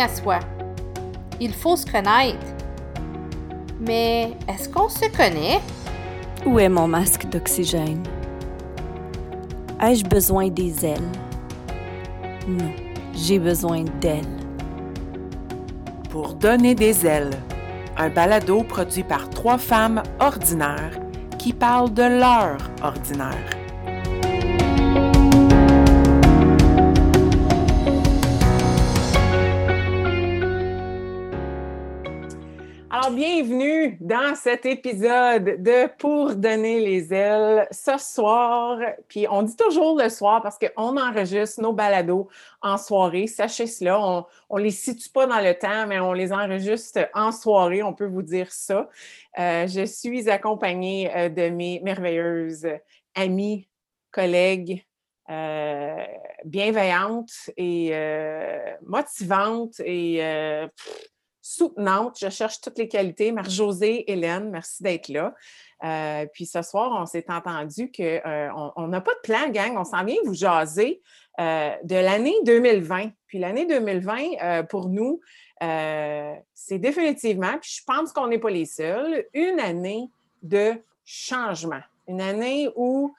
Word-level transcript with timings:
à 0.00 0.08
soi. 0.08 0.38
Il 1.40 1.52
faut 1.52 1.76
se 1.76 1.86
connaître. 1.86 2.46
Mais 3.80 4.32
est-ce 4.48 4.68
qu'on 4.68 4.88
se 4.88 5.08
connaît? 5.16 5.60
Où 6.44 6.58
est 6.58 6.68
mon 6.68 6.86
masque 6.86 7.26
d'oxygène? 7.28 8.02
Ai-je 9.80 10.04
besoin 10.04 10.48
des 10.48 10.84
ailes? 10.84 11.12
Non, 12.46 12.70
j'ai 13.14 13.38
besoin 13.38 13.84
d'elles. 14.00 14.24
Pour 16.10 16.34
donner 16.34 16.74
des 16.74 17.06
ailes, 17.06 17.30
un 17.96 18.08
balado 18.08 18.62
produit 18.62 19.04
par 19.04 19.30
trois 19.30 19.58
femmes 19.58 20.02
ordinaires 20.18 20.98
qui 21.38 21.52
parlent 21.52 21.94
de 21.94 22.02
leur 22.02 22.58
ordinaire. 22.82 23.59
Bienvenue 33.14 33.96
dans 34.00 34.36
cet 34.36 34.64
épisode 34.66 35.62
de 35.62 35.88
Pour 35.98 36.36
donner 36.36 36.78
les 36.78 37.12
ailes 37.12 37.66
ce 37.72 37.98
soir. 37.98 38.78
Puis, 39.08 39.26
on 39.28 39.42
dit 39.42 39.56
toujours 39.56 40.00
le 40.00 40.08
soir 40.08 40.40
parce 40.42 40.56
qu'on 40.58 40.96
enregistre 40.96 41.60
nos 41.60 41.72
balados 41.72 42.28
en 42.62 42.76
soirée. 42.76 43.26
Sachez 43.26 43.66
cela, 43.66 44.00
on 44.48 44.58
ne 44.58 44.62
les 44.62 44.70
situe 44.70 45.08
pas 45.08 45.26
dans 45.26 45.40
le 45.40 45.54
temps, 45.54 45.88
mais 45.88 45.98
on 45.98 46.12
les 46.12 46.32
enregistre 46.32 47.08
en 47.12 47.32
soirée, 47.32 47.82
on 47.82 47.94
peut 47.94 48.06
vous 48.06 48.22
dire 48.22 48.52
ça. 48.52 48.88
Euh, 49.38 49.66
je 49.66 49.84
suis 49.86 50.30
accompagnée 50.30 51.10
euh, 51.14 51.28
de 51.28 51.48
mes 51.48 51.80
merveilleuses 51.80 52.68
amies, 53.16 53.68
collègues, 54.12 54.84
euh, 55.28 56.04
bienveillantes 56.44 57.50
et 57.56 57.92
motivantes 58.82 59.80
et 59.80 60.22
soutenante. 61.50 62.18
Je 62.20 62.30
cherche 62.30 62.60
toutes 62.60 62.78
les 62.78 62.88
qualités. 62.88 63.32
Marie-Josée, 63.32 64.10
Hélène, 64.10 64.50
merci 64.50 64.82
d'être 64.82 65.08
là. 65.08 65.34
Euh, 65.82 66.26
puis 66.32 66.46
ce 66.46 66.62
soir, 66.62 66.96
on 67.00 67.06
s'est 67.06 67.26
entendu 67.28 67.90
qu'on 67.90 68.02
euh, 68.04 68.86
n'a 68.86 69.00
pas 69.00 69.14
de 69.14 69.20
plan, 69.22 69.48
gang. 69.48 69.76
On 69.76 69.84
s'en 69.84 70.04
vient 70.04 70.16
vous 70.24 70.34
jaser 70.34 71.00
euh, 71.40 71.70
de 71.82 71.96
l'année 71.96 72.36
2020. 72.44 73.10
Puis 73.26 73.38
l'année 73.38 73.66
2020, 73.66 74.64
pour 74.68 74.88
nous, 74.88 75.20
c'est 75.60 76.78
définitivement, 76.78 77.58
puis 77.60 77.78
je 77.78 77.84
pense 77.84 78.12
qu'on 78.12 78.28
n'est 78.28 78.38
pas 78.38 78.50
les 78.50 78.64
seuls, 78.64 79.26
une 79.34 79.60
année 79.60 80.08
de 80.42 80.74
changement. 81.04 81.80
Une 82.08 82.20
année 82.20 82.68
où, 82.76 83.14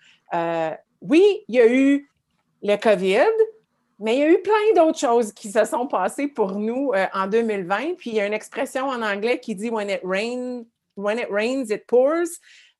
oui, 1.01 1.43
il 1.47 1.55
y 1.55 1.59
a 1.59 1.67
eu 1.67 2.09
le 2.63 2.75
COVID, 2.77 3.31
mais 4.01 4.15
il 4.15 4.19
y 4.19 4.23
a 4.23 4.29
eu 4.29 4.41
plein 4.41 4.73
d'autres 4.75 4.99
choses 4.99 5.31
qui 5.31 5.51
se 5.51 5.63
sont 5.63 5.87
passées 5.87 6.27
pour 6.27 6.53
nous 6.53 6.91
euh, 6.93 7.05
en 7.13 7.27
2020. 7.27 7.95
Puis 7.97 8.09
il 8.09 8.15
y 8.15 8.19
a 8.19 8.25
une 8.25 8.33
expression 8.33 8.87
en 8.87 9.01
anglais 9.01 9.39
qui 9.39 9.55
dit 9.55 9.69
When 9.69 9.89
it, 9.89 10.01
rain, 10.03 10.63
when 10.95 11.19
it 11.19 11.27
rains, 11.29 11.65
it 11.69 11.85
pours. 11.85 12.27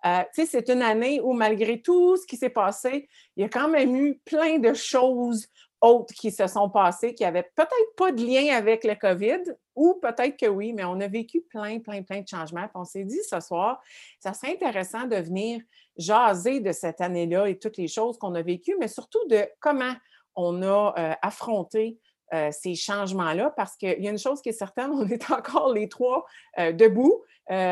Euh, 0.04 0.24
c'est 0.34 0.68
une 0.70 0.82
année 0.82 1.22
où, 1.22 1.34
malgré 1.34 1.80
tout 1.80 2.18
ce 2.18 2.26
qui 2.26 2.38
s'est 2.38 2.50
passé, 2.50 3.08
il 3.38 3.42
y 3.42 3.46
a 3.46 3.50
quand 3.50 3.70
même 3.70 3.96
eu 3.96 4.20
plein 4.26 4.58
de 4.58 4.74
choses 4.74 5.46
autres 5.80 6.14
qui 6.14 6.32
se 6.32 6.48
sont 6.48 6.70
passées 6.70 7.14
qui 7.14 7.24
n'avaient 7.24 7.50
peut-être 7.56 7.96
pas 7.98 8.12
de 8.12 8.24
lien 8.24 8.56
avec 8.56 8.84
le 8.84 8.96
COVID, 8.96 9.42
ou 9.76 9.96
peut-être 9.96 10.38
que 10.38 10.46
oui, 10.48 10.74
mais 10.74 10.84
on 10.84 11.00
a 11.00 11.08
vécu 11.08 11.42
plein, 11.42 11.80
plein, 11.80 12.04
plein 12.04 12.22
de 12.22 12.28
changements. 12.28 12.64
Puis 12.64 12.76
on 12.76 12.86
s'est 12.86 13.04
dit 13.04 13.20
ce 13.28 13.40
soir, 13.40 13.82
ça 14.20 14.34
serait 14.34 14.54
intéressant 14.54 15.06
de 15.06 15.16
venir 15.16 15.62
jaser 15.98 16.60
de 16.60 16.72
cette 16.72 17.02
année-là 17.02 17.48
et 17.48 17.58
toutes 17.58 17.78
les 17.78 17.88
choses 17.88 18.18
qu'on 18.18 18.36
a 18.36 18.42
vécues, 18.42 18.76
mais 18.80 18.88
surtout 18.88 19.26
de 19.28 19.46
comment 19.60 19.94
on 20.36 20.62
a 20.64 20.94
euh, 20.98 21.14
affronté 21.22 21.98
euh, 22.34 22.50
ces 22.52 22.76
changements-là 22.76 23.54
parce 23.56 23.76
qu'il 23.76 24.02
y 24.02 24.08
a 24.08 24.12
une 24.12 24.20
chose 24.20 24.42
qui 24.42 24.50
est 24.50 24.54
certaine, 24.54 24.92
on 24.94 25.08
est 25.08 25.32
encore 25.32 25.74
les 25.74 25.90
trois 25.90 26.26
euh, 26.60 26.72
debout, 26.72 27.24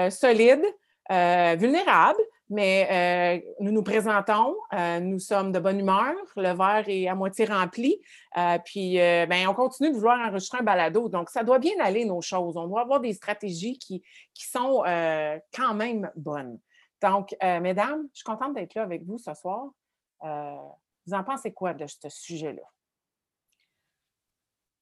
solides, 0.09 0.66
vulnérables, 1.09 2.19
mais 2.50 3.41
nous 3.61 3.72
nous 3.72 3.81
présentons, 3.81 4.57
nous 5.01 5.19
sommes 5.19 5.53
de 5.53 5.59
bonne 5.59 5.79
humeur, 5.79 6.13
le 6.35 6.53
verre 6.53 6.84
est 6.88 7.07
à 7.07 7.16
moitié 7.16 7.45
rempli, 7.45 8.01
puis 8.66 8.97
ben, 8.97 9.47
on 9.47 9.53
continue 9.53 9.91
de 9.91 9.95
vouloir 9.95 10.19
enregistrer 10.19 10.57
un 10.57 10.63
balado. 10.63 11.07
Donc, 11.07 11.29
ça 11.29 11.44
doit 11.44 11.59
bien 11.59 11.75
aller, 11.79 12.03
nos 12.03 12.19
choses. 12.19 12.57
On 12.57 12.67
doit 12.67 12.81
avoir 12.81 13.00
des 13.00 13.13
stratégies 13.13 13.79
qui, 13.79 14.03
qui 14.34 14.45
sont 14.47 14.84
quand 15.55 15.73
même 15.75 16.11
bonnes. 16.17 16.59
Donc, 17.01 17.34
mesdames, 17.41 18.05
je 18.13 18.17
suis 18.17 18.25
contente 18.25 18.53
d'être 18.53 18.75
là 18.75 18.84
avec 18.84 19.05
vous 19.05 19.17
ce 19.17 19.34
soir. 19.34 19.69
Vous 21.09 21.16
en 21.16 21.24
pensez 21.24 21.52
quoi 21.52 21.74
de 21.74 21.88
ce 21.88 22.08
sujet-là? 22.08 22.62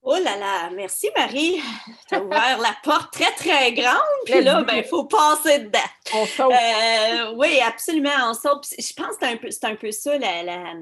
Oh 0.01 0.15
là 0.15 0.37
là, 0.37 0.69
merci 0.71 1.09
Marie. 1.15 1.61
Tu 2.09 2.15
as 2.15 2.21
ouvert 2.21 2.59
la 2.59 2.75
porte 2.83 3.13
très, 3.13 3.31
très 3.31 3.71
grande. 3.71 3.97
Puis 4.25 4.41
là, 4.41 4.59
il 4.59 4.65
ben, 4.65 4.83
faut 4.83 5.05
passer 5.05 5.59
dedans. 5.59 5.79
On 6.13 6.25
saute. 6.25 6.51
Euh, 6.51 7.33
oui, 7.35 7.59
absolument, 7.61 8.29
on 8.29 8.33
saute. 8.33 8.67
Je 8.77 8.93
pense 8.93 9.15
que 9.15 9.25
c'est 9.25 9.25
un 9.25 9.37
peu, 9.37 9.49
un 9.63 9.75
peu 9.75 9.91
ça 9.91 10.17
la, 10.17 10.73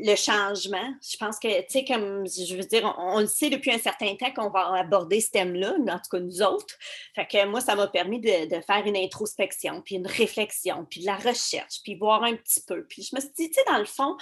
le 0.00 0.16
changement. 0.16 0.94
Je 1.02 1.16
pense 1.16 1.38
que, 1.38 1.60
tu 1.62 1.66
sais, 1.68 1.84
comme 1.84 2.26
je 2.26 2.56
veux 2.56 2.64
dire, 2.64 2.94
on, 2.98 3.20
le 3.20 3.26
sait 3.26 3.50
depuis 3.50 3.72
un 3.72 3.78
certain 3.78 4.14
temps 4.16 4.32
qu'on 4.32 4.50
va 4.50 4.74
aborder 4.76 5.20
ce 5.20 5.30
thème-là, 5.30 5.74
en 5.78 5.98
tout 5.98 6.10
cas 6.10 6.20
nous 6.20 6.42
autres. 6.42 6.74
Fait 7.14 7.26
que 7.26 7.46
moi, 7.46 7.60
ça 7.60 7.74
m'a 7.74 7.86
permis 7.86 8.20
de, 8.20 8.60
faire 8.66 8.82
une 8.84 8.96
introspection, 8.96 9.82
puis 9.82 9.96
une 9.96 10.06
réflexion, 10.06 10.86
puis 10.88 11.00
de 11.00 11.06
la 11.06 11.16
recherche, 11.16 11.80
puis 11.82 11.94
voir 11.94 12.22
un 12.24 12.34
petit 12.36 12.60
peu. 12.66 12.84
Puis 12.86 13.02
je 13.02 13.14
me 13.16 13.20
suis 13.20 13.30
dit, 13.36 13.50
tu 13.50 13.54
sais, 13.54 13.64
dans 13.66 13.78
le 13.78 13.84
fond, 13.84 14.16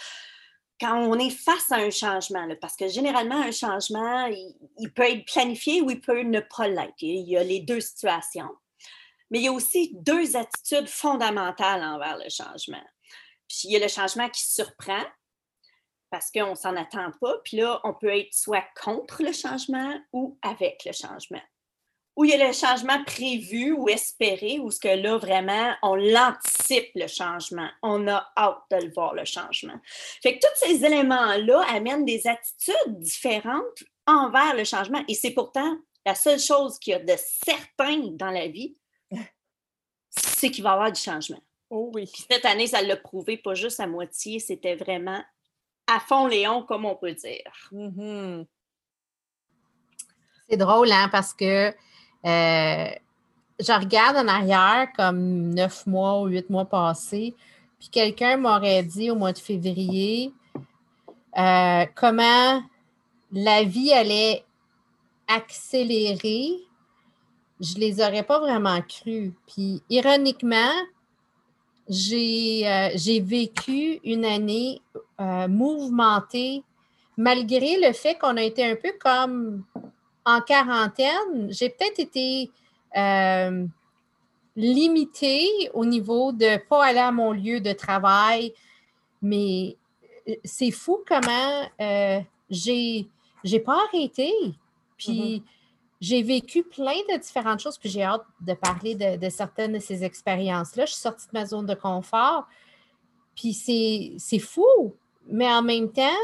quand 0.81 0.99
on 0.99 1.19
est 1.19 1.31
face 1.31 1.71
à 1.71 1.77
un 1.77 1.91
changement, 1.91 2.49
parce 2.61 2.77
que 2.77 2.89
généralement, 2.89 3.41
un 3.41 3.53
changement, 3.53 4.27
il, 4.27 4.93
peut 4.93 5.09
être 5.09 5.25
planifié 5.27 5.81
ou 5.81 5.91
il 5.91 6.01
peut 6.01 6.23
ne 6.23 6.41
pas 6.41 6.69
l'être. 6.69 6.95
Il 7.01 7.29
y 7.29 7.37
a 7.37 7.45
les 7.45 7.61
deux 7.61 7.81
situations. 7.81 8.51
Mais 9.31 9.39
il 9.39 9.45
y 9.45 9.49
a 9.49 9.53
aussi 9.53 9.93
deux 9.95 10.37
attitudes 10.37 10.89
fondamentales 10.89 11.83
envers 11.83 12.19
le 12.19 12.29
changement. 12.29 12.83
Puis 13.49 13.61
il 13.65 13.73
y 13.73 13.77
a 13.77 13.79
le 13.79 13.89
changement 13.89 14.29
qui 14.29 14.43
surprend, 14.43 15.05
parce 16.13 16.31
qu'on 16.31 16.51
ne 16.51 16.55
s'en 16.55 16.77
attend 16.77 17.11
pas. 17.21 17.39
Puis 17.43 17.57
là, 17.57 17.81
on 17.85 17.95
peut 17.95 18.15
être 18.15 18.35
soit 18.35 18.65
contre 18.81 19.23
le 19.23 19.33
changement 19.33 19.99
ou 20.13 20.39
avec 20.43 20.85
le 20.85 20.93
changement. 20.93 21.41
Ou 22.15 22.25
il 22.25 22.31
y 22.31 22.35
a 22.35 22.47
le 22.47 22.53
changement 22.53 23.03
prévu 23.05 23.73
ou 23.73 23.89
espéré, 23.89 24.59
ou 24.59 24.71
ce 24.71 24.79
que 24.79 24.89
là, 24.89 25.17
vraiment, 25.17 25.75
on 25.83 25.95
l'anticipe, 25.95 26.91
le 26.95 27.07
changement. 27.07 27.69
On 27.83 28.07
a 28.07 28.31
hâte 28.37 28.63
de 28.71 28.77
le 28.85 28.93
voir, 28.93 29.15
le 29.15 29.25
changement. 29.25 29.81
Fait 30.23 30.39
que 30.39 30.47
tous 30.47 30.67
ces 30.67 30.85
éléments-là 30.85 31.65
amènent 31.71 32.05
des 32.05 32.27
attitudes 32.27 32.99
différentes 32.99 33.83
envers 34.07 34.55
le 34.55 34.65
changement. 34.65 35.03
Et 35.09 35.15
c'est 35.15 35.31
pourtant 35.31 35.79
la 36.05 36.15
seule 36.15 36.41
chose 36.41 36.79
qu'il 36.79 36.93
y 36.93 36.97
a 36.97 36.99
de 36.99 37.17
certain 37.17 38.09
dans 38.13 38.31
la 38.31 38.49
vie, 38.49 38.77
c'est 40.11 40.51
qu'il 40.51 40.63
va 40.63 40.71
y 40.71 40.73
avoir 40.75 40.93
du 40.93 41.01
changement. 41.01 41.41
Oh 41.71 41.91
oui. 41.95 42.07
cette 42.31 42.45
année, 42.45 42.67
ça 42.67 42.83
l'a 42.83 42.99
prouvé, 42.99 43.39
pas 43.39 43.55
juste 43.55 43.81
à 43.81 43.87
moitié, 43.87 44.41
c'était 44.41 44.77
vraiment 44.77 45.23
à 45.87 46.01
fond 46.01 46.27
Léon, 46.27 46.63
comme 46.63 46.85
on 46.85 46.95
peut 46.95 47.13
dire. 47.13 47.53
Mm-hmm. 47.73 48.47
C'est 50.49 50.57
drôle, 50.57 50.93
hein, 50.93 51.09
parce 51.11 51.33
que 51.33 51.69
euh, 51.69 52.91
je 53.61 53.79
regarde 53.79 54.17
en 54.17 54.29
arrière 54.29 54.89
comme 54.97 55.55
neuf 55.55 55.87
mois 55.87 56.21
ou 56.21 56.27
huit 56.27 56.49
mois 56.51 56.65
passés, 56.65 57.35
puis 57.79 57.89
quelqu'un 57.89 58.37
m'aurait 58.37 58.83
dit 58.83 59.11
au 59.11 59.17
mois 59.17 59.33
de 59.33 59.39
février 59.39 60.33
euh, 61.39 61.87
comment 61.95 62.63
la 63.33 63.65
vie 63.65 63.93
allait 63.93 64.45
accélérer. 65.27 66.51
Je 67.61 67.75
ne 67.77 67.81
les 67.81 68.01
aurais 68.01 68.25
pas 68.25 68.41
vraiment 68.41 68.81
cru. 68.83 69.33
Puis, 69.47 69.83
ironiquement, 69.89 70.73
j'ai 71.93 72.67
euh, 72.67 72.89
vécu 73.23 74.01
une 74.03 74.25
année 74.25 74.81
euh, 75.21 75.47
mouvementé, 75.47 76.63
malgré 77.19 77.79
le 77.79 77.93
fait 77.93 78.19
qu'on 78.19 78.37
a 78.39 78.43
été 78.43 78.65
un 78.65 78.77
peu 78.77 78.93
comme 78.99 79.65
en 80.25 80.41
quarantaine. 80.41 81.49
J'ai 81.51 81.69
peut-être 81.69 81.99
été 81.99 82.51
euh, 82.97 83.67
limitée 84.57 85.47
au 85.75 85.85
niveau 85.85 86.33
de 86.33 86.47
ne 86.47 86.57
pas 86.57 86.87
aller 86.87 86.99
à 86.99 87.13
mon 87.13 87.33
lieu 87.33 87.61
de 87.61 87.73
travail, 87.73 88.55
mais 89.21 89.77
c'est 90.45 90.71
fou 90.71 91.05
comment 91.07 91.69
j'ai 92.49 93.07
j'ai 93.45 93.61
pas 93.61 93.79
arrêté. 93.89 94.33
Puis 94.97 95.13
mm-hmm. 95.13 95.43
J'ai 96.03 96.21
vécu 96.25 96.65
plein 96.65 96.99
de 97.13 97.17
différentes 97.17 97.61
choses, 97.61 97.79
puis 97.79 97.89
j'ai 97.89 98.03
hâte 98.03 98.27
de 98.41 98.55
parler 98.55 98.97
de, 98.97 99.29
certaines 99.29 99.75
de 99.75 99.79
ces 99.79 100.03
expériences-là. 100.03 100.85
Je 100.85 100.93
suis 100.93 101.01
sortie 101.01 101.29
de 101.29 101.39
ma 101.39 101.47
zone 101.47 101.65
de 101.65 101.75
confort. 101.75 102.49
Puis 103.37 103.55
c'est 104.19 104.39
fou 104.41 104.95
mais 105.29 105.49
en 105.49 105.63
même 105.63 105.93
temps, 105.93 106.19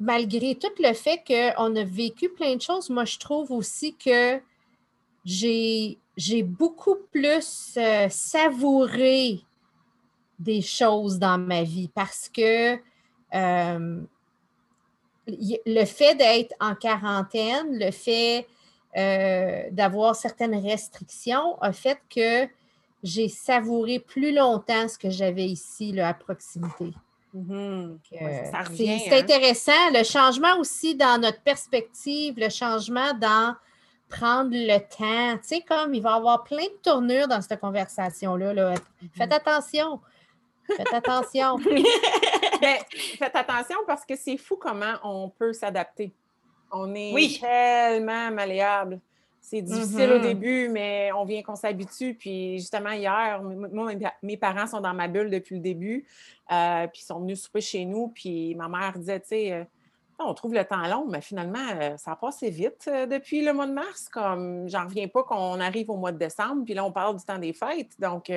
malgré 0.00 0.56
tout 0.56 0.72
le 0.80 0.92
fait 0.92 1.22
qu'on 1.24 1.76
a 1.76 1.84
vécu 1.84 2.28
plein 2.28 2.56
de 2.56 2.60
choses, 2.60 2.90
moi, 2.90 3.04
je 3.04 3.18
trouve 3.18 3.52
aussi 3.52 3.94
que 3.94 4.40
j'ai, 5.24 5.98
beaucoup 6.42 6.96
plus 7.12 7.74
euh, 7.76 8.08
savouré 8.08 9.40
des 10.40 10.62
choses 10.62 11.20
dans 11.20 11.38
ma 11.38 11.62
vie 11.62 11.88
parce 11.94 12.28
que 12.28 12.78
euh, 13.34 14.00
le 15.26 15.84
fait 15.84 16.14
d'être 16.14 16.54
en 16.60 16.74
quarantaine, 16.74 17.78
le 17.78 17.90
fait 17.90 18.46
euh, 18.96 19.64
d'avoir 19.72 20.14
certaines 20.16 20.54
restrictions 20.54 21.60
a 21.60 21.72
fait 21.72 21.98
que 22.08 22.48
j'ai 23.02 23.28
savouré 23.28 23.98
plus 23.98 24.32
longtemps 24.32 24.88
ce 24.88 24.98
que 24.98 25.10
j'avais 25.10 25.46
ici 25.46 25.92
là, 25.92 26.08
à 26.08 26.14
proximité. 26.14 26.92
Mhm. 27.34 27.88
Donc, 27.88 28.00
Ouais, 28.12 28.50
euh, 28.54 28.64
c'est 28.74 28.88
hein. 28.88 29.18
intéressant. 29.20 29.90
Le 29.92 30.02
changement 30.02 30.58
aussi 30.58 30.94
dans 30.94 31.20
notre 31.20 31.40
perspective, 31.42 32.34
le 32.38 32.48
changement 32.48 33.12
dans 33.20 33.54
prendre 34.08 34.50
le 34.52 34.78
temps. 34.78 35.38
Tu 35.42 35.48
sais, 35.48 35.60
comme 35.60 35.94
il 35.94 36.02
va 36.02 36.12
y 36.12 36.14
avoir 36.14 36.44
plein 36.44 36.64
de 36.64 36.78
tournures 36.82 37.28
dans 37.28 37.40
cette 37.42 37.60
conversation-là. 37.60 38.54
là. 38.54 38.74
Faites 39.12 39.32
attention. 39.32 40.00
Faites 40.76 40.92
attention. 40.94 41.58
Faites 43.18 43.36
attention 43.36 43.76
parce 43.86 44.04
que 44.04 44.16
c'est 44.16 44.36
fou 44.36 44.56
comment 44.56 44.94
on 45.04 45.28
peut 45.30 45.52
s'adapter. 45.52 46.12
On 46.72 46.94
est 46.94 47.12
Oui. 47.14 47.38
tellement 47.40 48.30
malléable. 48.30 49.00
C'est 49.40 49.62
difficile 49.62 50.10
au 50.10 50.16
Mhm. 50.16 50.22
début, 50.22 50.68
mais 50.68 51.12
on 51.12 51.24
vient 51.24 51.40
qu'on 51.42 51.54
s'habitue. 51.54 52.14
Puis 52.14 52.58
justement, 52.58 52.90
hier, 52.90 53.40
moi, 53.42 53.92
mes- 54.22 54.36
parents 54.36 54.66
sont 54.66 54.80
dans 54.80 54.92
ma 54.94 55.06
bulle 55.06 55.30
depuis 55.30 55.54
le 55.56 55.60
début. 55.60 56.04
euh, 56.52 56.86
puis 56.88 57.02
ils 57.02 57.06
sont 57.06 57.20
venus 57.20 57.42
souper 57.42 57.60
chez 57.60 57.84
nous. 57.84 58.08
Puis 58.08 58.54
ma 58.56 58.68
mère 58.68 58.98
disait, 58.98 59.20
tu 59.20 59.28
sais, 59.28 59.52
euh, 59.52 59.64
on 60.18 60.32
trouve 60.34 60.54
le 60.54 60.64
temps 60.64 60.86
long, 60.88 61.06
mais 61.08 61.20
finalement, 61.20 61.58
euh, 61.80 61.96
ça 61.96 62.12
a 62.12 62.16
passé 62.16 62.50
vite 62.50 62.88
depuis 62.88 63.42
le 63.44 63.52
mois 63.52 63.66
de 63.66 63.72
mars. 63.72 64.08
Comme 64.08 64.68
j'en 64.68 64.84
reviens 64.84 65.06
pas 65.08 65.22
qu'on 65.24 65.60
arrive 65.60 65.90
au 65.90 65.96
mois 65.96 66.12
de 66.12 66.18
décembre. 66.18 66.64
Puis 66.64 66.74
là, 66.74 66.84
on 66.84 66.92
parle 66.92 67.16
du 67.16 67.24
temps 67.24 67.38
des 67.38 67.52
fêtes. 67.52 67.92
Donc, 68.00 68.30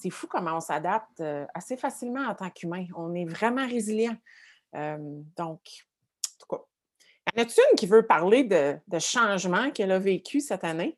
c'est 0.00 0.10
fou 0.10 0.26
comment 0.26 0.56
on 0.56 0.60
s'adapte 0.60 1.20
euh, 1.20 1.46
assez 1.54 1.76
facilement 1.76 2.26
en 2.26 2.34
tant 2.34 2.50
qu'humain. 2.50 2.86
On 2.96 3.14
est 3.14 3.24
vraiment 3.24 3.66
résilient. 3.66 4.16
Euh, 4.74 4.96
donc, 5.36 5.60
en 5.60 6.38
tout 6.38 6.46
cas, 6.56 6.62
y 7.36 7.40
en 7.40 7.42
a-t-il 7.42 7.62
une 7.72 7.76
qui 7.76 7.86
veut 7.86 8.06
parler 8.06 8.44
de, 8.44 8.76
de 8.88 8.98
changement 8.98 9.70
qu'elle 9.70 9.92
a 9.92 9.98
vécu 9.98 10.40
cette 10.40 10.64
année? 10.64 10.96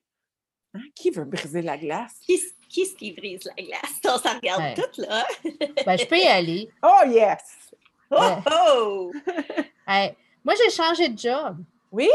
Hein? 0.74 0.82
Qui 0.94 1.10
veut 1.10 1.24
briser 1.24 1.62
la 1.62 1.76
glace? 1.76 2.14
Qui, 2.20 2.40
qui 2.68 2.82
est-ce 2.82 2.94
qui 2.94 3.12
brise 3.12 3.40
la 3.56 3.62
glace? 3.62 4.00
On 4.04 4.18
s'en 4.18 4.34
regarde 4.36 4.62
Ouais. 4.62 4.74
toutes, 4.74 4.98
là. 4.98 5.24
Ben, 5.86 5.96
je 5.98 6.06
peux 6.06 6.18
y 6.18 6.26
aller. 6.26 6.68
Oh 6.82 7.06
yes! 7.08 7.70
Oh, 8.10 8.16
Ouais. 8.16 8.38
oh! 8.52 9.12
Hey, 9.86 10.14
moi, 10.44 10.54
j'ai 10.54 10.70
changé 10.70 11.08
de 11.08 11.18
job. 11.18 11.58
Oui! 11.90 12.08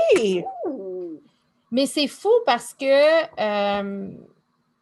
Ouh. 0.66 1.22
Mais 1.70 1.86
c'est 1.86 2.08
fou 2.08 2.32
parce 2.46 2.74
que 2.74 2.86
euh, 3.42 4.10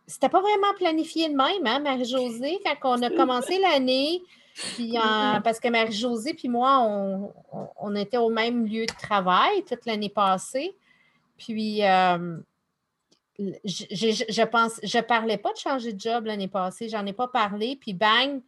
c'était 0.08 0.30
pas 0.30 0.42
vraiment 0.42 0.74
planifié 0.78 1.30
de 1.30 1.36
même, 1.36 1.66
hein, 1.66 1.80
Marie-Josée, 1.80 2.60
quand 2.64 2.98
on 2.98 3.02
a 3.02 3.10
commencé 3.10 3.60
l'année. 3.60 4.22
Puis 4.76 4.94
parce 5.44 5.60
que 5.60 5.68
Marie-Josée 5.68 6.34
puis 6.34 6.48
moi, 6.48 6.80
on, 6.82 7.34
on- 7.78 7.96
était 7.96 8.18
au 8.18 8.30
même 8.30 8.66
lieu 8.66 8.86
de 8.86 8.94
travail 8.94 9.64
toute 9.66 9.86
l'année 9.86 10.10
passée. 10.10 10.76
Puis 11.38 11.84
euh, 11.84 12.38
je, 13.38 13.84
je, 13.92 14.24
je 14.30 14.42
pense, 14.44 14.80
je 14.82 15.00
parlais 15.00 15.38
pas 15.38 15.52
de 15.52 15.58
changer 15.58 15.92
de 15.92 16.00
job 16.00 16.26
l'année 16.26 16.48
passée, 16.48 16.88
j'en 16.88 17.06
ai 17.06 17.14
pas 17.14 17.28
parlé. 17.28 17.76
Puis 17.76 17.94
bang, 17.94 18.42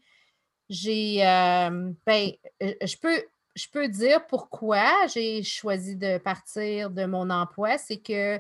j'ai 0.70 1.26
euh, 1.26 1.92
ben, 2.06 2.32
euh, 2.64 2.74
je 2.82 2.96
peux, 2.98 3.22
je 3.56 3.68
peux 3.70 3.88
dire 3.90 4.26
pourquoi 4.28 4.90
j'ai 5.14 5.44
choisi 5.44 5.96
de 5.98 6.18
partir 6.20 6.90
de 6.90 7.06
mon 7.06 7.30
emploi. 7.30 7.78
C'est 7.78 7.98
que 7.98 8.40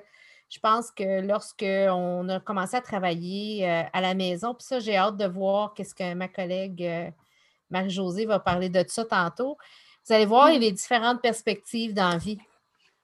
je 0.49 0.59
pense 0.59 0.91
que 0.91 1.21
lorsque 1.21 1.65
on 1.65 2.29
a 2.29 2.39
commencé 2.39 2.77
à 2.77 2.81
travailler 2.81 3.69
euh, 3.69 3.83
à 3.91 4.01
la 4.01 4.13
maison, 4.13 4.53
puis 4.53 4.63
ça, 4.63 4.79
j'ai 4.79 4.95
hâte 4.95 5.17
de 5.17 5.25
voir 5.25 5.73
qu'est-ce 5.73 5.93
que 5.93 6.13
ma 6.13 6.27
collègue 6.27 6.83
euh, 6.83 7.09
Marie-Josée 7.69 8.25
va 8.25 8.39
parler 8.39 8.69
de 8.69 8.83
ça 8.87 9.03
tantôt. 9.03 9.57
Vous 10.05 10.13
allez 10.13 10.25
voir, 10.25 10.49
il 10.49 10.53
y 10.53 10.57
a 10.57 10.59
les 10.59 10.71
différentes 10.71 11.21
perspectives 11.21 11.93
dans 11.93 12.09
la 12.09 12.17
vie. 12.17 12.37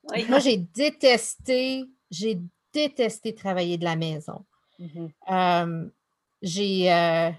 Oui. 0.10 0.26
Moi, 0.30 0.40
j'ai 0.40 0.58
détesté, 0.58 1.86
j'ai 2.10 2.40
détesté 2.74 3.36
travailler 3.36 3.78
de 3.78 3.84
la 3.84 3.98
maison. 3.98 4.46
Euh, 5.30 5.86
j'ai 6.42 7.36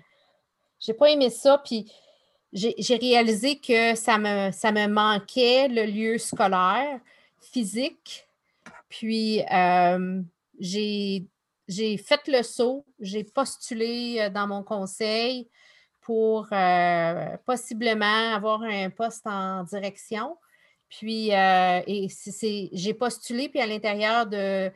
j'ai 0.80 0.94
pas 0.94 1.10
aimé 1.10 1.30
ça, 1.30 1.58
puis 1.58 1.90
j'ai 2.52 2.74
j'ai 2.78 2.96
réalisé 2.96 3.58
que 3.58 3.94
ça 3.94 4.18
me, 4.18 4.50
ça 4.50 4.70
me 4.70 4.86
manquait 4.86 5.68
le 5.68 5.84
lieu 5.84 6.18
scolaire, 6.18 7.00
physique. 7.40 8.23
Puis 8.88 9.42
euh, 9.52 10.22
j'ai 10.58 11.26
j'ai 11.66 11.96
fait 11.96 12.20
le 12.28 12.42
saut, 12.42 12.84
j'ai 13.00 13.24
postulé 13.24 14.28
dans 14.30 14.46
mon 14.46 14.62
conseil 14.62 15.48
pour 16.02 16.46
euh, 16.52 17.36
possiblement 17.46 18.34
avoir 18.34 18.62
un 18.62 18.90
poste 18.90 19.26
en 19.26 19.62
direction. 19.64 20.36
Puis, 20.90 21.34
euh, 21.34 21.80
et 21.86 22.08
c'est- 22.10 22.30
c'est- 22.32 22.68
j'ai 22.72 22.92
postulé, 22.92 23.48
puis 23.48 23.60
à 23.60 23.66
l'intérieur 23.66 24.26
de 24.26 24.70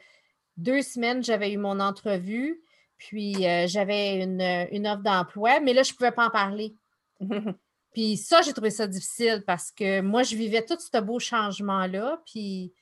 deux 0.56 0.80
semaines, 0.82 1.22
j'avais 1.22 1.52
eu 1.52 1.58
mon 1.58 1.78
entrevue, 1.78 2.60
puis 2.96 3.46
euh, 3.46 3.66
j'avais 3.68 4.22
une, 4.22 4.40
une 4.72 4.86
offre 4.86 5.02
d'emploi, 5.02 5.60
mais 5.60 5.74
là, 5.74 5.82
je 5.82 5.92
ne 5.92 5.96
pouvais 5.96 6.10
pas 6.12 6.26
en 6.26 6.30
parler. 6.30 6.74
Puis 7.94 8.16
ça, 8.16 8.42
j'ai 8.42 8.52
trouvé 8.52 8.70
ça 8.70 8.86
difficile 8.86 9.42
parce 9.46 9.70
que 9.72 10.00
moi, 10.00 10.22
je 10.22 10.36
vivais 10.36 10.64
tout 10.64 10.76
ce 10.78 10.98
beau 11.00 11.18
changement-là, 11.18 12.20
puis 12.26 12.72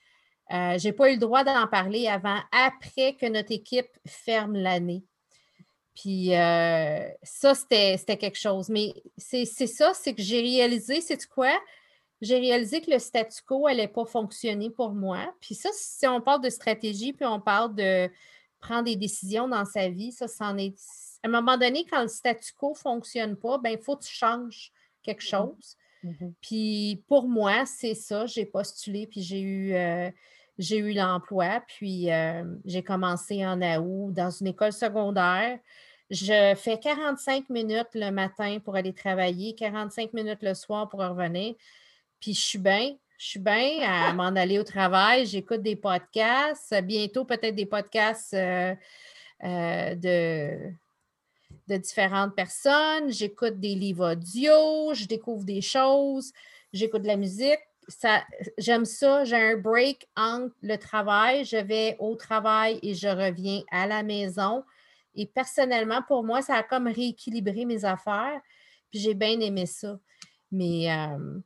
euh, 0.53 0.79
je 0.79 0.89
n'ai 0.89 0.93
pas 0.93 1.11
eu 1.11 1.15
le 1.15 1.21
droit 1.21 1.45
d'en 1.45 1.67
parler 1.67 2.07
avant, 2.07 2.39
après 2.53 3.15
que 3.15 3.27
notre 3.27 3.53
équipe 3.53 3.89
ferme 4.07 4.55
l'année. 4.55 5.05
Puis 5.95 6.35
euh, 6.35 7.09
ça, 7.23 7.55
c'était 7.55 7.97
c'était 7.97 8.19
quelque 8.19 8.39
chose. 8.39 8.69
Mais 8.69 8.95
c'est 9.17 9.45
c'est 9.45 9.67
ça, 9.67 9.93
c'est 9.95 10.15
que 10.15 10.23
j'ai 10.23 10.41
réalisé, 10.41 11.01
c'est 11.01 11.27
quoi? 11.27 11.53
J'ai 12.21 12.39
réalisé 12.39 12.81
que 12.81 12.91
le 12.91 12.99
statu 12.99 13.43
quo 13.43 13.67
n'allait 13.67 13.89
pas 13.89 14.05
fonctionner 14.05 14.71
pour 14.71 14.93
moi. 14.93 15.35
Puis 15.41 15.55
ça, 15.55 15.71
si 15.73 16.07
on 16.07 16.21
parle 16.21 16.43
de 16.43 16.51
stratégie, 16.51 17.13
puis 17.13 17.27
on 17.27 17.41
parle 17.41 17.75
de 17.75 18.11
prendre 18.61 18.85
des 18.85 18.97
décisions 18.97 19.49
dans 19.49 19.65
sa 19.65 19.89
vie, 19.89 20.13
ça, 20.13 20.29
c'en 20.29 20.57
est. 20.59 20.77
À 21.23 21.29
un 21.29 21.31
moment 21.31 21.57
donné, 21.57 21.85
quand 21.91 22.03
le 22.03 22.09
statu 22.09 22.53
quo 22.57 22.71
ne 22.71 22.77
fonctionne 22.77 23.37
pas, 23.37 23.59
ben 23.59 23.71
il 23.71 23.79
faut 23.79 23.97
que 23.97 24.05
tu 24.05 24.13
changes 24.13 24.73
quelque 25.03 25.23
chose. 25.23 25.77
Mhm. 26.03 26.35
Puis 26.41 27.03
pour 27.09 27.27
moi, 27.27 27.65
c'est 27.67 27.95
ça. 27.95 28.27
J'ai 28.27 28.47
postulé, 28.47 29.07
puis 29.07 29.23
j'ai 29.23 29.41
eu, 29.41 29.75
euh, 29.75 30.11
j'ai 30.59 30.79
eu 30.79 30.93
l'emploi. 30.93 31.63
Puis 31.67 32.13
euh, 32.13 32.45
j'ai 32.65 32.83
commencé 32.83 33.45
en 33.47 33.61
août 33.61 34.13
dans 34.13 34.31
une 34.31 34.49
école 34.49 34.73
secondaire. 34.73 35.59
Je 36.11 36.55
fais 36.57 36.79
45 36.79 37.51
minutes 37.51 37.89
le 37.95 38.11
matin 38.11 38.59
pour 38.65 38.77
aller 38.77 38.93
travailler, 38.93 39.55
45 39.55 40.13
minutes 40.13 40.43
le 40.43 40.55
soir 40.55 40.89
pour 40.89 41.01
revenir. 41.01 41.55
Puis 42.21 42.35
je 42.35 42.41
suis 42.41 42.59
bien. 42.59 42.95
Je 43.19 43.27
suis 43.27 43.41
bien 43.41 43.81
à 43.83 44.13
m'en 44.15 44.37
aller 44.37 44.59
au 44.59 44.65
travail. 44.65 45.27
J'écoute 45.27 45.63
des 45.63 45.77
podcasts. 45.77 46.75
Bientôt, 46.83 47.25
peut-être 47.25 47.55
des 47.55 47.67
podcasts 47.67 48.35
euh, 48.35 48.75
euh, 49.43 49.95
de, 49.97 50.73
de 51.67 51.77
différentes 51.77 52.37
personnes. 52.37 53.11
J'écoute 53.11 53.59
des 53.59 53.75
livres 53.75 54.13
audio. 54.13 54.95
Je 54.95 55.07
découvre 55.07 55.45
des 55.45 55.61
choses. 55.61 56.33
J'écoute 56.73 57.03
de 57.03 57.09
la 57.09 57.17
musique. 57.17 57.59
J'aime 58.59 58.85
ça. 58.85 59.25
J'ai 59.25 59.37
un 59.37 59.57
break 59.57 60.09
entre 60.17 60.55
le 60.63 60.77
travail. 60.77 61.45
Je 61.45 61.57
vais 61.57 61.97
au 61.99 62.15
travail 62.17 62.79
et 62.83 62.95
je 62.95 63.09
reviens 63.09 63.63
à 63.71 63.87
la 63.87 64.03
maison. 64.03 64.65
Et 65.15 65.27
personnellement, 65.27 66.03
pour 66.07 66.25
moi, 66.25 66.43
ça 66.43 66.57
a 66.57 66.63
comme 66.63 66.87
rééquilibré 66.89 67.65
mes 67.65 67.85
affaires. 67.85 68.41
Puis 68.91 69.01
j'ai 69.01 69.15
bien 69.15 69.39
aimé 69.41 69.67
ça. 69.67 69.99
Mais, 70.53 70.93
euh, 70.93 71.39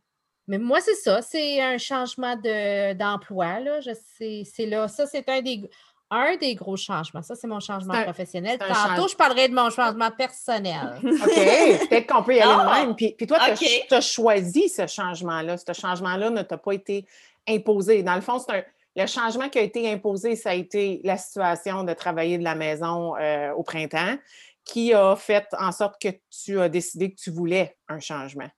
mais 0.46 0.58
moi, 0.58 0.80
c'est 0.80 0.94
ça. 0.94 1.22
C'est 1.22 1.60
un 1.60 1.78
changement 1.78 2.36
de- 2.36 2.94
d'emploi. 2.94 3.60
là. 3.60 3.80
Je 3.80 3.92
sais, 3.94 4.42
c'est 4.44 4.66
là. 4.66 4.88
Ça, 4.88 5.06
c'est 5.06 5.28
un 5.28 5.40
des, 5.42 5.62
un 6.10 6.36
des 6.36 6.54
gros 6.54 6.76
changements. 6.76 7.22
Ça, 7.22 7.34
c'est 7.36 7.46
mon 7.46 7.60
changement 7.60 7.94
un- 7.94 8.02
professionnel. 8.04 8.58
Tantôt, 8.58 8.74
change- 8.74 9.10
je 9.12 9.16
parlerai 9.16 9.48
de 9.48 9.54
mon 9.54 9.70
changement 9.70 10.10
personnel. 10.10 10.98
OK, 11.04 11.88
peut-être 11.88 12.06
qu'on 12.12 12.22
peut 12.22 12.34
y 12.36 12.40
aller 12.40 12.52
de 12.52 12.68
Ah! 12.68 12.80
même. 12.80 12.96
Puis, 12.96 13.14
puis 13.16 13.26
toi, 13.26 13.38
tu 13.56 13.94
as, 13.94 14.00
choisi 14.00 14.68
ce 14.68 14.86
changement-là. 14.86 15.56
Ce 15.56 15.72
changement-là 15.72 16.30
ne 16.30 16.42
t'a 16.42 16.58
pas 16.58 16.72
été 16.72 17.06
imposé. 17.48 18.02
Dans 18.02 18.14
le 18.16 18.20
fond, 18.20 18.38
c'est 18.38 18.52
un, 18.52 18.62
le 18.96 19.06
changement 19.06 19.48
qui 19.48 19.58
a 19.58 19.62
été 19.62 19.90
imposé, 19.92 20.34
ça 20.36 20.50
a 20.50 20.54
été 20.54 21.00
la 21.04 21.16
situation 21.16 21.84
de 21.84 21.92
travailler 21.92 22.38
de 22.38 22.44
la 22.44 22.54
maison 22.56 23.16
euh, 23.16 23.52
au 23.52 23.62
printemps 23.62 24.16
qui 24.64 24.92
a 24.92 25.14
fait 25.16 25.46
en 25.58 25.72
sorte 25.72 26.00
que 26.00 26.08
tu 26.44 26.60
as 26.60 26.68
décidé 26.68 27.12
que 27.12 27.16
tu 27.20 27.30
voulais 27.30 27.76
un 27.88 27.98
changement. 28.00 28.48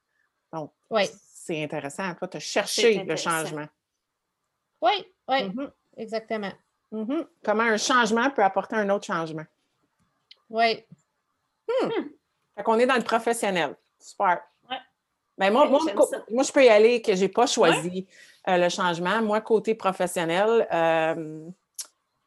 Donc, 0.53 0.73
Oui, 0.91 1.03
c'est 1.33 1.63
intéressant. 1.63 2.15
Toi, 2.15 2.29
tu 2.29 2.37
as 2.39 2.41
cherché 2.41 3.05
le 3.05 3.17
changement. 3.17 3.67
oui, 4.81 4.93
oui, 5.29 5.45
Mhm, 5.45 5.71
exactement. 5.97 6.51
Mhm. 6.93 7.27
Comment 7.45 7.65
un 7.65 7.77
changement 7.77 8.31
peut 8.31 8.45
apporter 8.45 8.77
un 8.77 8.89
autre 8.91 9.07
changement? 9.07 9.45
Oui. 10.49 10.85
Fait 12.57 12.63
qu'on 12.63 12.79
est 12.79 12.87
dans 12.87 12.97
le 12.97 13.03
professionnel. 13.03 13.75
Super. 13.99 14.41
Ouais. 14.69 14.77
Ben 15.39 15.53
moi, 15.53 15.69
moi, 15.69 15.81
moi, 16.31 16.43
je 16.43 16.53
peux 16.53 16.65
y 16.65 16.69
aller 16.69 17.01
que 17.01 17.15
je 17.15 17.23
n'ai 17.23 17.29
pas 17.29 17.47
choisi 17.47 18.07
euh, 18.49 18.57
le 18.59 18.69
changement. 18.69 19.23
Moi, 19.23 19.41
côté 19.41 19.75
professionnel, 19.75 20.67
euh, 20.73 21.49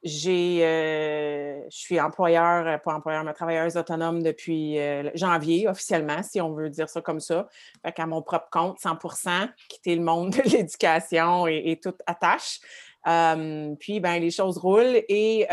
j'ai, 0.01 0.65
euh, 0.65 1.62
je 1.69 1.77
suis 1.77 2.00
employeur, 2.00 2.81
pas 2.81 2.93
employeur, 2.93 3.24
mais 3.24 3.34
travailleuse 3.34 3.75
autonome 3.77 4.24
depuis 4.24 4.77
janvier 5.13 5.67
officiellement, 5.67 6.22
si 6.24 6.39
on 6.41 6.53
veut 6.53 6.69
dire 6.69 6.89
ça 6.89 7.01
comme 7.01 7.19
ça. 7.19 7.48
Fait 7.84 7.91
qu'à 7.91 8.05
mon 8.05 8.22
propre 8.22 8.50
compte, 8.51 8.79
100% 8.79 9.50
quitter 9.69 9.95
le 9.95 10.03
monde 10.03 10.29
de 10.31 10.41
l'éducation 10.50 11.48
et, 11.48 11.79
toute 11.81 12.01
attache. 12.07 12.60
Puis, 13.80 14.00
ben, 14.00 14.20
les 14.20 14.32
choses 14.32 14.58
roulent 14.58 15.02
et 15.08 15.48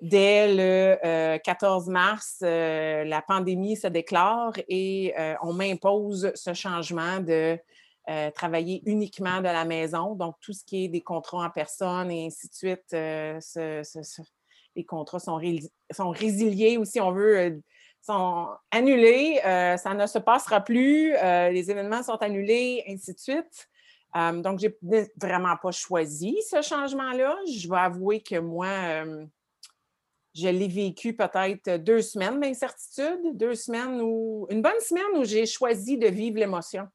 dès 0.00 0.54
le 0.54 1.38
14 1.38 1.88
mars, 1.88 2.38
la 2.40 3.22
pandémie 3.26 3.76
se 3.76 3.86
déclare 3.86 4.52
et 4.68 5.14
on 5.42 5.52
m'impose 5.52 6.32
ce 6.34 6.52
changement 6.52 7.20
de 7.20 7.58
euh, 8.10 8.30
travailler 8.30 8.82
uniquement 8.84 9.38
de 9.38 9.44
la 9.44 9.64
maison. 9.64 10.14
Donc, 10.14 10.36
tout 10.42 10.52
ce 10.52 10.62
qui 10.62 10.84
est 10.84 10.88
des 10.88 11.00
contrats 11.00 11.46
en 11.46 11.48
personne 11.48 12.10
et 12.10 12.26
ainsi 12.26 12.48
de 12.48 12.52
suite, 12.52 12.92
euh, 12.92 13.40
les 14.76 14.84
contrats 14.84 15.20
sont, 15.20 15.40
sont, 15.90 16.10
résiliés 16.10 16.76
ou 16.76 16.84
si 16.84 17.00
on 17.00 17.12
veut, 17.12 17.38
euh, 17.38 17.58
sont 18.02 18.48
annulés. 18.70 19.40
ça 19.42 19.94
ne 19.94 20.06
se 20.06 20.18
passera 20.18 20.60
plus. 20.60 21.12
les 21.12 21.70
événements 21.70 22.02
sont 22.02 22.20
annulés, 22.20 22.84
ainsi 22.86 23.14
de 23.14 23.18
suite. 23.18 23.70
Donc, 24.14 24.60
je 24.60 24.68
n'ai 24.82 25.10
vraiment 25.20 25.56
pas 25.60 25.72
choisi 25.72 26.36
ce 26.48 26.62
changement-là. 26.62 27.36
Je 27.52 27.68
vais 27.68 27.76
avouer 27.76 28.22
que 28.22 28.38
moi, 28.38 29.04
je 30.34 30.48
l'ai 30.48 30.68
vécu 30.68 31.14
peut-être 31.14 31.76
deux 31.82 32.02
semaines 32.02 32.40
d'incertitude, 32.40 33.36
deux 33.36 33.54
semaines 33.54 34.00
ou 34.02 34.46
une 34.50 34.62
bonne 34.62 34.80
semaine 34.80 35.20
où 35.20 35.24
j'ai 35.24 35.46
choisi 35.46 35.96
de 35.96 36.08
vivre 36.08 36.38
l'émotion. 36.38 36.88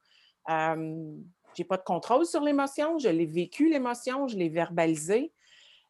Euh, 0.50 1.16
je 1.56 1.62
n'ai 1.62 1.66
pas 1.66 1.78
de 1.78 1.84
contrôle 1.84 2.26
sur 2.26 2.42
l'émotion, 2.42 3.00
je 3.00 3.08
l'ai 3.08 3.26
vécu 3.26 3.70
l'émotion, 3.70 4.28
je 4.28 4.38
l'ai 4.38 4.50
verbalisé. 4.50 5.32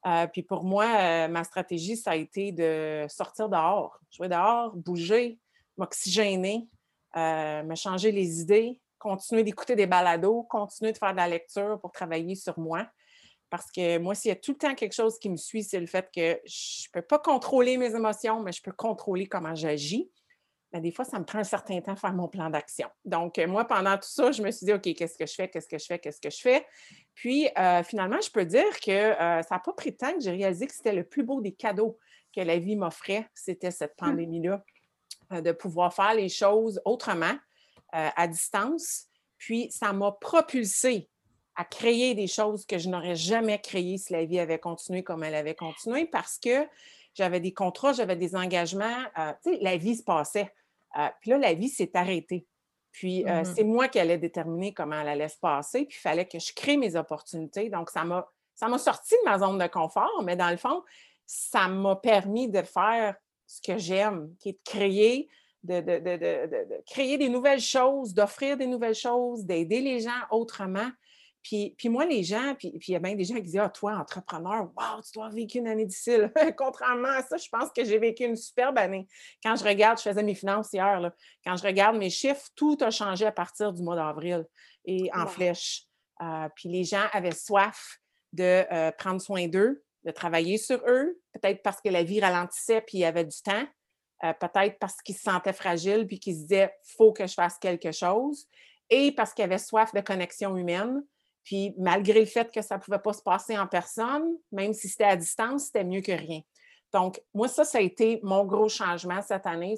Euh, 0.06 0.28
puis 0.28 0.44
pour 0.44 0.64
moi, 0.64 0.86
euh, 0.86 1.28
ma 1.28 1.44
stratégie, 1.44 1.98
ça 1.98 2.12
a 2.12 2.16
été 2.16 2.52
de 2.52 3.06
sortir 3.10 3.50
dehors, 3.50 4.00
jouer 4.12 4.30
dehors, 4.30 4.76
bouger, 4.76 5.40
m'oxygéner, 5.76 6.68
me 7.16 7.76
changer 7.76 8.12
les 8.12 8.42
idées, 8.42 8.80
continuer 9.00 9.44
d'écouter 9.44 9.76
des 9.76 9.88
balados, 9.88 10.44
continuer 10.44 10.92
de 10.92 10.98
faire 10.98 11.12
de 11.12 11.18
la 11.18 11.28
lecture 11.28 11.80
pour 11.82 11.92
travailler 11.92 12.36
sur 12.36 12.60
moi. 12.60 12.88
Parce 13.50 13.72
que 13.72 13.98
moi, 13.98 14.14
s'il 14.14 14.30
y 14.30 14.32
a 14.32 14.36
tout 14.36 14.52
le 14.52 14.58
temps 14.58 14.76
quelque 14.76 14.94
chose 14.94 15.18
qui 15.18 15.30
me 15.30 15.38
suit, 15.38 15.64
c'est 15.64 15.80
le 15.80 15.88
fait 15.88 16.08
que 16.14 16.40
je 16.46 16.88
ne 16.88 16.92
peux 16.94 17.02
pas 17.02 17.18
contrôler 17.18 17.78
mes 17.78 17.96
émotions, 17.96 18.42
mais 18.42 18.52
je 18.52 18.62
peux 18.62 18.72
contrôler 18.72 19.28
comment 19.28 19.56
j'agis. 19.56 20.12
Ben, 20.72 20.82
des 20.82 20.92
fois, 20.92 21.04
ça 21.04 21.18
me 21.18 21.26
prend 21.26 21.40
un 21.40 21.44
certain 21.44 21.82
temps 21.82 21.94
à 21.94 21.96
faire 21.96 22.14
mon 22.14 22.28
plan 22.28 22.52
d'action. 22.52 22.88
Donc, 23.04 23.40
euh, 23.40 23.48
moi, 23.48 23.66
pendant 23.66 23.96
tout 23.96 24.08
ça, 24.08 24.32
je 24.32 24.44
me 24.44 24.52
suis 24.52 24.68
dit, 24.68 24.74
OK, 24.74 24.94
qu'est-ce 24.94 25.18
que 25.18 25.26
je 25.26 25.34
fais, 25.34 25.50
qu'est-ce 25.50 25.68
que 25.68 25.80
je 25.80 25.86
fais, 25.86 25.98
qu'est-ce 25.98 26.22
que 26.22 26.30
je 26.30 26.40
fais? 26.40 26.68
Puis, 27.16 27.50
euh, 27.58 27.82
finalement, 27.82 28.22
je 28.22 28.30
peux 28.30 28.46
dire 28.46 28.80
que 28.80 28.92
euh, 28.92 29.42
ça 29.42 29.56
n'a 29.56 29.60
pas 29.60 29.74
pris 29.74 29.92
de 29.92 29.98
temps 29.98 30.14
que 30.14 30.20
j'ai 30.20 30.32
réalisé 30.32 30.68
que 30.68 30.74
c'était 30.74 30.94
le 30.94 31.04
plus 31.04 31.24
beau 31.24 31.42
des 31.42 31.54
cadeaux 31.54 31.98
que 32.36 32.42
la 32.42 32.60
vie 32.60 32.76
m'offrait, 32.76 33.28
c'était 33.34 33.72
cette 33.72 33.94
mmh. 33.94 34.06
pandémie-là, 34.06 34.64
de 35.32 35.52
pouvoir 35.52 35.94
faire 35.94 36.14
les 36.14 36.30
choses 36.30 36.80
autrement, 36.86 37.34
à 37.92 38.28
distance. 38.28 39.06
Puis, 39.38 39.72
ça 39.72 39.94
m'a 39.94 40.12
propulsé 40.12 41.10
à 41.56 41.66
créer 41.66 42.16
des 42.16 42.28
choses 42.28 42.66
que 42.66 42.78
je 42.78 42.90
n'aurais 42.90 43.16
jamais 43.16 43.60
créées 43.60 43.98
si 43.98 44.14
la 44.14 44.26
vie 44.26 44.40
avait 44.40 44.60
continué 44.60 45.04
comme 45.04 45.24
elle 45.24 45.36
avait 45.36 45.56
continué 45.56 46.06
parce 46.06 46.38
que 46.38 46.68
j'avais 47.16 47.40
des 47.40 47.54
contrats, 47.54 47.92
j'avais 47.92 48.16
des 48.16 48.36
engagements. 48.36 49.04
tu 49.44 49.52
sais, 49.52 49.58
la 49.62 49.76
vie 49.76 49.96
se 49.96 50.04
passait. 50.04 50.54
Euh, 50.98 51.08
puis 51.22 51.32
là, 51.32 51.38
la 51.38 51.54
vie 51.54 51.70
s'est 51.70 51.92
arrêtée. 51.94 52.46
Puis 52.92 53.28
euh, 53.28 53.42
mmh 53.42 53.46
c'est 53.46 53.64
moi 53.64 53.88
qui 53.88 54.00
allais 54.00 54.18
déterminer 54.18 54.74
comment 54.74 55.00
elle 55.02 55.10
allait 55.10 55.30
se 55.30 55.38
passer. 55.38 55.86
Puis 55.86 55.98
il 56.00 56.02
fallait 56.02 56.28
que 56.28 56.40
je 56.40 56.54
crée 56.54 56.78
mes 56.78 56.96
opportunités. 56.96 57.70
Donc, 57.70 57.90
ça 57.90 58.04
m'a, 58.04 58.28
ça 58.56 58.68
m'a 58.68 58.78
sorti 58.78 59.16
de 59.24 59.30
ma 59.30 59.38
zone 59.38 59.58
de 59.58 59.68
confort, 59.68 60.24
mais 60.24 60.36
dans 60.36 60.50
le 60.50 60.58
fond, 60.58 60.84
ça 61.26 61.68
m'a 61.68 61.96
permis 61.96 62.50
de 62.50 62.62
faire 62.62 63.16
ce 63.46 63.62
que 63.62 63.78
j'aime, 63.78 64.34
qui 64.40 64.50
est 64.50 64.54
de 64.54 64.60
créer, 64.64 65.30
de, 65.64 65.82
de 65.82 66.84
créer 66.86 67.18
des 67.18 67.30
nouvelles 67.30 67.60
choses, 67.60 68.14
d'offrir 68.14 68.58
des 68.58 68.68
nouvelles 68.68 68.96
choses, 68.96 69.46
d'aider 69.46 69.82
les 69.82 70.00
gens 70.00 70.22
autrement. 70.32 70.90
Puis, 71.42 71.76
moi, 71.86 72.06
les 72.06 72.24
gens, 72.24 72.54
puis, 72.56 72.74
il 72.76 72.92
y 72.92 72.96
a 72.96 73.00
bien 73.00 73.16
des 73.16 73.24
gens 73.24 73.36
qui 73.36 73.44
disent 73.44 73.58
Ah, 73.58 73.70
toi, 73.70 73.94
entrepreneur, 73.96 74.64
wow, 74.64 75.02
tu 75.04 75.12
dois 75.14 75.26
avoir 75.26 75.32
vécu 75.32 75.60
une 75.60 75.68
année 75.68 75.86
difficile. 75.86 76.32
Contrairement 76.58 77.10
à 77.10 77.24
ça, 77.24 77.38
je 77.38 77.48
pense 77.50 77.70
que 77.76 77.84
j'ai 77.84 77.98
vécu 77.98 78.24
une 78.24 78.36
superbe 78.36 78.78
année. 78.78 79.08
Quand 79.44 79.56
je 79.56 79.64
regarde, 79.64 79.98
je 79.98 80.04
faisais 80.04 80.24
mes 80.24 80.36
finances 80.36 80.74
hier, 80.74 81.00
là, 81.00 81.14
quand 81.46 81.56
je 81.56 81.64
regarde 81.64 81.98
mes 81.98 82.10
chiffres, 82.10 82.48
tout 82.56 82.78
a 82.82 82.92
changé 82.92 83.26
à 83.26 83.32
partir 83.32 83.72
du 83.74 83.82
mois 83.82 83.96
d'avril 83.96 84.46
et 84.86 85.10
en 85.14 85.26
flèche. 85.28 85.86
Euh, 86.22 86.50
puis 86.56 86.70
les 86.70 86.84
gens 86.84 87.06
avaient 87.14 87.32
soif 87.32 88.00
de 88.34 88.66
euh, 88.72 88.92
prendre 88.92 89.22
soin 89.22 89.48
d'eux, 89.48 89.84
de 90.04 90.12
travailler 90.12 90.58
sur 90.58 90.82
eux, 90.88 91.20
peut-être 91.34 91.64
parce 91.64 91.80
que 91.82 91.90
la 91.90 92.04
vie 92.04 92.20
ralentissait 92.20 92.82
puis 92.82 93.00
il 93.00 93.02
y 93.02 93.06
avait 93.06 93.26
du 93.26 93.42
temps. 93.42 93.66
Euh, 94.26 94.34
peut-être 94.34 94.78
parce 94.80 95.02
qu'ils 95.02 95.16
se 95.16 95.24
sentaient 95.24 95.54
fragiles 95.54 96.06
puis 96.06 96.20
qu'ils 96.20 96.36
se 96.36 96.42
disaient 96.42 96.74
faut 96.98 97.14
que 97.14 97.26
je 97.26 97.34
fasse 97.34 97.58
quelque 97.58 97.94
chose, 97.94 98.48
et 98.90 99.14
parce 99.14 99.34
qu'ils 99.34 99.46
avaient 99.46 99.58
soif 99.58 99.94
de 99.94 100.02
connexion 100.02 100.58
humaine. 100.58 101.04
Puis 101.44 101.74
malgré 101.78 102.20
le 102.20 102.26
fait 102.26 102.52
que 102.52 102.62
ça 102.62 102.76
ne 102.76 102.82
pouvait 102.82 103.00
pas 103.00 103.14
se 103.14 103.22
passer 103.22 103.58
en 103.58 103.66
personne, 103.66 104.26
même 104.52 104.74
si 104.74 104.90
c'était 104.90 105.06
à 105.06 105.16
distance, 105.16 105.66
c'était 105.66 105.86
mieux 105.86 106.02
que 106.02 106.12
rien. 106.12 106.42
Donc, 106.92 107.22
moi, 107.34 107.48
ça, 107.48 107.64
ça 107.64 107.78
a 107.78 107.82
été 107.82 108.20
mon 108.24 108.46
gros 108.46 108.68
changement 108.68 109.22
cette 109.22 109.46
année. 109.46 109.76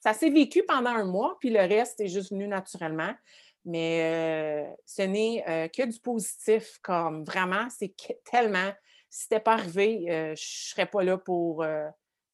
Ça, 0.00 0.14
s'est 0.14 0.30
vécu 0.30 0.62
pendant 0.62 0.90
un 0.90 1.04
mois, 1.04 1.36
puis 1.40 1.50
le 1.50 1.60
reste 1.60 2.00
est 2.00 2.08
juste 2.08 2.30
venu 2.30 2.46
naturellement. 2.46 3.12
Mais 3.64 4.64
euh, 4.64 4.74
ce 4.86 5.02
n'est 5.02 5.44
euh, 5.48 5.68
que 5.68 5.84
du 5.84 5.98
positif, 6.00 6.78
comme 6.82 7.24
vraiment, 7.24 7.68
c'est 7.68 7.94
tellement, 8.24 8.72
si 9.10 9.24
ce 9.24 9.26
n'était 9.26 9.42
pas 9.42 9.52
arrivé, 9.54 10.04
je 10.08 10.30
ne 10.30 10.34
serais 10.36 10.86
pas 10.86 11.02
là 11.02 11.18
pour 11.18 11.64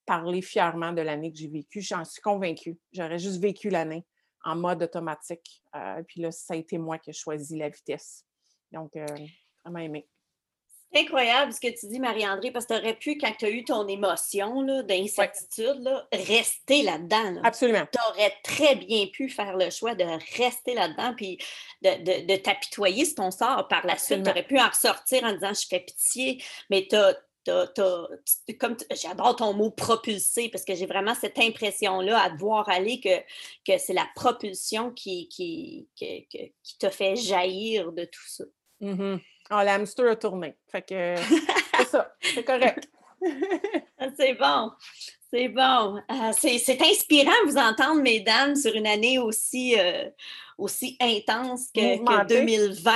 parler 0.08 0.40
fièrement 0.40 0.92
de 0.92 1.02
l'année 1.02 1.30
que 1.30 1.38
j'ai 1.38 1.48
vécue. 1.48 1.82
J'en 1.82 2.04
suis 2.04 2.22
convaincue. 2.22 2.78
J'aurais 2.92 3.18
juste 3.18 3.40
vécu 3.40 3.68
l'année 3.68 4.06
en 4.42 4.56
mode 4.56 4.82
automatique. 4.82 5.62
puis 6.08 6.22
là, 6.22 6.32
ça 6.32 6.54
a 6.54 6.56
été 6.56 6.78
moi 6.78 6.98
qui 6.98 7.10
ai 7.10 7.12
choisi 7.12 7.58
la 7.58 7.68
vitesse. 7.68 8.24
Donc, 8.72 8.96
euh, 8.96 9.06
vraiment 9.64 9.80
aimé. 9.84 10.08
C'est 10.90 11.00
incroyable 11.00 11.52
ce 11.52 11.60
que 11.60 11.68
tu 11.68 11.86
dis, 11.86 12.00
Marie-André, 12.00 12.50
parce 12.50 12.64
que 12.64 12.72
tu 12.72 12.80
aurais 12.80 12.94
pu, 12.94 13.18
quand 13.18 13.32
tu 13.38 13.44
as 13.44 13.50
eu 13.50 13.62
ton 13.62 13.86
émotion 13.86 14.62
d'incertitude, 14.84 15.86
rester 16.10 16.82
là-dedans. 16.82 17.42
Absolument. 17.44 17.86
Tu 17.92 17.98
aurais 18.08 18.32
très 18.42 18.74
bien 18.76 19.06
pu 19.12 19.28
faire 19.28 19.54
le 19.58 19.68
choix 19.68 19.94
de 19.94 20.04
rester 20.38 20.72
là-dedans 20.72 21.12
puis 21.14 21.36
de, 21.82 22.36
t'apitoyer 22.36 23.04
sur 23.04 23.16
ton 23.16 23.30
sort. 23.30 23.68
Par 23.68 23.86
la 23.86 23.98
suite, 23.98 24.22
tu 24.22 24.30
aurais 24.30 24.46
pu 24.46 24.58
en 24.58 24.68
ressortir 24.68 25.24
en 25.24 25.32
disant 25.34 25.52
Je 25.52 25.66
fais 25.68 25.80
pitié, 25.80 26.42
mais 26.70 26.86
tu 26.88 26.96
as 26.96 27.14
comme 28.58 28.76
j'adore 28.90 29.36
ton 29.36 29.52
mot 29.52 29.70
propulser 29.70 30.48
parce 30.48 30.64
que 30.64 30.74
j'ai 30.74 30.86
vraiment 30.86 31.14
cette 31.14 31.38
impression-là 31.38 32.20
à 32.20 32.30
te 32.30 32.38
voir 32.38 32.68
aller 32.68 33.00
que, 33.00 33.18
que 33.66 33.78
c'est 33.78 33.92
la 33.92 34.06
propulsion 34.14 34.90
qui, 34.90 35.28
qui, 35.28 35.88
qui, 35.94 36.26
qui 36.28 36.78
t'a 36.78 36.90
fait 36.90 37.16
jaillir 37.16 37.92
de 37.92 38.04
tout 38.04 38.26
ça. 38.26 38.44
Mm-hmm. 38.80 39.20
Ah, 39.50 39.64
l'hamster 39.64 40.08
a 40.08 40.16
tourné. 40.16 40.56
Fait 40.70 40.82
que 40.82 41.14
c'est 41.78 41.86
ça, 41.86 42.14
c'est 42.20 42.44
correct. 42.44 42.88
Ah, 43.98 44.08
c'est 44.16 44.34
bon. 44.34 44.70
C'est 45.30 45.48
bon. 45.48 45.96
Euh, 46.10 46.32
c'est 46.32 46.80
inspirant 46.80 47.30
de 47.44 47.50
vous 47.50 47.58
entendre, 47.58 48.00
mesdames, 48.00 48.56
sur 48.56 48.74
une 48.74 48.86
année 48.86 49.18
aussi, 49.18 49.78
euh, 49.78 50.08
aussi 50.56 50.96
intense 51.00 51.70
que, 51.74 52.26
2020. 52.26 52.92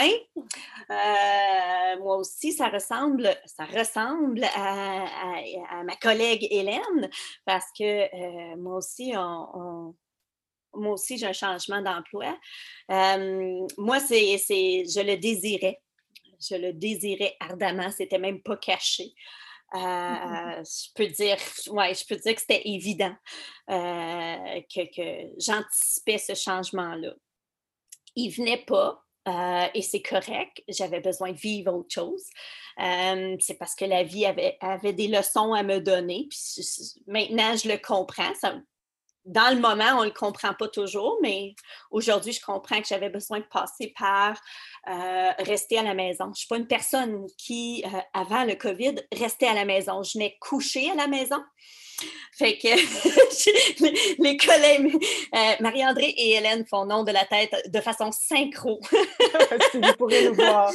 Euh, 0.90 2.00
moi 2.00 2.16
aussi, 2.16 2.52
ça 2.52 2.68
ressemble, 2.68 3.28
ça 3.44 3.66
ressemble 3.66 4.44
à, 4.56 5.82
ma 5.84 5.96
collègue 5.96 6.46
Hélène, 6.50 7.10
parce 7.44 7.66
que 7.78 8.56
moi 8.56 8.76
aussi, 8.76 9.12
on 9.16 9.94
moi 10.74 10.94
aussi, 10.94 11.18
j'ai 11.18 11.26
un 11.26 11.34
changement 11.34 11.82
d'emploi. 11.82 12.34
moi, 12.88 14.00
c'est, 14.00 14.38
je 14.38 15.06
le 15.06 15.16
désirais. 15.16 15.82
Je 16.40 16.56
le 16.56 16.72
désirais 16.72 17.36
ardemment. 17.40 17.90
C'était 17.90 18.18
même 18.18 18.40
pas 18.40 18.56
caché. 18.56 19.12
Mmh 19.74 20.62
je 20.64 20.92
peux 20.94 21.06
dire, 21.06 21.36
ouais, 21.68 21.94
je 21.94 22.06
peux 22.06 22.16
dire 22.16 22.34
que 22.34 22.40
c'était 22.40 22.62
évident 22.64 23.14
que, 23.68 25.40
j'anticipais 25.40 26.18
ce 26.18 26.34
changement-là. 26.34 27.14
Il 28.14 28.30
venait 28.30 28.64
pas, 28.66 29.02
et 29.74 29.82
c'est 29.82 30.02
correct, 30.02 30.62
j'avais 30.68 31.00
besoin 31.00 31.32
de 31.32 31.38
vivre 31.38 31.72
autre 31.72 31.92
chose. 31.92 32.24
c'est 32.76 33.56
parce 33.58 33.74
que 33.74 33.84
la 33.84 34.02
vie 34.02 34.26
avait, 34.26 34.56
avait, 34.60 34.92
des 34.92 35.08
leçons 35.08 35.54
à 35.54 35.62
me 35.62 35.80
donner. 35.80 36.28
Puis 36.30 36.64
maintenant, 37.06 37.56
je 37.56 37.68
le 37.68 37.78
comprends. 37.78 38.32
Dans 39.24 39.54
le 39.54 39.60
moment, 39.60 39.98
on 39.98 40.00
ne 40.00 40.06
le 40.06 40.10
comprend 40.10 40.52
pas 40.54 40.68
toujours, 40.68 41.18
mais 41.22 41.54
aujourd'hui, 41.90 42.32
je 42.32 42.40
comprends 42.40 42.80
que 42.80 42.88
j'avais 42.88 43.08
besoin 43.08 43.38
de 43.38 43.44
passer 43.44 43.94
par 43.98 44.40
euh, 44.88 45.30
rester 45.38 45.78
à 45.78 45.82
la 45.82 45.94
maison. 45.94 46.24
Je 46.24 46.30
ne 46.30 46.34
suis 46.34 46.48
pas 46.48 46.56
une 46.56 46.66
personne 46.66 47.26
qui, 47.38 47.84
euh, 47.86 47.98
avant 48.14 48.44
le 48.44 48.54
COVID, 48.54 48.96
restait 49.12 49.46
à 49.46 49.54
la 49.54 49.64
maison. 49.64 50.02
Je 50.02 50.14
venais 50.14 50.36
coucher 50.40 50.90
à 50.90 50.94
la 50.94 51.06
maison. 51.06 51.42
Fait 52.32 52.58
que 52.58 52.68
les 54.22 54.36
collègues, 54.36 54.96
euh, 55.34 55.52
Marie-André 55.60 56.14
et 56.16 56.32
Hélène 56.32 56.64
font 56.66 56.86
nom 56.86 57.04
de 57.04 57.12
la 57.12 57.24
tête 57.24 57.70
de 57.70 57.80
façon 57.80 58.10
synchro. 58.10 58.80
si 59.70 59.78
vous 59.78 59.92
pourriez 59.98 60.28
nous 60.28 60.34
voir. 60.34 60.72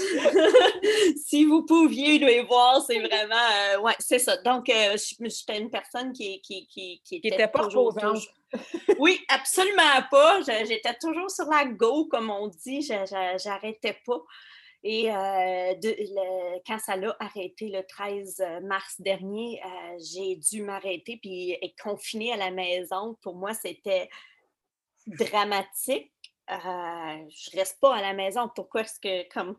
si 1.26 1.46
vous 1.46 1.66
pouviez 1.66 2.20
nous 2.20 2.48
voir, 2.48 2.82
c'est 2.86 3.00
vraiment. 3.00 3.36
Euh, 3.76 3.80
ouais, 3.82 3.96
c'est 4.00 4.20
ça. 4.20 4.38
Donc, 4.38 4.70
euh, 4.70 4.98
j'étais 5.20 5.60
une 5.60 5.70
personne 5.70 6.14
qui, 6.14 6.42
qui, 6.42 6.68
qui, 6.68 7.02
qui 7.04 7.22
était, 7.24 7.48
pas 7.48 7.64
toujours, 7.64 7.94
Oui, 9.00 9.20
absolument 9.28 9.84
pas. 10.12 10.40
J'étais 10.42 10.94
toujours 11.02 11.32
sur 11.32 11.46
la 11.46 11.66
go, 11.66 12.06
comme 12.06 12.30
on 12.30 12.48
dit. 12.48 12.88
J'arrêtais 13.38 13.98
pas. 14.06 14.22
Et 14.84 15.12
euh, 15.12 15.74
quand 16.66 16.80
ça 16.80 16.96
l'a 16.96 17.16
arrêté 17.20 17.70
le 17.70 17.84
13 17.86 18.40
euh, 18.40 18.60
mars 18.62 19.02
dernier, 19.02 19.60
euh, 19.66 19.98
j'ai 20.00 20.36
dû 20.36 20.62
m'arrêter 20.62 21.18
puis 21.18 21.58
être 21.62 21.76
confinée 21.82 22.32
à 22.32 22.38
la 22.38 22.52
maison. 22.52 23.18
Pour 23.22 23.36
moi, 23.36 23.54
c'était 23.54 24.08
dramatique. 25.08 26.14
je 26.48 26.56
ne 26.56 27.58
reste 27.58 27.80
pas 27.80 27.96
à 27.96 28.02
la 28.02 28.14
maison. 28.14 28.50
Pourquoi 28.54 28.82
est-ce 28.82 29.00
que, 29.00 29.28
comme, 29.34 29.58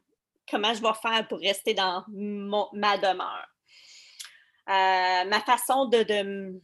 comment 0.49 0.73
je 0.73 0.83
vais 0.83 0.95
faire 1.03 1.27
pour 1.27 1.41
rester 1.41 1.75
dans 1.75 2.05
ma 2.09 2.97
demeure? 2.99 3.49
ma 4.67 5.41
façon 5.41 5.87
de, 5.87 6.03
de, 6.03 6.61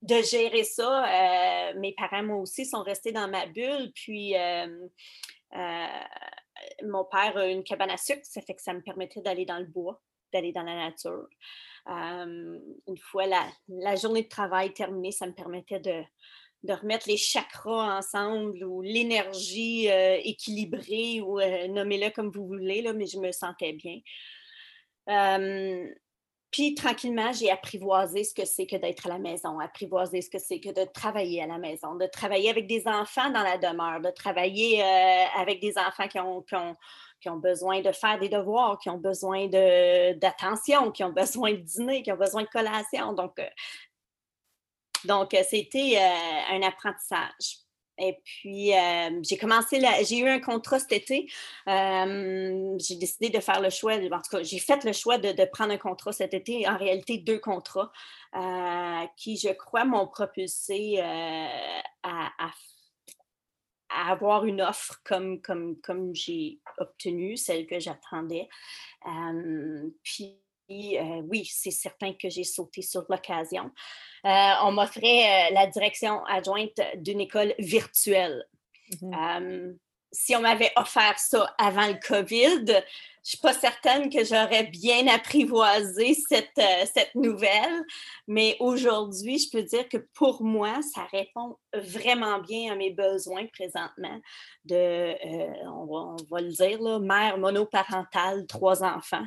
de 0.00 0.22
gérer 0.22 0.64
ça, 0.64 1.72
mes 1.76 1.92
parents, 1.92 2.22
moi 2.22 2.38
aussi, 2.38 2.64
sont 2.64 2.82
restés 2.82 3.12
dans 3.12 3.28
ma 3.28 3.44
bulle. 3.46 3.92
Puis, 3.94 4.34
mon 6.84 7.04
père 7.04 7.36
a 7.36 7.46
une 7.46 7.64
cabane 7.64 7.90
à 7.90 7.96
sucre, 7.96 8.22
ça 8.24 8.40
fait 8.40 8.54
que 8.54 8.62
ça 8.62 8.74
me 8.74 8.82
permettait 8.82 9.20
d'aller 9.20 9.44
dans 9.44 9.58
le 9.58 9.66
bois, 9.66 10.00
d'aller 10.32 10.52
dans 10.52 10.62
la 10.62 10.76
nature. 10.76 11.28
une 11.86 12.98
fois 12.98 13.26
la, 13.26 13.96
journée 13.96 14.22
de 14.22 14.28
travail 14.28 14.72
terminée, 14.72 15.12
ça 15.12 15.26
me 15.26 15.34
permettait 15.34 15.80
de, 15.80 16.02
remettre 16.68 17.08
les 17.08 17.16
chakras 17.16 17.98
ensemble 17.98 18.64
ou 18.64 18.82
l'énergie 18.82 19.90
euh, 19.90 20.16
équilibrée 20.22 21.20
ou 21.20 21.40
euh, 21.40 21.66
nommez-le 21.66 22.10
comme 22.10 22.30
vous 22.30 22.46
voulez, 22.46 22.82
là, 22.82 22.92
mais 22.92 23.06
je 23.06 23.18
me 23.18 23.32
sentais 23.32 23.72
bien. 23.72 23.98
Puis 26.52 26.74
tranquillement, 26.74 27.32
j'ai 27.32 27.50
apprivoisé 27.50 28.24
ce 28.24 28.34
que 28.34 28.44
c'est 28.44 28.66
que 28.66 28.76
d'être 28.76 29.06
à 29.06 29.08
la 29.08 29.18
maison, 29.18 29.58
apprivoisé 29.58 30.20
ce 30.20 30.28
que 30.28 30.38
c'est 30.38 30.60
que 30.60 30.68
de 30.68 30.84
travailler 30.84 31.42
à 31.42 31.46
la 31.46 31.56
maison, 31.56 31.94
de 31.94 32.06
travailler 32.06 32.50
avec 32.50 32.66
des 32.66 32.86
enfants 32.86 33.30
dans 33.30 33.42
la 33.42 33.56
demeure, 33.56 34.02
de 34.02 34.10
travailler 34.10 34.82
euh, 34.82 35.24
avec 35.38 35.60
des 35.60 35.78
enfants 35.78 36.06
qui 36.08 36.20
ont, 36.20 36.44
qui, 37.22 37.30
ont, 37.30 37.36
besoin 37.38 37.80
de 37.80 37.90
faire 37.90 38.18
des 38.18 38.28
devoirs, 38.28 38.78
qui 38.78 38.90
ont 38.90 38.98
besoin 38.98 39.46
d'attention, 39.48 40.90
qui 40.92 41.02
ont 41.02 41.12
besoin 41.12 41.52
de 41.52 41.56
dîner, 41.56 42.02
qui 42.02 42.12
ont 42.12 42.16
besoin 42.16 42.42
de 42.42 42.48
collation. 42.48 43.14
Donc, 43.14 43.38
euh, 43.38 43.48
donc 45.06 45.32
euh, 45.32 45.42
c'était 45.48 45.98
un 46.50 46.60
apprentissage. 46.60 47.61
Et 47.98 48.18
puis, 48.24 48.74
euh, 48.74 49.20
j'ai 49.22 49.36
commencé, 49.36 49.80
j'ai 50.04 50.18
eu 50.18 50.28
un 50.28 50.40
contrat 50.40 50.78
cet 50.78 50.92
été. 50.92 51.30
Euh, 51.68 52.76
j'ai 52.78 52.96
décidé 52.96 53.30
de 53.30 53.40
faire 53.40 53.60
le 53.60 53.70
choix, 53.70 53.94
en 53.94 54.20
tout 54.20 54.30
cas, 54.30 54.42
j'ai 54.42 54.58
fait 54.58 54.82
le 54.84 54.92
choix 54.92 55.18
de, 55.18 55.44
prendre 55.46 55.72
un 55.72 55.78
contrat 55.78 56.12
cet 56.12 56.34
été, 56.34 56.68
en 56.68 56.76
réalité 56.76 57.18
deux 57.18 57.38
contrats, 57.38 57.92
euh, 58.34 59.06
qui, 59.16 59.36
je 59.36 59.52
crois, 59.52 59.84
m'ont 59.84 60.06
propulsé 60.06 61.00
à, 61.00 62.30
avoir 64.08 64.46
une 64.46 64.62
offre 64.62 65.02
comme, 65.04 65.42
comme, 65.42 65.78
comme 65.82 66.14
j'ai 66.14 66.60
obtenu, 66.78 67.36
celle 67.36 67.66
que 67.66 67.78
j'attendais. 67.78 68.48
puis, 70.02 70.42
oui, 71.28 71.48
c'est 71.50 71.70
certain 71.70 72.12
que 72.12 72.28
j'ai 72.28 72.44
sauté 72.44 72.82
sur 72.82 73.04
l'occasion. 73.08 73.70
on 74.24 74.72
m'offrait 74.72 75.50
la 75.52 75.66
direction 75.66 76.24
adjointe 76.24 76.80
d'une 76.96 77.20
école 77.20 77.54
virtuelle. 77.58 78.44
Mmh 79.00 79.72
si 80.12 80.36
on 80.36 80.40
m'avait 80.40 80.72
offert 80.76 81.18
ça 81.18 81.54
avant 81.58 81.88
le 81.88 81.98
COVID, 82.06 82.66
je 82.66 82.72
ne 82.72 82.82
suis 83.22 83.38
pas 83.38 83.54
certaine 83.54 84.10
que 84.10 84.24
j'aurais 84.24 84.64
bien 84.64 85.06
apprivoisé 85.06 86.14
cette, 86.14 86.60
cette 86.92 87.14
nouvelle, 87.14 87.82
mais 88.28 88.56
aujourd'hui, 88.60 89.38
je 89.38 89.50
peux 89.50 89.62
dire 89.62 89.88
que 89.88 89.96
pour 90.14 90.42
moi, 90.42 90.80
ça 90.94 91.06
répond 91.10 91.56
vraiment 91.72 92.40
bien 92.40 92.72
à 92.72 92.76
mes 92.76 92.90
besoins 92.90 93.46
présentement 93.46 94.20
de, 94.64 95.14
on, 95.66 95.86
va, 95.86 96.14
on, 96.14 96.16
va, 96.30 96.40
le 96.40 96.50
dire, 96.50 96.82
là, 96.82 96.98
mère 96.98 97.38
monoparentale, 97.38 98.46
trois 98.46 98.82
enfants. 98.82 99.26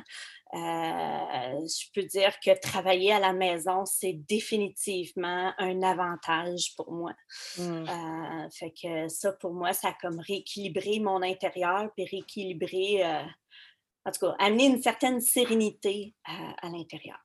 Euh, 0.54 1.66
je 1.66 1.90
peux 1.92 2.06
dire 2.06 2.38
que 2.38 2.58
travailler 2.60 3.12
à 3.12 3.18
la 3.18 3.32
maison, 3.32 3.84
c'est 3.84 4.12
définitivement 4.12 5.52
un 5.58 5.82
avantage 5.82 6.74
pour 6.76 6.92
moi. 6.92 7.12
Mmh. 7.58 7.62
Euh, 7.62 8.50
fait 8.50 8.70
que 8.70 9.08
ça, 9.08 9.32
pour 9.32 9.52
moi, 9.52 9.72
ça 9.72 9.88
a 9.88 9.92
comme 10.00 10.20
rééquilibré 10.20 11.00
mon 11.00 11.20
intérieur, 11.22 11.90
puis 11.96 12.04
rééquilibré, 12.04 13.04
euh, 13.04 13.22
en 14.04 14.12
tout 14.12 14.20
cas, 14.20 14.36
amener 14.38 14.66
une 14.66 14.82
certaine 14.82 15.20
sérénité 15.20 16.14
à, 16.24 16.68
l'intérieur. 16.68 17.18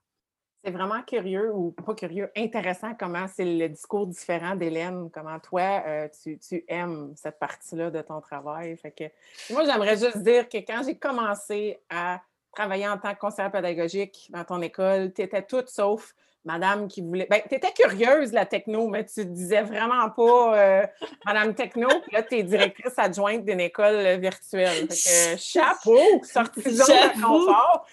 C'est 0.63 0.71
vraiment 0.71 1.01
curieux, 1.03 1.53
ou 1.53 1.71
pas 1.71 1.93
curieux, 1.93 2.31
intéressant 2.35 2.93
comment 2.95 3.27
c'est 3.27 3.45
le 3.45 3.69
discours 3.69 4.07
différent 4.07 4.55
d'Hélène, 4.55 5.09
comment 5.11 5.39
toi, 5.39 6.07
tu, 6.21 6.39
tu, 6.39 6.63
aimes 6.67 7.13
cette 7.15 7.39
partie-là 7.39 7.89
de 7.89 8.01
ton 8.01 8.21
travail. 8.21 8.77
Fait 8.77 8.91
que, 8.91 9.53
moi, 9.53 9.65
j'aimerais 9.65 9.97
juste 9.97 10.19
dire 10.19 10.47
que 10.47 10.57
quand 10.57 10.83
j'ai 10.85 10.97
commencé 10.97 11.79
à 11.89 12.21
travailler 12.51 12.87
en 12.87 12.97
tant 12.97 13.13
que 13.13 13.19
conseillère 13.19 13.51
pédagogique 13.51 14.27
dans 14.29 14.43
ton 14.43 14.61
école, 14.61 15.13
tu 15.13 15.21
étais 15.21 15.43
toute 15.43 15.69
sauf 15.69 16.13
madame 16.45 16.87
qui 16.87 17.01
voulait. 17.01 17.27
Ben, 17.29 17.41
tu 17.47 17.55
étais 17.55 17.71
curieuse, 17.71 18.31
la 18.31 18.45
techno, 18.45 18.87
mais 18.87 19.05
tu 19.05 19.25
disais 19.25 19.61
vraiment 19.61 20.09
pas 20.09 20.57
euh, 20.57 20.87
madame 21.25 21.53
techno. 21.53 21.87
Puis 21.87 22.13
là, 22.13 22.23
tu 22.23 22.37
es 22.37 22.43
directrice 22.43 22.93
adjointe 22.97 23.45
d'une 23.45 23.59
école 23.59 24.19
virtuelle. 24.19 24.87
Fait 24.91 25.35
que, 25.35 25.41
chapeau, 25.41 25.99
sortie 26.23 26.61
de 26.61 27.21
confort. 27.21 27.85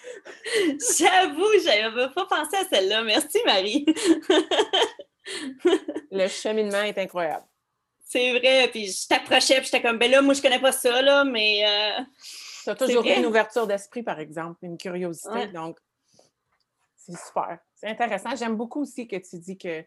J'avoue, 0.98 1.52
j'avais 1.64 2.08
pas 2.14 2.26
pensé 2.26 2.56
à 2.56 2.64
celle-là. 2.70 3.02
Merci, 3.02 3.38
Marie. 3.44 3.86
Le 6.10 6.26
cheminement 6.28 6.82
est 6.82 6.98
incroyable. 6.98 7.44
C'est 8.04 8.38
vrai. 8.38 8.68
Puis 8.68 8.90
je 8.90 9.06
t'approchais, 9.06 9.56
puis 9.56 9.64
j'étais 9.66 9.82
comme, 9.82 9.98
ben 9.98 10.10
là, 10.10 10.22
moi, 10.22 10.32
je 10.32 10.40
connais 10.40 10.60
pas 10.60 10.72
ça, 10.72 11.02
là, 11.02 11.24
mais. 11.24 11.64
Euh, 11.66 12.02
tu 12.74 12.82
as 12.82 12.86
toujours 12.86 13.04
une 13.04 13.26
ouverture 13.26 13.66
d'esprit, 13.66 14.02
par 14.02 14.20
exemple, 14.20 14.58
une 14.62 14.76
curiosité. 14.76 15.48
Donc, 15.48 15.78
c'est 16.96 17.16
super. 17.16 17.58
C'est 17.74 17.88
intéressant. 17.88 18.36
J'aime 18.36 18.56
beaucoup 18.56 18.82
aussi 18.82 19.06
que 19.08 19.16
tu 19.16 19.38
dis 19.38 19.56
que 19.56 19.84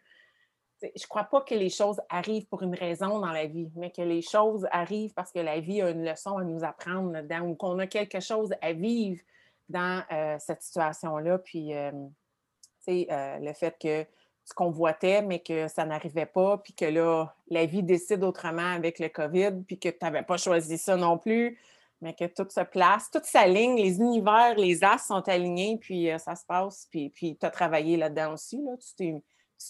je 0.81 0.87
ne 0.87 1.07
crois 1.07 1.25
pas 1.25 1.41
que 1.41 1.53
les 1.53 1.69
choses 1.69 2.01
arrivent 2.09 2.47
pour 2.47 2.63
une 2.63 2.73
raison 2.73 3.19
dans 3.19 3.31
la 3.31 3.45
vie, 3.45 3.69
mais 3.75 3.91
que 3.91 4.01
les 4.01 4.21
choses 4.21 4.67
arrivent 4.71 5.13
parce 5.13 5.31
que 5.31 5.39
la 5.39 5.59
vie 5.59 5.81
a 5.81 5.91
une 5.91 6.03
leçon 6.03 6.37
à 6.37 6.43
nous 6.43 6.63
apprendre 6.63 7.11
dedans 7.21 7.41
ou 7.41 7.55
qu'on 7.55 7.77
a 7.79 7.85
quelque 7.85 8.19
chose 8.19 8.53
à 8.61 8.73
vivre 8.73 9.21
dans 9.69 10.03
euh, 10.11 10.37
cette 10.39 10.63
situation-là. 10.63 11.37
Puis, 11.37 11.75
euh, 11.75 11.91
tu 11.91 13.05
sais, 13.05 13.07
euh, 13.11 13.37
le 13.39 13.53
fait 13.53 13.77
que 13.79 14.03
tu 14.03 14.53
convoitais, 14.55 15.21
mais 15.21 15.39
que 15.39 15.67
ça 15.67 15.85
n'arrivait 15.85 16.25
pas, 16.25 16.57
puis 16.57 16.73
que 16.73 16.85
là, 16.85 17.35
la 17.49 17.67
vie 17.67 17.83
décide 17.83 18.23
autrement 18.23 18.73
avec 18.73 18.97
le 18.97 19.09
COVID, 19.09 19.63
puis 19.67 19.77
que 19.77 19.89
tu 19.89 19.97
n'avais 20.01 20.23
pas 20.23 20.37
choisi 20.37 20.79
ça 20.79 20.95
non 20.95 21.19
plus 21.19 21.59
mais 22.01 22.15
que 22.15 22.25
tout 22.25 22.47
se 22.49 22.61
place, 22.61 23.09
tout 23.11 23.21
s'aligne, 23.23 23.77
les 23.77 23.97
univers, 23.97 24.55
les 24.57 24.83
as 24.83 24.97
sont 24.97 25.27
alignés, 25.29 25.77
puis 25.79 26.09
euh, 26.09 26.17
ça 26.17 26.35
se 26.35 26.45
passe, 26.45 26.87
puis, 26.89 27.11
puis 27.11 27.37
tu 27.37 27.45
as 27.45 27.51
travaillé 27.51 27.95
là-dedans 27.95 28.33
aussi, 28.33 28.61
là, 28.63 28.71
tu 28.77 29.21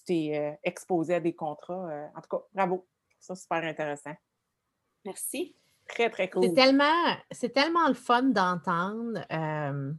t'es, 0.05 0.39
euh, 0.39 0.51
exposé 0.63 1.15
à 1.15 1.19
des 1.19 1.35
contrats. 1.35 1.89
Euh, 1.89 2.07
en 2.15 2.21
tout 2.21 2.37
cas, 2.37 2.43
bravo, 2.53 2.87
ça 3.19 3.35
super 3.35 3.63
intéressant. 3.63 4.15
Merci. 5.03 5.55
Très, 5.89 6.09
très 6.09 6.29
cool. 6.29 6.43
C'est 6.45 6.53
tellement, 6.53 7.17
c'est 7.31 7.53
tellement 7.53 7.87
le 7.89 7.95
fun 7.95 8.23
d'entendre. 8.23 9.19
tu 9.27 9.97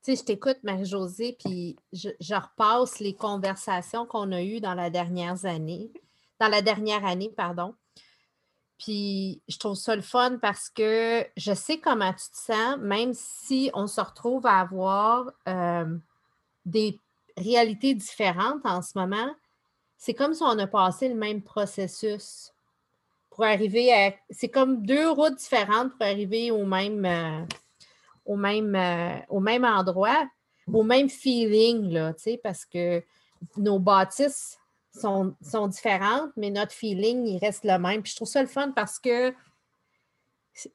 sais, 0.00 0.16
je 0.16 0.24
t'écoute, 0.24 0.58
Marie-Josée, 0.62 1.36
puis 1.38 1.76
je, 1.92 2.08
je, 2.18 2.34
repasse 2.34 2.98
les 3.00 3.14
conversations 3.14 4.06
qu'on 4.06 4.32
a 4.32 4.42
eues 4.42 4.60
dans 4.60 4.74
la 4.74 4.88
dernière 4.88 5.44
année, 5.44 5.92
dans 6.40 6.48
la 6.48 6.62
dernière 6.62 7.04
année, 7.04 7.30
pardon. 7.36 7.74
Puis 8.78 9.42
je 9.48 9.58
trouve 9.58 9.76
ça 9.76 9.96
le 9.96 10.02
fun 10.02 10.38
parce 10.40 10.68
que 10.68 11.26
je 11.36 11.54
sais 11.54 11.78
comment 11.78 12.12
tu 12.12 12.30
te 12.30 12.36
sens, 12.36 12.76
même 12.78 13.12
si 13.14 13.70
on 13.74 13.86
se 13.86 14.00
retrouve 14.00 14.46
à 14.46 14.60
avoir 14.60 15.30
des 16.64 17.00
réalités 17.36 17.94
différentes 17.94 18.64
en 18.64 18.82
ce 18.82 18.98
moment. 18.98 19.34
C'est 19.96 20.14
comme 20.14 20.34
si 20.34 20.42
on 20.42 20.58
a 20.58 20.66
passé 20.66 21.08
le 21.08 21.14
même 21.14 21.42
processus 21.42 22.52
pour 23.30 23.44
arriver 23.44 23.92
à. 23.92 24.14
C'est 24.30 24.48
comme 24.48 24.84
deux 24.84 25.10
routes 25.10 25.36
différentes 25.36 25.92
pour 25.92 26.06
arriver 26.06 26.50
au 26.50 26.64
même, 26.64 27.04
euh, 27.04 27.44
au 28.24 28.36
même, 28.36 28.74
euh, 28.74 29.18
au 29.28 29.40
même 29.40 29.64
endroit, 29.64 30.28
au 30.72 30.82
même 30.82 31.08
feeling, 31.08 31.92
là, 31.92 32.14
parce 32.42 32.64
que 32.64 33.02
nos 33.56 33.78
bâtisses 33.78 34.58
sont, 34.96 35.66
différentes, 35.68 36.30
mais 36.36 36.50
notre 36.50 36.72
feeling, 36.72 37.26
il 37.26 37.38
reste 37.38 37.64
le 37.64 37.78
même. 37.78 38.02
Puis 38.02 38.12
je 38.12 38.16
trouve 38.16 38.28
ça 38.28 38.42
le 38.42 38.48
fun 38.48 38.70
parce 38.70 38.98
que 38.98 39.32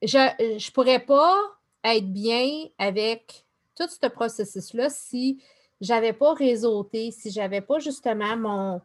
je 0.02 0.18
ne 0.18 0.72
pourrais 0.72 1.00
pas 1.00 1.38
être 1.84 2.12
bien 2.12 2.66
avec 2.78 3.46
tout 3.76 3.88
ce 3.90 4.08
processus-là 4.08 4.90
si 4.90 5.42
j'avais 5.80 6.14
pas 6.14 6.34
réseauté, 6.34 7.12
si 7.12 7.32
j'avais 7.32 7.62
pas 7.62 7.80
justement 7.80 8.38
mon, 8.38 8.82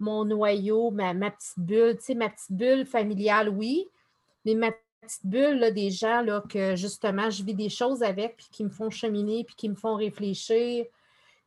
mon 0.00 0.24
noyau, 0.24 0.90
ma, 0.90 1.14
petite 1.14 1.58
bulle, 1.58 1.96
tu 1.98 2.04
sais, 2.06 2.14
ma 2.14 2.28
petite 2.28 2.52
bulle 2.52 2.86
familiale, 2.86 3.48
oui, 3.48 3.86
mais 4.44 4.54
ma 4.54 4.72
petite 5.00 5.24
bulle 5.24 5.58
là, 5.58 5.70
des 5.70 5.90
gens 5.90 6.22
là, 6.22 6.42
que 6.48 6.74
justement 6.74 7.30
je 7.30 7.44
vis 7.44 7.54
des 7.54 7.68
choses 7.68 8.02
avec, 8.02 8.36
puis 8.36 8.48
qui 8.50 8.64
me 8.64 8.70
font 8.70 8.90
cheminer, 8.90 9.44
puis 9.44 9.54
qui 9.54 9.68
me 9.68 9.76
font 9.76 9.94
réfléchir. 9.94 10.86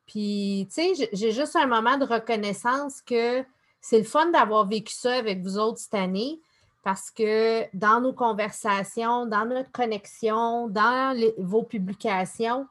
Puis, 0.06 0.68
tu 0.74 0.96
sais, 0.96 1.10
j'ai 1.14 1.32
juste 1.32 1.56
un 1.56 1.68
moment 1.68 1.98
de 1.98 2.06
reconnaissance 2.06 3.02
que 3.02 3.44
c'est 3.82 4.00
le 4.00 4.04
fun 4.04 4.28
d'avoir 4.32 4.68
vécu 4.68 4.94
ça 4.94 5.14
avec 5.14 5.42
vous 5.42 5.58
autres 5.58 5.80
cette 5.80 5.94
année 5.94 6.40
parce 6.84 7.10
que 7.10 7.66
dans 7.76 8.02
nos 8.02 8.14
conversations, 8.14 9.26
dans 9.26 9.46
notre 9.46 9.72
connexion, 9.72 10.68
dans 10.68 11.18
vos 11.38 11.64
publications, 11.64 12.68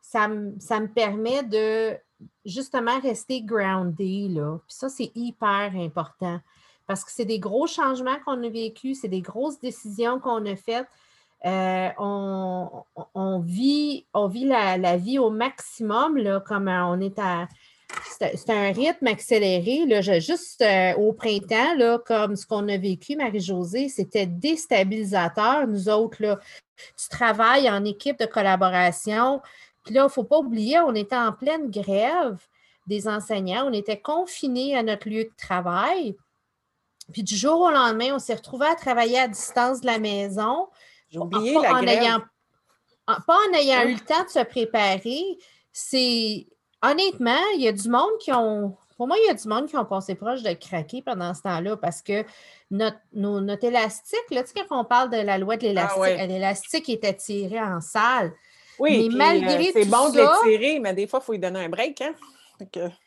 ça, 0.00 0.28
me 0.28 0.86
permet 0.86 1.42
de 1.42 1.96
justement 2.44 2.98
rester 3.00 3.42
grounded. 3.42 4.36
Là. 4.36 4.58
Puis 4.66 4.76
ça, 4.76 4.88
c'est 4.88 5.10
hyper 5.14 5.72
important 5.74 6.40
parce 6.86 7.04
que 7.04 7.10
c'est 7.10 7.24
des 7.24 7.40
gros 7.40 7.66
changements 7.66 8.18
qu'on 8.24 8.42
a 8.44 8.48
vécus, 8.48 9.00
c'est 9.00 9.08
des 9.08 9.20
grosses 9.20 9.58
décisions 9.58 10.20
qu'on 10.20 10.46
a 10.46 10.54
faites. 10.54 10.86
Euh, 11.44 11.88
on, 11.98 13.40
vit, 13.40 14.06
on 14.14 14.26
vit 14.26 14.46
la, 14.46 14.96
vie 14.96 15.18
au 15.18 15.30
maximum, 15.30 16.16
là, 16.16 16.40
comme 16.40 16.68
on 16.68 17.00
est 17.00 17.18
à. 17.18 17.48
C'est 18.18 18.50
un 18.50 18.72
rythme 18.72 19.06
accéléré. 19.06 19.86
Juste 20.20 20.60
euh, 20.62 20.94
au 20.94 21.12
printemps, 21.12 21.98
comme 22.04 22.34
ce 22.34 22.44
qu'on 22.46 22.68
a 22.68 22.76
vécu, 22.76 23.16
Marie-Josée, 23.16 23.88
c'était 23.88 24.26
déstabilisateur. 24.26 25.68
Nous 25.68 25.88
autres, 25.88 26.20
là, 26.20 26.38
tu 26.76 27.08
travailles 27.08 27.70
en 27.70 27.84
équipe 27.84 28.18
de 28.18 28.26
collaboration. 28.26 29.40
Puis 29.84 29.94
là, 29.94 30.02
il 30.02 30.04
ne 30.04 30.10
faut 30.10 30.24
pas 30.24 30.38
oublier, 30.38 30.80
on 30.80 30.94
était 30.94 31.16
en 31.16 31.32
pleine 31.32 31.70
grève 31.70 32.38
des 32.86 33.06
enseignants. 33.06 33.68
On 33.68 33.72
était 33.72 34.00
confinés 34.00 34.76
à 34.76 34.82
notre 34.82 35.08
lieu 35.08 35.24
de 35.24 35.32
travail. 35.36 36.16
Puis 37.12 37.22
du 37.22 37.36
jour 37.36 37.60
au 37.60 37.70
lendemain, 37.70 38.14
on 38.14 38.18
s'est 38.18 38.34
retrouvés 38.34 38.66
à 38.66 38.74
travailler 38.74 39.20
à 39.20 39.28
distance 39.28 39.80
de 39.80 39.86
la 39.86 39.98
maison. 39.98 40.68
J'ai 41.10 41.18
oublié 41.18 41.54
la 41.54 41.72
en 41.72 41.82
Ayant, 41.82 42.22
pas 43.06 43.38
en 43.48 43.52
ayant 43.54 43.82
eu 43.84 43.94
le 43.94 44.00
temps 44.00 44.24
de 44.24 44.28
se 44.28 44.44
préparer. 44.44 45.22
C'est 45.72 46.46
honnêtement, 46.82 47.42
il 47.54 47.62
y 47.62 47.68
a 47.68 47.72
du 47.72 47.88
monde 47.88 48.18
qui 48.20 48.32
ont. 48.32 48.76
Pour 48.96 49.06
moi, 49.06 49.16
il 49.22 49.26
y 49.26 49.30
a 49.30 49.34
du 49.34 49.46
monde 49.46 49.66
qui 49.66 49.76
ont 49.76 49.84
passé 49.84 50.14
proche 50.14 50.42
de 50.42 50.54
craquer 50.54 51.02
pendant 51.02 51.34
ce 51.34 51.42
temps-là 51.42 51.76
parce 51.76 52.00
que 52.00 52.24
notre, 52.70 52.96
notre 53.12 53.64
élastique, 53.64 54.24
là, 54.30 54.42
tu 54.42 54.52
sais, 54.56 54.66
quand 54.66 54.80
on 54.80 54.84
parle 54.86 55.10
de 55.10 55.18
la 55.18 55.36
loi 55.36 55.58
de 55.58 55.66
ah 55.66 55.68
l'élastique, 55.68 56.28
l'élastique 56.28 56.88
était 56.88 57.14
tiré 57.14 57.60
en 57.60 57.82
salle. 57.82 58.32
Oui, 58.78 59.08
mais 59.10 59.16
malgré 59.16 59.68
euh, 59.68 59.72
c'est 59.74 59.84
bon 59.84 60.10
de 60.10 60.18
l'étirer, 60.18 60.78
mais 60.80 60.94
des 60.94 61.06
fois, 61.06 61.20
il 61.22 61.26
faut 61.26 61.32
lui 61.32 61.38
donner 61.38 61.64
un 61.64 61.68
break. 61.68 62.00
Hein? 62.00 62.14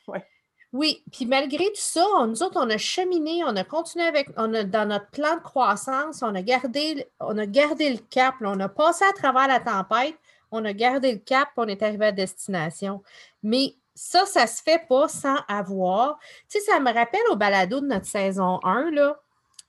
ouais. 0.08 0.26
Oui, 0.72 1.04
puis 1.12 1.26
malgré 1.26 1.66
tout 1.66 1.72
ça, 1.76 2.06
nous 2.28 2.44
autres, 2.44 2.60
on 2.62 2.70
a 2.70 2.78
cheminé, 2.78 3.44
on 3.44 3.56
a 3.56 3.64
continué 3.64 4.06
avec, 4.06 4.30
on 4.38 4.54
a, 4.54 4.64
dans 4.64 4.88
notre 4.88 5.10
plan 5.10 5.36
de 5.36 5.42
croissance, 5.42 6.22
on 6.22 6.36
a 6.36 6.44
gardé, 6.44 7.08
on 7.20 7.38
a 7.40 7.48
gardé 7.48 7.90
le 7.90 7.98
cap, 7.98 8.36
on 8.42 8.60
a 8.60 8.70
passé 8.70 9.04
à 9.04 9.14
travers 9.14 9.48
la 9.48 9.60
tempête, 9.60 10.16
on 10.52 10.64
a 10.66 10.74
gardé 10.74 11.14
le 11.14 11.18
cap, 11.18 11.50
on 11.58 11.68
est 11.68 11.82
arrivé 11.82 12.08
à 12.08 12.12
destination. 12.12 13.02
Mais 13.42 13.74
ça, 13.96 14.28
ça 14.28 14.46
se 14.46 14.62
fait 14.62 14.88
pas 14.88 15.08
sans 15.08 15.38
avoir. 15.48 16.20
Tu 16.48 16.60
sais, 16.60 16.66
ça 16.66 16.80
me 16.80 16.94
rappelle 16.94 17.28
au 17.32 17.36
balado 17.36 17.82
de 17.82 17.88
notre 17.88 18.06
saison 18.06 18.60
1, 18.64 18.92
là, 18.92 19.20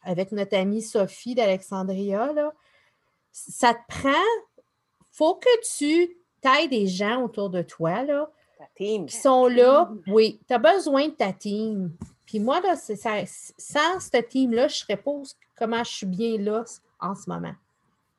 avec 0.02 0.32
notre 0.32 0.56
amie 0.56 0.82
Sophie 0.82 1.34
d'Alexandria, 1.34 2.32
là. 2.34 2.52
Ça 3.32 3.72
te 3.72 3.80
prend, 3.88 4.26
faut 5.12 5.36
que 5.36 5.78
tu 5.78 6.16
tailles 6.42 6.68
des 6.68 6.88
gens 6.88 7.22
autour 7.22 7.48
de 7.48 7.62
toi, 7.62 8.02
là, 8.02 8.30
qui 8.76 9.08
sont 9.08 9.46
là, 9.46 9.90
oui, 10.06 10.40
tu 10.46 10.54
as 10.54 10.58
besoin 10.58 11.08
de 11.08 11.14
ta 11.14 11.32
team. 11.32 11.92
Puis 12.26 12.38
moi, 12.38 12.60
là, 12.60 12.76
ça, 12.76 13.24
sans 13.26 14.00
cette 14.00 14.28
team-là, 14.28 14.68
je 14.68 14.76
serais 14.76 14.96
pas 14.96 15.12
comment 15.56 15.82
je 15.82 15.90
suis 15.90 16.06
bien 16.06 16.38
là 16.38 16.64
en 17.00 17.14
ce 17.14 17.28
moment. 17.28 17.54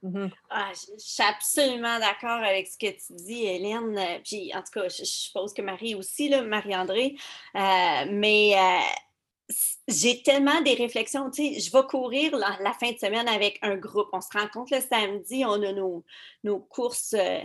Mm-hmm. 0.04 0.32
Ah, 0.49 0.71
je, 0.73 0.97
suis 0.97 1.23
absolument 1.23 1.99
d'accord 1.99 2.43
avec 2.43 2.67
ce 2.67 2.77
que 2.77 2.91
tu 2.91 3.13
dis, 3.23 3.45
Hélène. 3.45 3.97
Puis, 4.23 4.51
en 4.56 4.62
tout 4.62 4.71
cas, 4.73 4.89
je, 4.89 5.04
suppose 5.04 5.54
que 5.54 5.62
Marie 5.62 5.95
aussi, 5.95 6.30
Marie-André. 6.30 7.15
Euh, 7.56 8.06
mais 8.10 8.56
euh, 8.58 9.54
j'ai 9.88 10.23
tellement 10.23 10.62
des 10.62 10.73
réflexions. 10.73 11.30
Tu 11.30 11.54
sais, 11.54 11.60
je 11.60 11.71
vais 11.71 11.84
courir 11.84 12.36
la, 12.36 12.73
fin 12.73 12.91
de 12.91 12.97
semaine 12.97 13.27
avec 13.27 13.60
un 13.62 13.75
groupe. 13.75 14.10
On 14.12 14.21
se 14.21 14.36
rencontre 14.36 14.73
le 14.73 14.82
samedi, 14.82 15.43
on 15.45 15.62
a 15.62 15.71
nos, 15.71 16.04
nos 16.43 16.60
courses. 16.60 17.13
Euh, 17.13 17.39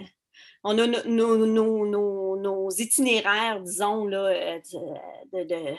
on 0.67 0.79
a 0.79 0.87
nos, 1.07 2.71
itinéraires, 2.71 3.61
disons, 3.61 4.05
là, 4.05 4.59
euh, 5.33 5.75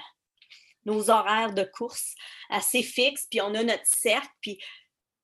nos 0.86 1.10
horaires 1.10 1.54
de 1.54 1.64
course 1.64 2.16
assez 2.50 2.82
fixes, 2.82 3.28
puis 3.30 3.42
on 3.42 3.54
a 3.54 3.64
notre 3.64 3.86
cercle, 3.86 4.32
puis 4.42 4.60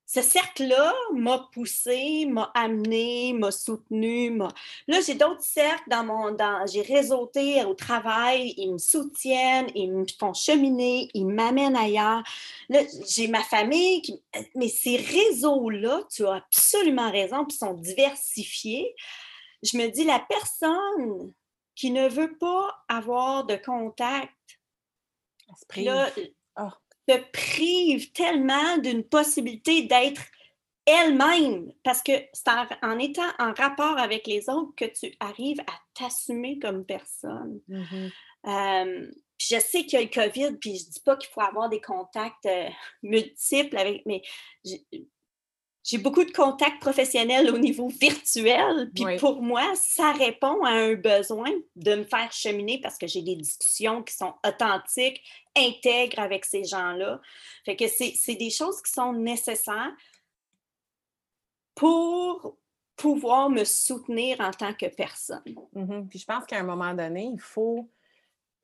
ce 0.06 0.20
cercle-là 0.20 0.92
m'a 1.14 1.48
poussé, 1.50 2.26
m'a 2.26 2.52
amené, 2.54 3.32
m'a 3.32 3.50
soutenu. 3.50 4.38
Là, 4.86 5.00
j'ai 5.00 5.14
d'autres 5.14 5.42
cercles 5.42 5.88
dans 5.88 6.04
mon. 6.04 6.30
Dans... 6.30 6.66
J'ai 6.66 6.82
réseauté 6.82 7.64
au 7.64 7.72
travail, 7.72 8.52
ils 8.58 8.74
me 8.74 8.78
soutiennent, 8.78 9.70
ils 9.74 9.90
me 9.90 10.04
font 10.20 10.34
cheminer, 10.34 11.08
ils 11.14 11.26
m'amènent 11.26 11.74
ailleurs. 11.74 12.22
Là, 12.68 12.80
j'ai 13.08 13.28
ma 13.28 13.42
famille. 13.42 14.02
Mais 14.54 14.68
ces 14.68 14.98
réseaux-là, 14.98 16.02
tu 16.14 16.26
as 16.26 16.34
absolument 16.34 17.10
raison, 17.10 17.46
puis 17.46 17.56
sont 17.56 17.74
diversifiés 17.74 18.94
je 19.64 19.76
me 19.78 19.88
dis, 19.88 20.04
la 20.04 20.20
personne 20.20 21.32
qui 21.74 21.90
ne 21.90 22.08
veut 22.08 22.36
pas 22.38 22.70
avoir 22.88 23.44
de 23.44 23.56
contact, 23.56 24.32
là, 25.76 26.10
ah. 26.56 26.78
se 27.08 27.16
prive 27.32 28.12
tellement 28.12 28.78
d'une 28.78 29.04
possibilité 29.04 29.82
d'être 29.82 30.22
elle-même, 30.86 31.72
parce 31.82 32.02
que 32.02 32.12
c'est 32.32 32.50
en, 32.82 32.98
étant 32.98 33.30
en 33.38 33.54
rapport 33.54 33.98
avec 33.98 34.26
les 34.26 34.48
autres 34.50 34.74
que 34.76 34.84
tu 34.84 35.14
arrives 35.18 35.60
à 35.60 35.72
t'assumer 35.94 36.58
comme 36.58 36.84
personne. 36.84 37.60
Mm-hmm. 37.68 38.12
Euh, 38.46 39.10
je 39.38 39.58
sais 39.58 39.84
qu'il 39.84 39.98
y 39.98 40.02
a 40.02 40.04
le 40.04 40.08
COVID, 40.08 40.56
puis 40.58 40.76
je 40.76 40.86
ne 40.86 40.90
dis 40.90 41.00
pas 41.00 41.16
qu'il 41.16 41.30
faut 41.30 41.40
avoir 41.40 41.68
des 41.68 41.80
contacts 41.80 42.46
euh, 42.46 42.68
multiples 43.02 43.76
avec, 43.76 44.04
mais 44.06 44.22
j'ai 45.84 45.98
beaucoup 45.98 46.24
de 46.24 46.30
contacts 46.30 46.80
professionnels 46.80 47.50
au 47.50 47.58
niveau 47.58 47.88
virtuel. 47.88 48.90
Puis 48.94 49.04
pour 49.18 49.42
moi, 49.42 49.62
ça 49.74 50.12
répond 50.12 50.64
à 50.64 50.70
un 50.70 50.94
besoin 50.94 51.50
de 51.76 51.96
me 51.96 52.04
faire 52.04 52.32
cheminer 52.32 52.80
parce 52.80 52.96
que 52.96 53.06
j'ai 53.06 53.20
des 53.20 53.36
discussions 53.36 54.02
qui 54.02 54.14
sont 54.14 54.32
authentiques, 54.46 55.22
intègres 55.54 56.20
avec 56.20 56.46
ces 56.46 56.64
gens-là. 56.64 57.20
Fait 57.66 57.76
que 57.76 57.84
c'est 57.86 58.34
des 58.34 58.48
choses 58.48 58.80
qui 58.80 58.92
sont 58.92 59.12
nécessaires 59.12 59.92
pour 61.74 62.56
pouvoir 62.96 63.50
me 63.50 63.64
soutenir 63.64 64.40
en 64.40 64.52
tant 64.52 64.72
que 64.72 64.86
personne. 64.86 65.42
Mm-hmm. 65.74 66.08
Puis 66.08 66.20
je 66.20 66.24
pense 66.24 66.46
qu'à 66.46 66.60
un 66.60 66.64
moment 66.64 66.94
donné, 66.94 67.28
il 67.30 67.40
faut, 67.40 67.90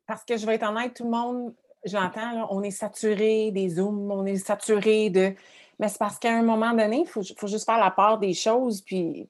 parce 0.07 0.23
que 0.23 0.37
je 0.37 0.45
vais 0.47 0.55
être 0.55 0.67
honnête, 0.67 0.95
tout 0.95 1.03
le 1.03 1.11
monde, 1.11 1.53
j'entends, 1.83 2.47
on 2.49 2.63
est 2.63 2.71
saturé 2.71 3.51
des 3.51 3.69
Zooms, 3.69 4.11
on 4.11 4.25
est 4.25 4.37
saturé 4.37 5.11
de 5.11 5.35
mais 5.81 5.89
c'est 5.89 5.97
parce 5.97 6.19
qu'à 6.19 6.31
un 6.31 6.43
moment 6.43 6.73
donné, 6.73 6.99
il 6.99 7.07
faut, 7.07 7.23
juste 7.47 7.65
faire 7.65 7.79
la 7.79 7.89
part 7.89 8.19
des 8.19 8.35
choses, 8.35 8.81
puis, 8.83 9.27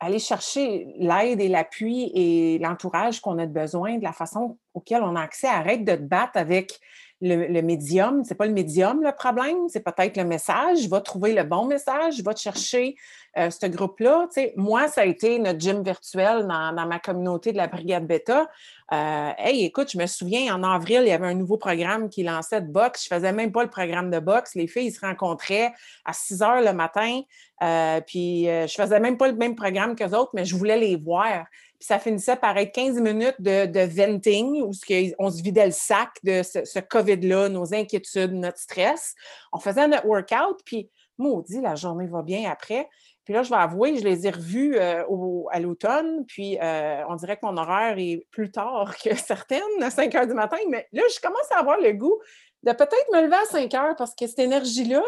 aller 0.00 0.18
chercher 0.18 0.86
l'aide 0.98 1.40
et 1.40 1.48
l'appui 1.48 2.10
et 2.14 2.58
l'entourage 2.58 3.20
qu'on 3.20 3.38
a 3.38 3.46
besoin 3.46 3.98
de 3.98 4.02
la 4.02 4.12
façon 4.12 4.58
auquel 4.72 5.02
on 5.02 5.16
a 5.16 5.20
accès. 5.20 5.46
Arrête 5.46 5.84
de 5.84 5.94
te 5.94 6.02
battre 6.02 6.36
avec 6.36 6.78
le, 7.20 7.46
le 7.46 7.62
médium. 7.62 8.24
Ce 8.24 8.30
n'est 8.30 8.36
pas 8.36 8.46
le 8.46 8.52
médium 8.52 9.02
le 9.02 9.12
problème, 9.12 9.68
c'est 9.68 9.84
peut-être 9.84 10.16
le 10.16 10.24
message. 10.24 10.88
Va 10.88 11.00
trouver 11.00 11.34
le 11.34 11.44
bon 11.44 11.66
message, 11.66 12.22
va 12.22 12.34
te 12.34 12.40
chercher 12.40 12.96
euh, 13.36 13.50
ce 13.50 13.66
groupe-là. 13.66 14.28
Moi, 14.56 14.86
ça 14.86 15.00
a 15.00 15.04
été 15.04 15.38
notre 15.40 15.58
gym 15.58 15.82
virtuel 15.82 16.46
dans, 16.46 16.86
ma 16.86 16.98
communauté 17.00 17.50
de 17.50 17.56
la 17.56 17.66
Brigade 17.66 18.06
Beta. 18.06 18.48
Euh, 18.92 19.30
hey, 19.38 19.64
écoute, 19.64 19.90
je 19.92 19.98
me 19.98 20.06
souviens, 20.06 20.54
en 20.54 20.62
avril, 20.62 21.00
il 21.02 21.08
y 21.08 21.12
avait 21.12 21.26
un 21.26 21.34
nouveau 21.34 21.56
programme 21.56 22.08
qui 22.08 22.22
lançait 22.22 22.60
de 22.60 22.70
boxe. 22.70 23.08
Je 23.08 23.12
ne 23.12 23.18
faisais 23.18 23.32
même 23.32 23.50
pas 23.50 23.64
le 23.64 23.70
programme 23.70 24.10
de 24.10 24.20
boxe. 24.20 24.54
Les 24.54 24.68
filles, 24.68 24.92
se 24.92 25.00
rencontraient 25.00 25.72
à 26.04 26.12
6 26.12 26.42
heures 26.42 26.62
le 26.62 26.72
matin. 26.72 27.22
Euh, 27.62 28.00
puis 28.06 28.44
je 28.44 28.62
ne 28.62 28.84
faisais 28.84 29.00
même 29.00 29.16
pas 29.16 29.26
le 29.26 29.34
même 29.34 29.56
programme 29.56 29.96
qu'eux 29.96 30.14
autres, 30.16 30.30
mais 30.34 30.44
je 30.44 30.54
voulais 30.54 30.78
les 30.78 30.94
voir. 30.94 31.46
Puis 31.80 31.88
ça 31.88 31.98
finissait 31.98 32.36
par 32.36 32.56
être 32.56 32.72
15 32.72 33.00
minutes 33.00 33.40
de, 33.40 33.66
de 33.66 33.80
venting, 33.80 34.62
où 34.62 34.70
on 35.18 35.30
se 35.30 35.42
vidait 35.42 35.66
le 35.66 35.72
sac 35.72 36.10
de 36.22 36.44
ce, 36.44 36.64
ce 36.64 36.78
COVID-là, 36.78 37.48
nos 37.48 37.74
inquiétudes, 37.74 38.32
notre 38.32 38.58
stress. 38.58 39.14
On 39.52 39.58
faisait 39.58 39.88
notre 39.88 40.06
workout, 40.06 40.60
puis 40.64 40.88
maudit, 41.18 41.60
la 41.60 41.74
journée 41.74 42.06
va 42.06 42.22
bien 42.22 42.50
après. 42.50 42.88
Puis 43.24 43.32
là, 43.32 43.42
je 43.42 43.50
vais 43.50 43.56
avouer, 43.56 43.96
je 43.96 44.04
les 44.04 44.26
ai 44.26 44.30
revus 44.30 44.76
euh, 44.76 45.02
à 45.50 45.58
l'automne, 45.58 46.26
puis 46.26 46.58
euh, 46.60 47.02
on 47.08 47.16
dirait 47.16 47.36
que 47.38 47.46
mon 47.46 47.56
horaire 47.56 47.96
est 47.98 48.26
plus 48.30 48.50
tard 48.50 48.94
que 49.02 49.14
certaines, 49.16 49.82
à 49.82 49.90
5 49.90 50.14
heures 50.14 50.26
du 50.26 50.34
matin. 50.34 50.58
Mais 50.68 50.86
là, 50.92 51.02
je 51.14 51.20
commence 51.20 51.50
à 51.50 51.58
avoir 51.58 51.80
le 51.80 51.92
goût 51.92 52.18
de 52.62 52.72
peut-être 52.72 53.12
me 53.12 53.22
lever 53.22 53.36
à 53.36 53.44
5 53.46 53.72
heures 53.74 53.96
parce 53.96 54.14
que 54.14 54.26
cette 54.26 54.38
énergie-là, 54.38 55.02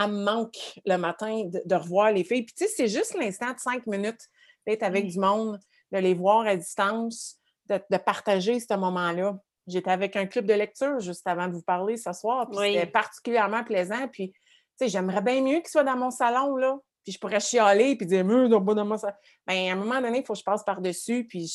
elle 0.00 0.12
me 0.12 0.24
manque 0.24 0.80
le 0.86 0.96
matin 0.96 1.44
de, 1.44 1.74
revoir 1.74 2.12
les 2.12 2.24
filles. 2.24 2.44
Puis 2.44 2.54
tu 2.54 2.64
sais, 2.64 2.70
c'est 2.74 2.88
juste 2.88 3.14
l'instant 3.14 3.52
de 3.52 3.58
5 3.58 3.86
minutes 3.86 4.28
d'être 4.66 4.82
avec 4.82 5.06
du 5.06 5.18
monde, 5.18 5.58
de 5.92 5.98
les 5.98 6.14
voir 6.14 6.46
à 6.46 6.56
distance, 6.56 7.36
de, 7.68 7.96
partager 7.98 8.60
ce 8.60 8.74
moment-là. 8.74 9.38
J'étais 9.66 9.90
avec 9.90 10.16
un 10.16 10.26
club 10.26 10.46
de 10.46 10.54
lecture 10.54 11.00
juste 11.00 11.26
avant 11.26 11.48
de 11.48 11.52
vous 11.52 11.62
parler 11.62 11.98
ce 11.98 12.12
soir, 12.14 12.48
puis 12.48 12.58
c'était 12.58 12.86
particulièrement 12.86 13.62
plaisant. 13.62 14.08
Puis, 14.10 14.32
tu 14.32 14.38
sais, 14.76 14.88
j'aimerais 14.88 15.20
bien 15.20 15.42
mieux 15.42 15.58
qu'il 15.58 15.68
soit 15.68 15.84
dans 15.84 15.96
mon 15.96 16.10
salon, 16.10 16.56
là. 16.56 16.78
Puis 17.08 17.14
je 17.14 17.18
pourrais 17.18 17.40
chialer 17.40 17.96
puis 17.96 18.06
dire, 18.06 18.22
mais 18.22 18.48
non, 18.48 18.62
pas 18.62 18.74
dans 18.74 18.84
mon 18.84 18.98
salon. 18.98 19.16
Bien, 19.46 19.70
à 19.70 19.72
un 19.72 19.76
moment 19.76 19.98
donné, 19.98 20.18
il 20.18 20.26
faut 20.26 20.34
que 20.34 20.38
je 20.40 20.44
passe 20.44 20.62
par-dessus, 20.62 21.24
puis 21.26 21.46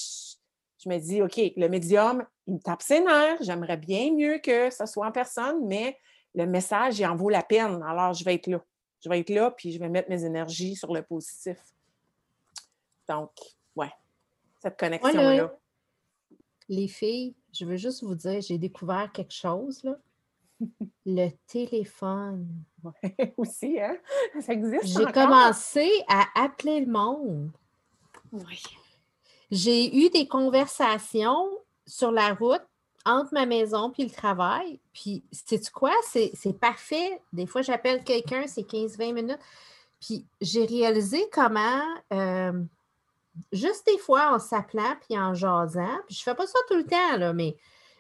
je, 0.84 0.90
me 0.90 0.98
dis, 0.98 1.22
OK, 1.22 1.40
le 1.56 1.68
médium, 1.68 2.26
il 2.48 2.56
me 2.56 2.60
tape 2.60 2.82
ses 2.82 3.02
nerfs. 3.02 3.38
J'aimerais 3.42 3.78
bien 3.78 4.12
mieux 4.16 4.40
que 4.40 4.72
ce 4.72 4.88
soit 4.88 5.06
en 5.06 5.12
personne, 5.12 5.68
mais 5.68 5.96
le 6.34 6.48
message, 6.48 6.98
il 6.98 7.06
en 7.06 7.16
vaut 7.16 7.30
la 7.30 7.44
peine. 7.44 7.84
Alors, 7.84 8.14
je 8.14 8.26
vais 8.26 8.34
être 8.34 8.48
là. 8.48 8.66
Je 9.00 9.10
vais 9.10 9.20
être 9.20 9.30
là, 9.30 9.52
puis 9.52 9.72
je 9.72 9.78
vais 9.78 9.90
mettre 9.90 10.10
mes 10.10 10.26
énergies 10.26 10.76
sur 10.76 10.92
le 10.92 11.04
positif. 11.04 11.60
Donc, 13.08 13.30
ouais, 13.76 13.94
cette 14.60 14.80
connexion-là. 14.80 15.56
Les 16.68 16.88
filles, 16.88 17.36
je 17.54 17.64
veux 17.64 17.78
juste 17.78 18.04
vous 18.04 18.16
dire, 18.16 18.42
j'ai 18.42 18.58
découvert 18.58 19.12
quelque 19.14 19.34
chose, 19.34 19.84
là. 19.84 20.00
Le 21.06 21.30
téléphone. 21.46 22.48
Ouais, 22.84 23.34
aussi, 23.38 23.80
hein? 23.80 23.98
Ça 24.42 24.54
existe. 24.54 24.88
J'ai 24.88 25.12
commencé 25.12 25.90
à 26.08 26.26
appeler 26.36 26.82
le 26.82 26.92
monde. 26.92 27.52
Oui. 28.32 28.62
J'ai 29.52 29.96
eu 29.96 30.10
des 30.10 30.28
conversations 30.28 31.48
sur 31.86 32.12
la 32.12 32.34
route 32.34 32.64
entre 33.06 33.34
ma 33.34 33.46
maison 33.46 33.90
puis 33.90 34.04
le 34.04 34.10
travail. 34.10 34.80
Puis, 34.94 35.24
sais-tu 35.32 35.72
quoi? 35.72 35.94
C'est 36.04 36.60
parfait. 36.60 37.22
Des 37.32 37.46
fois, 37.46 37.62
j'appelle 37.62 38.04
quelqu'un, 38.04 38.48
c'est 38.48 38.64
15-20 38.64 39.14
minutes. 39.14 39.40
Puis, 40.00 40.26
j'ai 40.42 40.66
réalisé 40.66 41.30
comment, 41.32 41.82
euh, 42.12 42.64
juste 43.52 43.86
des 43.86 43.98
fois, 43.98 44.34
en 44.34 44.40
s'appelant 44.40 44.96
puis 45.08 45.18
en 45.18 45.34
jasant, 45.34 46.00
puis 46.08 46.16
je 46.16 46.24
fais 46.24 46.36
pas 46.36 46.48
ça 46.48 46.60
tout 46.68 46.76
le 46.76 46.86
temps, 46.86 47.18
là, 47.18 47.34
mais 47.34 47.56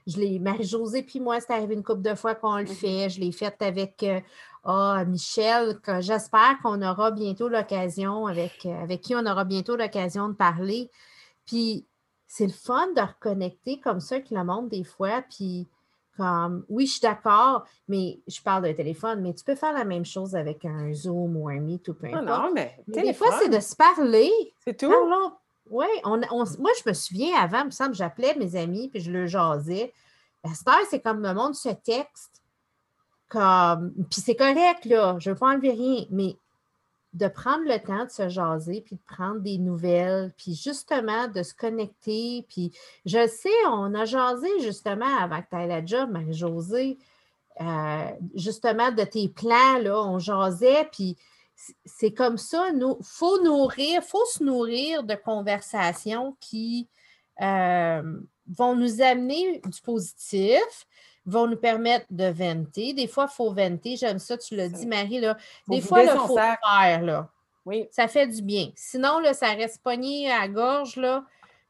je 0.07 0.17
l'ai, 0.17 0.39
Marie-Josée 0.39 1.03
puis 1.03 1.19
moi, 1.19 1.39
c'est 1.39 1.53
arrivé 1.53 1.73
une 1.73 1.83
couple 1.83 2.01
de 2.01 2.15
fois 2.15 2.35
qu'on 2.35 2.57
le 2.57 2.63
mm-hmm. 2.63 2.75
fait. 2.75 3.09
Je 3.09 3.19
l'ai 3.19 3.31
fait 3.31 3.61
avec 3.61 4.03
euh, 4.03 4.19
ah, 4.63 5.03
Michel, 5.05 5.79
que 5.81 5.99
j'espère 5.99 6.57
qu'on 6.63 6.81
aura 6.81 7.11
bientôt 7.11 7.49
l'occasion, 7.49 8.27
avec, 8.27 8.65
euh, 8.65 8.83
avec 8.83 9.01
qui 9.01 9.15
on 9.15 9.25
aura 9.25 9.43
bientôt 9.43 9.75
l'occasion 9.75 10.29
de 10.29 10.33
parler. 10.33 10.89
Puis, 11.45 11.85
c'est 12.27 12.47
le 12.47 12.53
fun 12.53 12.87
de 12.95 13.01
reconnecter 13.01 13.79
comme 13.79 13.99
ça 13.99 14.15
avec 14.15 14.31
le 14.31 14.43
monde 14.43 14.69
des 14.69 14.83
fois. 14.83 15.21
Puis, 15.29 15.67
comme, 16.17 16.63
oui, 16.69 16.85
je 16.85 16.93
suis 16.93 17.01
d'accord, 17.01 17.65
mais 17.87 18.21
je 18.27 18.41
parle 18.41 18.63
d'un 18.63 18.73
téléphone, 18.73 19.21
mais 19.21 19.33
tu 19.33 19.43
peux 19.43 19.55
faire 19.55 19.73
la 19.73 19.83
même 19.83 20.05
chose 20.05 20.35
avec 20.35 20.63
un 20.63 20.93
Zoom 20.93 21.35
ou 21.35 21.49
un 21.49 21.59
Meet 21.59 21.87
ou 21.89 21.95
peu 21.95 22.07
importe. 22.07 22.25
Non, 22.25 22.43
non, 22.43 22.51
mais, 22.53 22.79
des 22.87 23.13
fois, 23.13 23.37
c'est 23.39 23.49
de 23.49 23.59
se 23.59 23.75
parler. 23.75 24.31
C'est 24.59 24.77
tout. 24.77 24.93
Oui, 25.69 25.85
moi, 26.05 26.71
je 26.83 26.89
me 26.89 26.93
souviens 26.93 27.35
avant, 27.35 27.61
il 27.61 27.65
me 27.67 27.71
semble, 27.71 27.95
j'appelais 27.95 28.35
mes 28.35 28.55
amis 28.55 28.89
puis 28.89 28.99
je 28.99 29.11
le 29.11 29.27
jasais. 29.27 29.93
La 30.43 30.53
star, 30.53 30.79
c'est 30.89 31.01
comme 31.01 31.21
le 31.21 31.33
monde 31.33 31.55
se 31.55 31.69
texte. 31.69 32.41
Comme, 33.29 33.93
puis 34.11 34.21
c'est 34.21 34.35
correct, 34.35 34.85
là, 34.85 35.17
je 35.19 35.29
ne 35.29 35.33
veux 35.33 35.39
pas 35.39 35.47
enlever 35.47 35.71
rien, 35.71 36.05
mais 36.11 36.37
de 37.13 37.27
prendre 37.27 37.63
le 37.65 37.79
temps 37.79 38.05
de 38.05 38.09
se 38.09 38.27
jaser, 38.29 38.81
puis 38.81 38.95
de 38.95 39.15
prendre 39.15 39.39
des 39.39 39.57
nouvelles, 39.57 40.33
puis 40.37 40.55
justement 40.55 41.27
de 41.27 41.43
se 41.43 41.53
connecter. 41.53 42.45
Puis 42.49 42.71
je 43.05 43.27
sais, 43.27 43.49
on 43.67 43.93
a 43.93 44.05
jasé 44.05 44.47
justement 44.61 45.17
avant 45.19 45.41
que 45.41 45.55
la 45.55 45.85
job, 45.85 46.09
Marie-Josée, 46.11 46.97
euh, 47.61 48.07
justement 48.35 48.91
de 48.91 49.03
tes 49.03 49.29
plans, 49.29 49.77
là, 49.79 50.01
on 50.03 50.17
jasait, 50.17 50.89
puis 50.91 51.15
c'est 51.85 52.11
comme 52.11 52.37
ça, 52.37 52.69
il 52.69 52.95
faut 53.03 53.41
nourrir, 53.41 54.03
faut 54.03 54.25
se 54.25 54.43
nourrir 54.43 55.03
de 55.03 55.15
conversations 55.15 56.35
qui 56.39 56.87
euh, 57.41 58.19
vont 58.47 58.75
nous 58.75 59.01
amener 59.01 59.61
du 59.65 59.81
positif, 59.81 60.87
vont 61.25 61.47
nous 61.47 61.57
permettre 61.57 62.05
de 62.09 62.25
venter. 62.25 62.93
Des 62.93 63.07
fois, 63.07 63.27
il 63.31 63.35
faut 63.35 63.53
venter. 63.53 63.95
J'aime 63.95 64.19
ça, 64.19 64.37
tu 64.37 64.55
l'as 64.55 64.67
dit, 64.67 64.85
Marie. 64.85 65.21
Là. 65.21 65.37
Des 65.67 65.81
fois, 65.81 66.03
il 66.03 66.09
faut 66.09 66.35
faire. 66.35 67.01
Là. 67.01 67.29
Oui. 67.65 67.87
Ça 67.91 68.07
fait 68.07 68.27
du 68.27 68.41
bien. 68.41 68.71
Sinon, 68.75 69.19
là, 69.19 69.33
ça 69.33 69.53
reste 69.53 69.81
pogné 69.81 70.29
à 70.29 70.41
la 70.41 70.47
gorge, 70.49 70.97
là, 70.97 71.25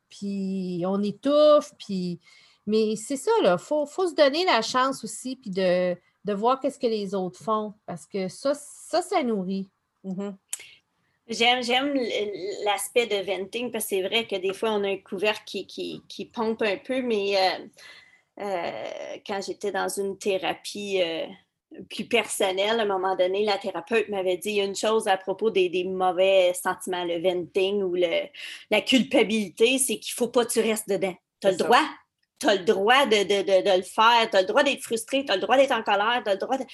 puis 0.09 0.83
on 0.85 1.01
étouffe, 1.01 1.73
puis... 1.77 2.19
Mais 2.65 2.95
c'est 2.95 3.17
ça, 3.17 3.31
il 3.41 3.57
faut, 3.57 3.85
se 3.85 4.15
donner 4.15 4.45
la 4.45 4.61
chance 4.61 5.03
aussi, 5.03 5.35
puis 5.35 5.49
de, 5.51 5.97
voir 6.31 6.61
qu'est-ce 6.61 6.79
que 6.79 6.87
les 6.87 7.13
autres 7.13 7.43
font, 7.43 7.73
parce 7.85 8.05
que 8.05 8.29
ça, 8.29 8.53
ça, 8.53 9.01
ça 9.01 9.21
nourrit. 9.23 9.69
Mm-hmm. 10.05 10.35
J'aime, 11.27 11.93
l'aspect 12.65 13.07
de 13.07 13.15
venting 13.25 13.71
parce 13.71 13.85
que 13.85 13.89
c'est 13.89 14.01
vrai 14.01 14.27
que 14.27 14.35
des 14.35 14.53
fois, 14.53 14.71
on 14.71 14.83
a 14.83 14.89
un 14.89 14.97
couvert 14.97 15.43
qui, 15.45 15.65
qui, 15.65 16.25
pompe 16.25 16.61
un 16.63 16.77
peu, 16.77 17.01
mais 17.01 17.35
euh, 17.37 18.41
euh, 18.41 19.17
quand 19.25 19.41
j'étais 19.41 19.71
dans 19.71 19.87
une 19.87 20.17
thérapie 20.17 21.01
euh, 21.01 21.25
plus 21.89 22.05
personnelle, 22.05 22.79
à 22.79 22.83
un 22.83 22.85
moment 22.85 23.15
donné, 23.15 23.45
la 23.45 23.57
thérapeute 23.57 24.09
m'avait 24.09 24.37
dit 24.37 24.59
une 24.59 24.75
chose 24.75 25.07
à 25.07 25.17
propos 25.17 25.49
des, 25.49 25.85
mauvais 25.85 26.53
sentiments, 26.53 27.05
le 27.05 27.21
venting 27.21 27.81
ou 27.81 27.95
le, 27.95 28.27
la 28.69 28.81
culpabilité, 28.81 29.77
c'est 29.77 29.99
qu'il 29.99 30.13
ne 30.13 30.17
faut 30.17 30.27
pas 30.27 30.45
que 30.45 30.51
tu 30.51 30.59
restes 30.59 30.89
dedans. 30.89 31.15
Tu 31.39 31.47
as 31.47 31.51
le 31.51 31.57
droit. 31.57 31.83
Tu 32.43 32.49
as 32.49 32.55
le 32.55 32.65
droit 32.65 33.05
de, 33.05 33.23
de, 33.23 33.77
le 33.77 33.83
faire, 33.83 34.29
tu 34.29 34.35
as 34.35 34.41
le 34.41 34.47
droit 34.47 34.63
d'être 34.63 34.81
frustré, 34.81 35.23
tu 35.23 35.31
as 35.31 35.35
le 35.35 35.41
droit 35.41 35.55
d'être 35.55 35.71
en 35.71 35.81
colère, 35.81 36.21
tu 36.23 36.29
as 36.29 36.33
le 36.33 36.39
droit 36.39 36.57
de 36.57 36.65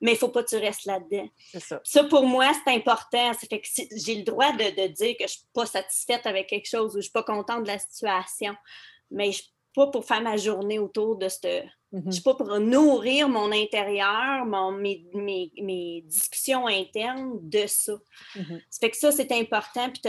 mais 0.00 0.12
il 0.12 0.14
ne 0.14 0.18
faut 0.18 0.28
pas 0.28 0.44
que 0.44 0.50
tu 0.50 0.56
restes 0.56 0.84
là-dedans. 0.84 1.28
Ça. 1.58 1.80
ça. 1.82 2.04
pour 2.04 2.24
moi, 2.24 2.52
c'est 2.64 2.72
important. 2.72 3.32
Ça 3.32 3.46
fait 3.50 3.60
que 3.60 3.68
j'ai 3.96 4.14
le 4.14 4.22
droit 4.22 4.52
de, 4.52 4.82
de, 4.82 4.86
dire 4.86 5.16
que 5.18 5.20
je 5.20 5.24
ne 5.24 5.28
suis 5.28 5.46
pas 5.52 5.66
satisfaite 5.66 6.24
avec 6.24 6.46
quelque 6.46 6.68
chose 6.68 6.90
ou 6.90 6.92
je 6.92 6.96
ne 6.98 7.02
suis 7.02 7.10
pas 7.10 7.24
contente 7.24 7.62
de 7.62 7.68
la 7.68 7.78
situation. 7.78 8.54
Mais 9.10 9.32
je 9.32 9.42
pas 9.78 9.86
pour 9.86 10.04
faire 10.04 10.22
ma 10.22 10.36
journée 10.36 10.80
autour 10.80 11.14
de 11.14 11.28
ce. 11.28 11.38
Je 11.92 11.98
ne 11.98 12.02
mhm. 12.02 12.12
suis 12.12 12.22
pas 12.22 12.34
pour 12.34 12.58
nourrir 12.58 13.28
mon 13.28 13.52
intérieur, 13.52 14.44
mon, 14.44 14.72
mes, 14.72 15.06
mes, 15.14 15.52
mes, 15.62 16.02
discussions 16.04 16.66
internes 16.66 17.38
de 17.42 17.64
ça. 17.66 17.92
Mhm. 18.34 18.60
Ça 18.68 18.78
fait 18.80 18.90
que 18.90 18.96
ça, 18.96 19.12
c'est 19.12 19.30
important. 19.30 19.88
Puis 19.90 20.02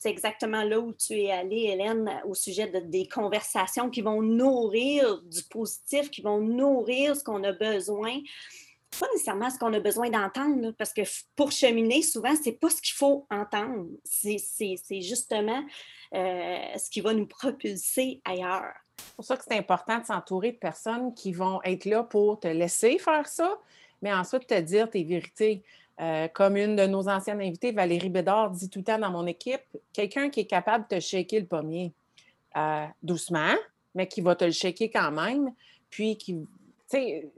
c'est 0.00 0.08
exactement 0.08 0.62
là 0.62 0.78
où 0.78 0.92
tu 0.92 1.14
es 1.14 1.32
allée, 1.32 1.64
Hélène, 1.64 2.22
au 2.26 2.34
sujet 2.34 2.68
de, 2.68 2.78
des 2.78 3.08
conversations 3.08 3.90
qui 3.90 4.02
vont 4.02 4.22
nourrir 4.22 5.20
du 5.22 5.42
positif, 5.50 6.10
qui 6.10 6.22
vont 6.22 6.40
nourrir 6.40 7.16
ce 7.16 7.24
qu'on 7.24 7.42
a 7.42 7.52
besoin 7.52 8.20
pas 8.98 9.06
nécessairement 9.12 9.50
ce 9.50 9.58
qu'on 9.58 9.74
a 9.74 9.80
besoin 9.80 10.08
d'entendre, 10.08 10.70
parce 10.78 10.94
que 10.94 11.02
pour 11.36 11.52
cheminer, 11.52 12.00
souvent, 12.00 12.34
ce 12.34 12.48
n'est 12.48 12.56
pas 12.56 12.70
ce 12.70 12.80
qu'il 12.80 12.94
faut 12.94 13.26
entendre. 13.30 13.86
C'est 14.02 15.02
justement 15.02 15.62
euh, 16.14 16.58
ce 16.78 16.88
qui 16.88 17.02
va 17.02 17.12
nous 17.12 17.26
propulser 17.26 18.22
ailleurs. 18.24 18.72
C'est 18.98 19.14
pour 19.16 19.24
ça 19.24 19.36
que 19.36 19.44
c'est 19.48 19.58
important 19.58 19.98
de 19.98 20.04
s'entourer 20.04 20.52
de 20.52 20.56
personnes 20.56 21.14
qui 21.14 21.32
vont 21.32 21.60
être 21.64 21.84
là 21.84 22.02
pour 22.02 22.40
te 22.40 22.48
laisser 22.48 22.98
faire 22.98 23.26
ça, 23.26 23.58
mais 24.02 24.12
ensuite 24.12 24.46
te 24.46 24.60
dire 24.60 24.90
tes 24.90 25.04
vérités. 25.04 25.62
Euh, 26.00 26.28
comme 26.28 26.56
une 26.56 26.76
de 26.76 26.86
nos 26.86 27.08
anciennes 27.08 27.40
invitées, 27.40 27.72
Valérie 27.72 28.08
Bédard, 28.08 28.50
dit 28.50 28.70
tout 28.70 28.78
le 28.78 28.84
temps 28.84 28.98
dans 28.98 29.10
mon 29.10 29.26
équipe, 29.26 29.62
quelqu'un 29.92 30.30
qui 30.30 30.40
est 30.40 30.46
capable 30.46 30.84
de 30.88 30.96
te 30.96 31.00
shaker 31.00 31.40
le 31.40 31.46
pommier 31.46 31.92
euh, 32.56 32.86
doucement, 33.02 33.54
mais 33.96 34.06
qui 34.06 34.20
va 34.20 34.36
te 34.36 34.44
le 34.44 34.52
shaker 34.52 34.90
quand 34.92 35.10
même, 35.10 35.52
puis 35.90 36.16
qui 36.16 36.36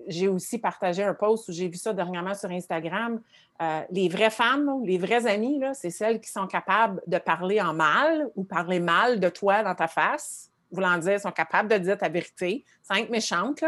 j'ai 0.06 0.28
aussi 0.28 0.58
partagé 0.58 1.02
un 1.02 1.14
post 1.14 1.48
où 1.48 1.52
j'ai 1.52 1.68
vu 1.68 1.76
ça 1.76 1.92
dernièrement 1.92 2.34
sur 2.34 2.50
Instagram. 2.50 3.20
Euh, 3.60 3.82
les 3.90 4.08
vraies 4.08 4.30
femmes, 4.30 4.80
les 4.84 4.98
vraies 4.98 5.26
amies, 5.26 5.60
c'est 5.74 5.90
celles 5.90 6.20
qui 6.20 6.30
sont 6.30 6.46
capables 6.46 7.02
de 7.06 7.18
parler 7.18 7.60
en 7.60 7.74
mal 7.74 8.30
ou 8.36 8.44
parler 8.44 8.80
mal 8.80 9.20
de 9.20 9.28
toi 9.28 9.62
dans 9.62 9.74
ta 9.74 9.88
face, 9.88 10.49
voulant 10.70 10.98
dire, 10.98 11.20
sont 11.20 11.32
capables 11.32 11.68
de 11.68 11.78
dire 11.78 11.98
ta 11.98 12.08
vérité, 12.08 12.64
sans 12.82 12.96
être 12.96 13.10
méchantes, 13.10 13.64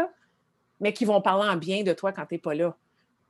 mais 0.79 0.93
qui 0.93 1.05
vont 1.05 1.21
parler 1.21 1.49
en 1.49 1.55
bien 1.55 1.83
de 1.83 1.93
toi 1.93 2.11
quand 2.11 2.25
tu 2.25 2.35
n'es 2.35 2.39
pas 2.39 2.53
là. 2.53 2.75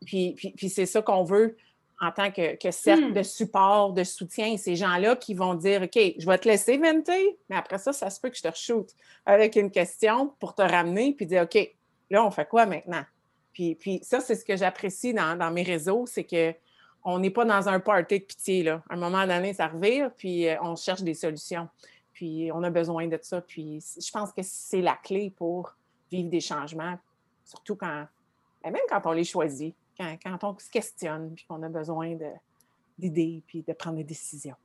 Puis, 0.05 0.33
puis, 0.33 0.69
c'est 0.69 0.85
ça 0.85 1.01
qu'on 1.01 1.23
veut 1.23 1.55
en 2.01 2.11
tant 2.11 2.31
que, 2.31 2.71
cercle 2.71 3.11
hmm. 3.11 3.13
de 3.13 3.23
support, 3.23 3.93
de 3.93 4.03
soutien. 4.03 4.57
Ces 4.57 4.75
gens-là 4.75 5.15
qui 5.15 5.33
vont 5.33 5.53
dire 5.53 5.83
OK, 5.83 5.97
je 6.17 6.25
vais 6.25 6.37
te 6.37 6.47
laisser 6.47 6.77
venter, 6.77 7.37
mais 7.49 7.55
après 7.55 7.77
ça, 7.77 7.93
ça 7.93 8.09
se 8.09 8.19
peut 8.19 8.29
que 8.29 8.37
je 8.37 8.41
te 8.43 8.93
avec 9.25 9.55
une 9.55 9.71
question 9.71 10.33
pour 10.39 10.55
te 10.55 10.61
ramener 10.61 11.13
puis 11.13 11.25
dire 11.25 11.43
OK, 11.43 11.73
Là, 12.13 12.23
on 12.23 12.29
fait 12.29 12.47
quoi 12.47 12.67
maintenant? 12.67 13.03
Puis, 13.53 13.73
puis 13.73 13.99
ça, 14.03 14.19
c'est 14.19 14.35
ce 14.35 14.45
que 14.45 14.55
j'apprécie 14.55 15.15
dans, 15.15 15.51
mes 15.51 15.63
réseaux, 15.63 16.05
c'est 16.05 16.23
qu'on 16.23 17.17
n'est 17.17 17.31
pas 17.31 17.43
dans 17.43 17.67
un 17.67 17.79
party 17.79 18.19
de 18.19 18.25
pitié. 18.25 18.61
Là. 18.61 18.83
À 18.87 18.93
un 18.93 18.97
moment 18.97 19.25
donné, 19.25 19.53
ça 19.53 19.67
revire, 19.67 20.11
puis 20.15 20.47
euh, 20.47 20.55
on 20.61 20.75
cherche 20.75 21.01
des 21.01 21.15
solutions. 21.15 21.67
Puis 22.23 22.49
on 22.53 22.63
a 22.63 22.69
besoin 22.69 23.07
de 23.07 23.19
ça. 23.21 23.41
Puis 23.41 23.83
je 23.99 24.09
pense 24.09 24.31
que 24.31 24.41
c'est 24.43 24.79
la 24.79 24.95
clé 24.95 25.29
pour 25.29 25.75
vivre 26.09 26.29
des 26.29 26.39
changements, 26.39 26.97
surtout 27.43 27.75
quand, 27.75 28.07
ben, 28.63 28.71
même 28.71 28.81
quand 28.87 29.01
on 29.03 29.11
les 29.11 29.25
choisit, 29.25 29.75
quand, 29.97 30.41
on 30.43 30.57
se 30.57 30.69
questionne, 30.69 31.35
puis 31.35 31.43
qu'on 31.43 31.61
a 31.63 31.67
besoin 31.67 32.17
d'idées, 32.97 33.43
puis 33.45 33.61
de 33.61 33.73
prendre 33.73 33.97
des 33.97 34.05
décisions. 34.05 34.55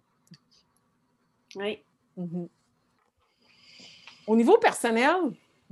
Oui. 1.57 1.83
Mm-hmm. 2.17 2.49
Au 4.29 4.37
niveau 4.37 4.57
personnel, 4.59 5.17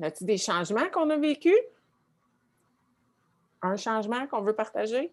a-t-il 0.03 0.27
des 0.27 0.39
changements 0.39 0.89
qu'on 0.93 1.09
a 1.11 1.17
vécu? 1.17 1.55
Un 3.63 3.77
changement 3.77 4.27
qu'on 4.27 4.43
veut 4.43 4.57
partager? 4.57 5.13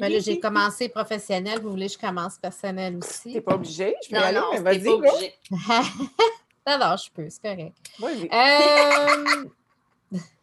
Ben 0.00 0.12
là, 0.12 0.18
j'ai 0.18 0.40
commencé 0.40 0.88
professionnel. 0.88 1.60
Vous 1.60 1.70
voulez 1.70 1.86
que 1.86 1.92
je 1.92 1.98
commence 1.98 2.38
personnel 2.38 2.96
aussi? 2.96 3.32
T'es 3.32 3.40
pas 3.40 3.54
obligé, 3.54 3.94
je 4.08 4.14
Non, 4.14 4.20
y 4.20 4.24
aller, 4.24 4.38
non, 4.38 4.46
mais 4.52 4.60
vas-y. 4.60 4.84
non, 6.66 6.96
je 6.96 7.10
peux, 7.12 7.28
c'est 7.28 7.42
correct. 7.42 7.76
Euh, 8.02 9.44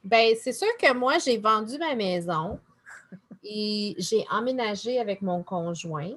ben, 0.03 0.35
c'est 0.41 0.53
sûr 0.53 0.67
que 0.79 0.93
moi, 0.93 1.17
j'ai 1.17 1.37
vendu 1.37 1.77
ma 1.77 1.95
maison 1.95 2.59
et 3.43 3.95
j'ai 3.97 4.25
emménagé 4.29 4.99
avec 4.99 5.21
mon 5.21 5.43
conjoint. 5.43 6.11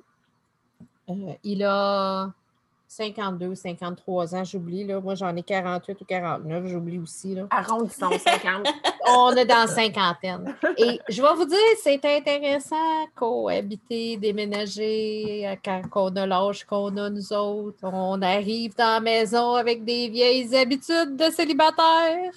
Euh, 1.08 1.34
il 1.42 1.64
a 1.64 2.32
52, 2.90 3.54
53 3.54 4.34
ans, 4.34 4.42
j'oublie. 4.42 4.82
Là. 4.82 5.00
Moi, 5.00 5.14
j'en 5.14 5.34
ai 5.36 5.44
48 5.44 6.00
ou 6.00 6.04
49, 6.04 6.66
j'oublie 6.66 6.98
aussi. 6.98 7.36
Là. 7.36 7.46
Arrondissons 7.50 8.10
50. 8.10 8.66
On 9.06 9.30
est 9.36 9.44
dans 9.44 9.60
la 9.60 9.66
cinquantaine. 9.68 10.56
Et 10.76 10.98
je 11.08 11.22
vais 11.22 11.34
vous 11.36 11.44
dire, 11.44 11.58
c'est 11.80 12.04
intéressant 12.04 13.06
cohabiter, 13.14 14.16
déménager 14.16 15.46
euh, 15.46 15.54
quand 15.64 15.82
on 15.94 16.16
a 16.16 16.26
l'âge 16.26 16.64
qu'on 16.64 16.96
a 16.96 17.10
nous 17.10 17.32
autres. 17.32 17.78
On 17.82 18.20
arrive 18.22 18.74
dans 18.76 18.94
la 18.94 19.00
maison 19.00 19.54
avec 19.54 19.84
des 19.84 20.08
vieilles 20.08 20.54
habitudes 20.56 21.16
de 21.16 21.30
célibataire. 21.30 22.32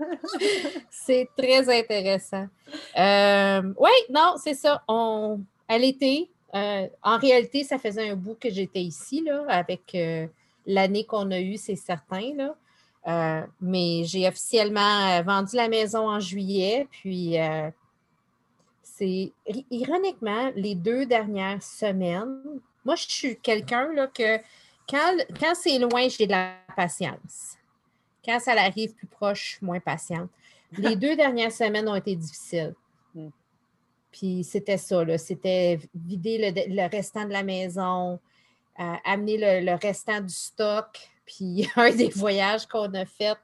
c'est 0.90 1.28
très 1.36 1.68
intéressant. 1.80 2.46
oui, 2.96 3.90
non, 4.10 4.34
c'est 4.42 4.54
ça. 4.54 4.82
On, 4.88 5.40
à 5.68 5.76
l'été, 5.76 6.30
euh, 6.54 6.86
en 7.02 7.18
réalité, 7.18 7.64
ça 7.64 7.78
faisait 7.78 8.10
un 8.10 8.16
bout 8.16 8.36
que 8.38 8.50
j'étais 8.50 8.82
ici, 8.82 9.22
là, 9.24 9.44
avec 9.48 9.94
euh, 9.94 10.26
l'année 10.66 11.04
qu'on 11.04 11.30
a 11.30 11.40
eue, 11.40 11.56
c'est 11.56 11.76
certain. 11.76 12.34
Là. 12.34 12.54
Euh, 13.08 13.46
mais 13.60 14.04
j'ai 14.04 14.28
officiellement 14.28 15.22
vendu 15.22 15.56
la 15.56 15.68
maison 15.68 16.08
en 16.08 16.20
juillet, 16.20 16.86
puis 16.90 17.36
c'est 18.82 19.32
ironiquement 19.70 20.52
les 20.54 20.74
deux 20.74 21.06
dernières 21.06 21.62
semaines. 21.62 22.38
Moi, 22.84 22.96
je 22.96 23.06
suis 23.08 23.36
quelqu'un 23.38 23.92
là, 23.92 24.06
que 24.06 24.38
quand, 24.88 25.16
quand 25.40 25.54
c'est 25.54 25.78
loin, 25.78 26.08
j'ai 26.08 26.26
de 26.26 26.32
la 26.32 26.52
patience. 26.76 27.56
Quand 28.24 28.38
ça 28.38 28.52
arrive 28.52 28.94
plus 28.94 29.06
proche, 29.06 29.42
je 29.42 29.56
suis 29.56 29.66
moins 29.66 29.80
patiente. 29.80 30.28
Les 30.78 30.96
deux 30.96 31.16
dernières 31.16 31.52
semaines 31.52 31.88
ont 31.88 31.94
été 31.94 32.14
difficiles. 32.14 32.74
Puis 34.12 34.44
c'était 34.44 34.78
ça, 34.78 35.18
c'était 35.18 35.80
vider 35.94 36.38
le, 36.38 36.74
le 36.74 36.88
restant 36.90 37.24
de 37.24 37.32
la 37.32 37.42
maison, 37.42 38.20
euh, 38.78 38.94
amener 39.04 39.38
le, 39.38 39.66
le 39.66 39.74
restant 39.74 40.20
du 40.20 40.34
stock. 40.34 40.98
Puis 41.24 41.68
un 41.76 41.90
des 41.90 42.10
voyages 42.10 42.66
qu'on 42.66 42.92
a 42.94 43.06
fait 43.06 43.38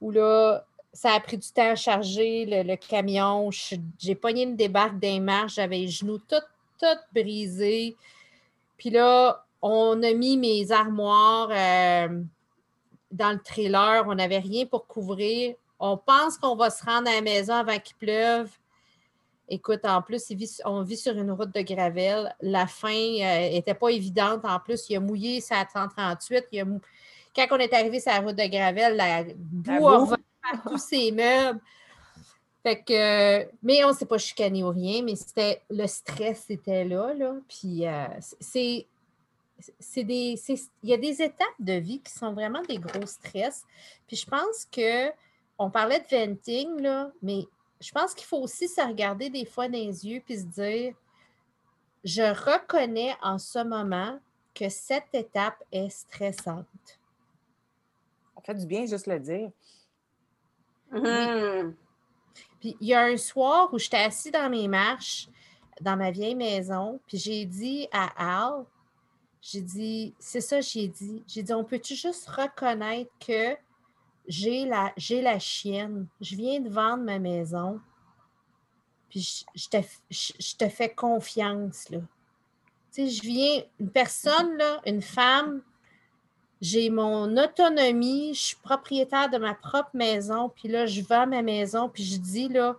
où 0.00 0.10
là, 0.10 0.64
ça 0.92 1.12
a 1.12 1.20
pris 1.20 1.38
du 1.38 1.48
temps 1.50 1.70
à 1.70 1.76
charger 1.76 2.44
le, 2.44 2.62
le 2.62 2.76
camion. 2.76 3.50
J'ai 3.98 4.14
pogné 4.14 4.42
une 4.42 4.56
débarque 4.56 4.98
des 4.98 5.18
marches, 5.18 5.54
j'avais 5.54 5.78
les 5.78 5.88
genoux 5.88 6.18
tout, 6.18 6.44
tout 6.78 6.98
brisés. 7.12 7.96
Puis 8.76 8.90
là, 8.90 9.44
on 9.62 10.02
a 10.02 10.12
mis 10.12 10.36
mes 10.36 10.70
armoires 10.72 11.48
euh, 11.50 12.22
dans 13.10 13.32
le 13.32 13.40
trailer. 13.40 14.04
On 14.06 14.14
n'avait 14.14 14.38
rien 14.38 14.66
pour 14.66 14.86
couvrir. 14.86 15.54
On 15.80 15.96
pense 15.96 16.36
qu'on 16.36 16.54
va 16.54 16.68
se 16.70 16.84
rendre 16.84 17.08
à 17.08 17.14
la 17.14 17.22
maison 17.22 17.54
avant 17.54 17.78
qu'il 17.78 17.96
pleuve. 17.96 18.50
Écoute, 19.48 19.84
en 19.84 20.00
plus, 20.02 20.30
vit- 20.30 20.60
on 20.64 20.82
vit 20.82 20.96
sur 20.96 21.12
une 21.16 21.30
route 21.30 21.54
de 21.54 21.60
gravel. 21.60 22.34
La 22.40 22.66
fin 22.66 22.88
n'était 22.90 23.74
pas 23.74 23.88
évidente. 23.90 24.40
En 24.44 24.58
plus, 24.58 24.86
il 24.88 24.96
a 24.96 25.00
mouillé 25.00 25.40
sa 25.40 25.66
138. 25.70 26.46
Il 26.52 26.60
a 26.60 26.64
mou- 26.64 26.80
Quand 27.36 27.46
on 27.50 27.56
est 27.58 27.72
arrivé 27.74 28.00
sur 28.00 28.10
la 28.12 28.20
route 28.20 28.36
de 28.36 28.46
gravel, 28.50 28.96
la 28.96 29.24
boue 29.36 29.88
a 29.88 30.16
par 30.52 30.62
tous 30.72 30.78
ses 30.88 31.12
meubles. 31.12 31.60
Fait 32.62 32.82
que, 32.82 33.46
mais 33.62 33.84
on 33.84 33.88
ne 33.90 33.94
s'est 33.94 34.06
pas 34.06 34.16
chicané 34.16 34.64
ou 34.64 34.70
rien, 34.70 35.02
mais 35.02 35.16
c'était 35.16 35.60
le 35.68 35.86
stress 35.86 36.48
était 36.48 36.84
là. 36.84 37.12
là. 37.14 37.34
Puis 37.48 37.86
euh, 37.86 38.06
c'est. 38.40 38.86
C'est 39.78 40.02
des, 40.04 40.36
c'est- 40.36 40.68
il 40.82 40.90
y 40.90 40.94
a 40.94 40.96
des 40.96 41.22
étapes 41.22 41.46
de 41.60 41.74
vie 41.74 42.00
qui 42.00 42.12
sont 42.12 42.32
vraiment 42.32 42.60
des 42.62 42.76
gros 42.78 43.06
stress. 43.06 43.64
Puis 44.06 44.16
je 44.16 44.26
pense 44.26 44.66
que 44.70 45.10
on 45.58 45.70
parlait 45.70 46.00
de 46.00 46.06
venting, 46.16 46.80
là, 46.80 47.10
mais 47.22 47.44
je 47.84 47.92
pense 47.92 48.14
qu'il 48.14 48.26
faut 48.26 48.38
aussi 48.38 48.66
se 48.66 48.80
regarder 48.80 49.28
des 49.28 49.44
fois 49.44 49.68
dans 49.68 49.78
les 49.78 50.06
yeux 50.06 50.22
puis 50.24 50.38
se 50.38 50.44
dire 50.44 50.94
je 52.02 52.22
reconnais 52.22 53.14
en 53.22 53.38
ce 53.38 53.62
moment 53.62 54.18
que 54.54 54.68
cette 54.68 55.12
étape 55.12 55.62
est 55.72 55.90
stressante. 55.90 56.66
Ça 58.36 58.42
fait 58.44 58.54
du 58.54 58.66
bien 58.66 58.86
juste 58.86 59.06
le 59.06 59.18
dire. 59.18 59.50
Mhm. 60.92 61.74
Puis 62.60 62.76
il 62.80 62.88
y 62.88 62.94
a 62.94 63.04
un 63.04 63.16
soir 63.16 63.72
où 63.72 63.78
j'étais 63.78 63.98
assis 63.98 64.30
dans 64.30 64.48
mes 64.48 64.68
marches 64.68 65.28
dans 65.80 65.96
ma 65.96 66.10
vieille 66.10 66.34
maison, 66.34 67.00
puis 67.06 67.18
j'ai 67.18 67.44
dit 67.44 67.88
à 67.92 68.44
Al, 68.46 68.64
j'ai 69.40 69.60
dit, 69.60 70.14
c'est 70.18 70.40
ça, 70.40 70.60
j'ai 70.60 70.88
dit, 70.88 71.22
j'ai 71.26 71.42
dit, 71.42 71.52
on 71.52 71.64
peut-tu 71.64 71.94
juste 71.94 72.28
reconnaître 72.28 73.10
que 73.18 73.56
j'ai 74.26 74.64
la, 74.64 74.92
j'ai 74.96 75.20
la 75.20 75.38
chienne, 75.38 76.06
je 76.20 76.36
viens 76.36 76.60
de 76.60 76.68
vendre 76.68 77.02
ma 77.04 77.18
maison, 77.18 77.80
puis 79.08 79.44
je, 79.54 79.68
te, 79.68 79.76
je, 80.10 80.56
te 80.56 80.68
fais 80.68 80.88
confiance, 80.88 81.88
là. 81.90 81.98
Tu 82.92 83.08
sais, 83.08 83.10
je 83.10 83.22
viens, 83.22 83.62
une 83.80 83.90
personne, 83.90 84.56
là, 84.56 84.80
une 84.86 85.02
femme, 85.02 85.62
j'ai 86.60 86.90
mon 86.90 87.36
autonomie, 87.36 88.34
je 88.34 88.40
suis 88.40 88.56
propriétaire 88.56 89.28
de 89.28 89.38
ma 89.38 89.54
propre 89.54 89.90
maison, 89.94 90.48
puis 90.48 90.68
là, 90.68 90.86
je 90.86 91.02
vends 91.02 91.26
ma 91.26 91.42
maison, 91.42 91.88
puis 91.88 92.04
je 92.04 92.16
dis, 92.16 92.48
là, 92.48 92.76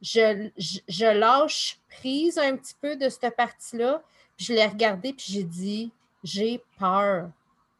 je, 0.00 0.48
je, 0.56 1.04
lâche 1.04 1.78
prise 1.90 2.38
un 2.38 2.56
petit 2.56 2.74
peu 2.80 2.96
de 2.96 3.08
cette 3.08 3.36
partie-là, 3.36 4.02
puis 4.36 4.46
je 4.46 4.52
l'ai 4.54 4.66
regardé, 4.66 5.12
puis 5.12 5.26
j'ai 5.28 5.44
dit, 5.44 5.92
j'ai 6.24 6.62
peur. 6.78 7.30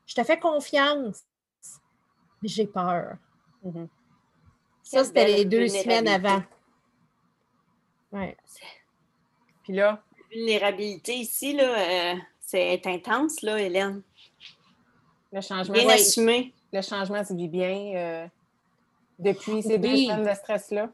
Je 0.07 0.15
te 0.15 0.23
fais 0.23 0.39
confiance, 0.39 1.23
j'ai 2.49 2.67
peur. 2.67 3.17
Mhm. 3.63 3.89
Ça, 4.83 5.05
c'était 5.05 5.27
les 5.27 5.45
deux 5.45 5.69
semaines 5.69 6.09
avant. 6.09 6.43
Ouais. 8.13 8.37
Puis 9.63 9.73
là, 9.75 10.03
Vulnérabilité 10.33 11.15
ici, 11.17 11.53
là, 11.55 12.13
euh, 12.15 12.15
c'est 12.41 12.81
intense, 12.87 13.43
là, 13.43 13.61
Hélène. 13.61 14.03
le 15.33 15.41
changement, 15.41 15.75
Bien 15.75 15.89
assumé. 15.89 16.53
le 16.73 16.83
changement 16.83 17.25
se 17.25 17.35
vit 17.35 17.49
bien 17.49 17.93
euh, 17.97 18.27
depuis 19.19 19.63
ces 19.63 19.79
deux 19.79 19.97
semaines 19.97 20.25
de 20.29 20.35
stress-là. 20.35 20.91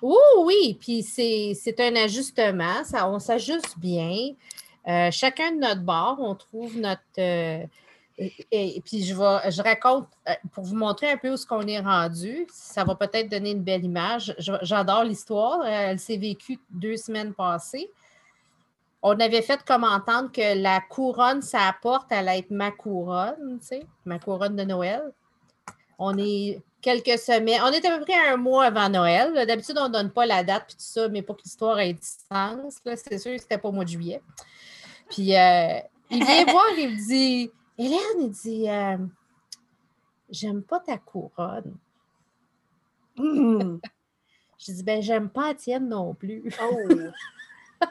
Oui, 0.00 0.16
oui, 0.40 0.76
puis 0.80 1.02
c'est 1.02 1.52
c'est 1.54 1.78
un 1.80 1.94
ajustement, 1.94 2.82
ça, 2.84 3.08
on 3.08 3.18
s'ajuste 3.18 3.78
bien. 3.78 4.34
Euh, 4.88 5.10
chacun 5.10 5.52
de 5.52 5.58
notre 5.58 5.82
bord, 5.82 6.16
on 6.20 6.34
trouve 6.34 6.76
notre. 6.78 7.68
Et, 8.50 8.80
puis 8.84 9.04
je 9.04 9.14
vais, 9.14 9.50
je 9.50 9.62
raconte 9.62 10.06
euh, 10.28 10.32
pour 10.52 10.64
vous 10.64 10.76
montrer 10.76 11.10
un 11.10 11.16
peu 11.16 11.32
où 11.32 11.36
ce 11.36 11.46
qu'on 11.46 11.66
est 11.66 11.80
rendu. 11.80 12.46
Ça 12.52 12.84
va 12.84 12.94
peut-être 12.94 13.30
donner 13.30 13.52
une 13.52 13.62
belle 13.62 13.84
image. 13.84 14.34
J'adore 14.38 15.04
l'histoire. 15.04 15.60
euh, 15.60 15.90
Elle 15.90 15.98
s'est 15.98 16.16
vécue 16.16 16.58
deux 16.70 16.96
semaines 16.96 17.34
passées. 17.34 17.90
On 19.02 19.18
avait 19.18 19.42
fait 19.42 19.62
comme 19.64 19.84
entendre 19.84 20.30
que 20.30 20.60
la 20.60 20.80
couronne, 20.80 21.42
ça 21.42 21.66
apporte, 21.66 22.12
allait 22.12 22.38
être 22.38 22.52
ma 22.52 22.70
couronne, 22.70 23.58
tu 23.60 23.66
sais, 23.66 23.86
ma 24.04 24.18
couronne 24.18 24.54
de 24.54 24.62
Noël. 24.62 25.02
On 25.98 26.16
est 26.16 26.62
quelques 26.80 27.18
semaines, 27.18 27.60
on 27.64 27.72
est 27.72 27.84
à 27.84 27.98
peu 27.98 28.04
près 28.04 28.28
un 28.28 28.36
mois 28.36 28.66
avant 28.66 28.88
Noël. 28.88 29.44
D'habitude, 29.46 29.76
on 29.78 29.88
ne 29.88 29.92
donne 29.92 30.10
pas 30.10 30.24
la 30.24 30.44
date 30.44 30.66
puis 30.68 30.76
tout 30.76 30.84
ça, 30.84 31.08
mais 31.08 31.22
pour 31.22 31.36
que 31.36 31.42
l'histoire 31.42 31.80
ait 31.80 31.94
du 31.94 32.00
sens, 32.02 32.78
c'est 32.84 33.18
sûr 33.18 33.32
que 33.32 33.40
c'était 33.40 33.58
pas 33.58 33.68
au 33.68 33.72
mois 33.72 33.84
de 33.84 33.90
juillet. 33.90 34.20
Puis 35.10 35.36
euh, 35.36 35.80
il 36.10 36.24
vient 36.24 36.44
voir, 36.50 36.64
il 36.78 36.90
me 36.90 37.08
dit 37.08 37.50
Hélène, 37.84 38.20
il 38.20 38.30
dit 38.30 38.70
euh, 38.70 38.96
J'aime 40.30 40.62
pas 40.62 40.78
ta 40.80 40.98
couronne. 40.98 41.74
Je 43.16 44.72
dis 44.72 44.82
Ben, 44.84 45.02
j'aime 45.02 45.28
pas 45.28 45.48
la 45.48 45.54
tienne 45.54 45.88
non 45.88 46.14
plus. 46.14 46.44
Oh! 46.62 46.76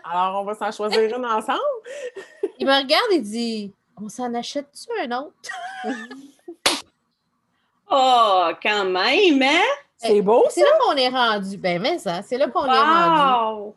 Alors, 0.06 0.42
on 0.42 0.46
va 0.46 0.54
s'en 0.56 0.72
choisir 0.72 1.02
une 1.18 1.26
ensemble. 1.26 1.60
Il 2.60 2.66
me 2.66 2.82
regarde 2.82 3.12
et 3.12 3.20
dit 3.20 3.74
On 3.98 4.08
s'en 4.08 4.34
achète-tu 4.34 4.88
un 5.02 5.20
autre? 5.20 5.34
Oh, 7.94 8.50
quand 8.64 8.86
même, 8.86 9.42
hein? 9.42 9.66
C'est 9.98 10.22
beau, 10.22 10.46
C'est 10.50 10.62
ça? 10.62 10.66
là 10.66 10.78
qu'on 10.80 10.96
est 10.96 11.10
rendu. 11.10 11.58
Ben, 11.58 11.82
mais 11.82 12.00
ça, 12.00 12.22
c'est 12.22 12.38
là 12.38 12.48
qu'on 12.48 12.64
est 12.64 12.70
rendu. 12.70 13.62
Wow! 13.62 13.76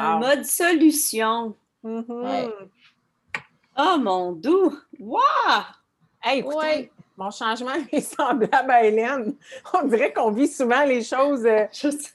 En 0.00 0.18
mode 0.20 0.44
solution. 0.44 1.56
Ouais. 1.82 2.48
Oh, 3.82 3.96
mon 3.98 4.32
doux! 4.32 4.76
Wow! 4.98 5.20
Hey, 6.22 6.40
écoutez, 6.40 6.56
Ouais. 6.56 6.90
mon 7.16 7.30
changement 7.30 7.72
est 7.92 8.00
semblable 8.02 8.70
à 8.70 8.84
Hélène. 8.84 9.34
On 9.72 9.86
dirait 9.86 10.12
qu'on 10.12 10.30
vit 10.30 10.48
souvent 10.48 10.84
les 10.84 11.02
choses. 11.02 11.46
euh, 11.46 11.64
Juste- 11.72 12.14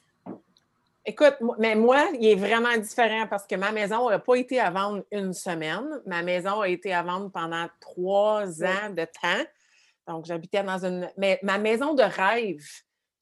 Écoute, 1.07 1.35
mais 1.59 1.75
moi, 1.75 2.03
il 2.19 2.27
est 2.27 2.35
vraiment 2.35 2.75
différent 2.77 3.27
parce 3.27 3.45
que 3.47 3.55
ma 3.55 3.71
maison 3.71 4.09
n'a 4.09 4.17
pas 4.19 4.35
été 4.35 4.59
à 4.59 4.69
vendre 4.71 5.03
une 5.11 5.33
semaine. 5.33 6.01
Ma 6.07 6.21
maison 6.23 6.61
a 6.61 6.67
été 6.67 6.93
à 6.93 7.03
vendre 7.03 7.29
pendant 7.31 7.67
trois 7.79 8.63
ans 8.63 8.89
de 8.89 9.05
temps. 9.05 9.43
Donc, 10.07 10.25
j'habitais 10.25 10.63
dans 10.63 10.83
une. 10.83 11.09
Mais 11.17 11.39
ma 11.43 11.57
maison 11.59 11.93
de 11.93 12.01
rêve, 12.03 12.63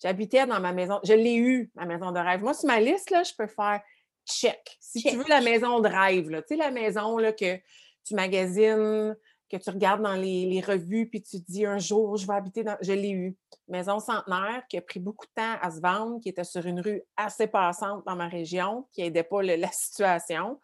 j'habitais 0.02 0.46
dans 0.46 0.62
ma 0.62 0.72
maison. 0.72 1.00
Je 1.04 1.14
l'ai 1.14 1.36
eue, 1.36 1.72
ma 1.76 1.86
maison 1.86 2.12
de 2.12 2.20
rêve. 2.20 2.42
Moi, 2.42 2.54
sur 2.54 2.68
ma 2.68 2.80
liste, 2.80 3.10
là, 3.10 3.24
je 3.24 3.34
peux 3.38 3.48
faire 3.48 3.82
check. 4.26 4.78
Si 4.80 5.04
tu 5.04 5.18
veux 5.18 5.26
la 5.28 5.42
maison 5.42 5.82
de 5.82 5.90
rêve, 5.90 6.30
là, 6.30 6.42
tu 6.42 6.50
sais, 6.50 6.56
la 6.56 6.72
maison 6.72 7.18
là, 7.18 7.34
que 7.34 7.58
tu 8.04 8.16
magasines, 8.16 9.16
que 9.50 9.58
tu 9.58 9.70
regardes 9.70 10.02
dans 10.02 10.16
les, 10.16 10.62
revues, 10.66 11.08
puis 11.08 11.22
tu 11.22 11.44
te 11.44 11.52
dis 11.52 11.66
un 11.66 11.78
jour, 11.78 12.18
je 12.18 12.26
vais 12.26 12.34
habiter 12.34 12.64
dans. 12.64 12.78
Je 12.82 12.94
l'ai 12.94 13.12
eu. 13.12 13.38
Maison 13.68 14.00
centenaire 14.00 14.64
qui 14.68 14.78
a 14.78 14.82
pris 14.82 15.00
beaucoup 15.00 15.26
de 15.26 15.32
temps 15.36 15.58
à 15.62 15.72
se 15.72 15.80
vendre, 15.80 16.20
qui 16.20 16.30
était 16.30 16.44
sur 16.44 16.66
une 16.66 16.82
rue 16.82 17.02
assez 17.16 17.48
passante 17.48 18.04
dans 18.06 18.16
ma 18.16 18.28
région, 18.28 18.88
qui 18.92 19.02
n'aidait 19.02 19.24
pas 19.24 19.42
le- 19.42 19.56
la 19.62 19.72
situation. 19.72 20.60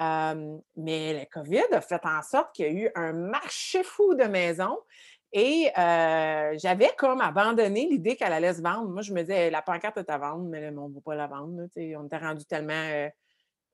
Euh, 0.00 0.58
mais 0.76 1.20
le 1.20 1.26
COVID 1.32 1.72
a 1.72 1.80
fait 1.80 2.04
en 2.04 2.22
sorte 2.22 2.54
qu'il 2.54 2.66
y 2.66 2.68
a 2.68 2.72
eu 2.72 2.90
un 2.94 3.12
marché 3.12 3.82
fou 3.82 4.14
de 4.14 4.24
maisons. 4.24 4.78
Et 5.32 5.70
euh, 5.76 6.56
j'avais 6.58 6.90
comme 6.96 7.20
abandonné 7.20 7.86
l'idée 7.86 8.16
qu'elle 8.16 8.32
allait 8.32 8.54
se 8.54 8.62
vendre. 8.62 8.88
Moi, 8.88 9.02
je 9.02 9.12
me 9.12 9.20
disais, 9.22 9.50
la 9.50 9.62
pancarte 9.62 9.98
est 9.98 10.10
à 10.10 10.18
vendre, 10.18 10.44
mais 10.44 10.68
on 10.76 10.88
ne 10.88 10.94
va 10.94 11.00
pas 11.00 11.14
la 11.14 11.26
vendre. 11.26 11.66
on 11.76 12.06
était 12.06 12.18
rendu 12.18 12.44
tellement 12.44 12.72
euh, 12.72 13.08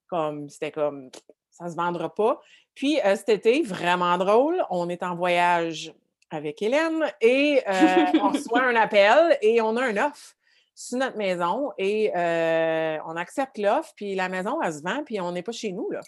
comme, 0.08 0.48
c'était 0.48 0.72
comme, 0.72 1.10
ça 1.52 1.64
ne 1.66 1.70
se 1.70 1.76
vendra 1.76 2.12
pas. 2.12 2.40
Puis 2.74 3.00
euh, 3.04 3.14
cet 3.16 3.28
été, 3.28 3.62
vraiment 3.62 4.18
drôle, 4.18 4.64
on 4.70 4.88
est 4.88 5.02
en 5.02 5.14
voyage 5.14 5.92
avec 6.30 6.62
Hélène 6.62 7.04
et 7.20 7.62
euh, 7.68 8.06
on 8.20 8.30
reçoit 8.30 8.62
un 8.62 8.76
appel 8.76 9.38
et 9.42 9.60
on 9.60 9.76
a 9.76 9.84
un 9.84 9.96
offre 10.08 10.34
sur 10.74 10.98
notre 10.98 11.18
maison 11.18 11.70
et 11.76 12.10
euh, 12.16 12.98
on 13.06 13.16
accepte 13.16 13.58
l'offre, 13.58 13.92
puis 13.94 14.14
la 14.14 14.30
maison, 14.30 14.60
elle 14.62 14.72
se 14.72 14.82
vend, 14.82 15.04
puis 15.04 15.20
on 15.20 15.30
n'est 15.32 15.42
pas 15.42 15.52
chez 15.52 15.70
nous, 15.70 15.90
là. 15.90 16.00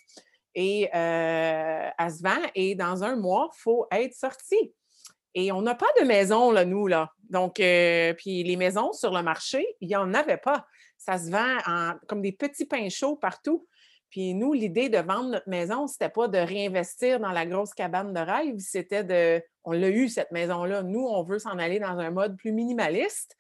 Et 0.57 0.89
elle 0.93 2.11
se 2.11 2.23
vend 2.23 2.41
et 2.55 2.75
dans 2.77 3.03
un 3.05 3.17
mois, 3.17 3.51
il 3.53 3.61
faut 3.61 3.87
être 3.91 4.15
sorti. 4.15 4.73
Et 5.35 5.51
on 5.51 5.63
n'a 5.63 5.75
pas 5.75 5.89
de 6.01 6.07
maison, 6.07 6.53
là, 6.53 6.65
nous, 6.65 6.87
là. 6.87 7.11
Donc, 7.29 7.55
puis 7.57 8.45
les 8.45 8.57
maisons 8.57 8.93
sur 8.93 9.13
le 9.13 9.23
marché, 9.23 9.67
il 9.81 9.89
n'y 9.89 9.97
en 9.97 10.15
avait 10.15 10.37
pas. 10.39 10.65
Ça 10.97 11.19
se 11.19 11.29
vend 11.31 11.59
en- 11.67 11.95
comme 12.07 12.23
des 12.23 12.33
petits 12.33 12.65
pains 12.65 12.89
chauds 12.89 13.17
partout. 13.17 13.67
Puis 14.15 14.33
nous, 14.33 14.53
l'idée 14.53 14.89
de 14.89 14.99
vendre 14.99 15.31
notre 15.31 15.49
maison, 15.49 15.89
c'était 15.89 16.09
pas 16.09 16.29
de 16.29 16.39
réinvestir 16.39 17.19
dans 17.19 17.33
la 17.33 17.45
grosse 17.47 17.75
cabane 17.75 18.13
de 18.13 18.21
rêve, 18.21 18.55
c'était 18.61 19.03
de, 19.03 19.43
on 19.65 19.73
l'a 19.73 19.89
eu, 19.89 20.09
cette 20.09 20.31
maison-là. 20.31 20.85
Nous, 20.85 21.05
on 21.05 21.25
veut 21.25 21.41
s'en 21.41 21.59
aller 21.59 21.81
dans 21.81 21.99
un 21.99 22.13
mode 22.13 22.37
plus 22.37 22.53
minimaliste, 22.53 23.37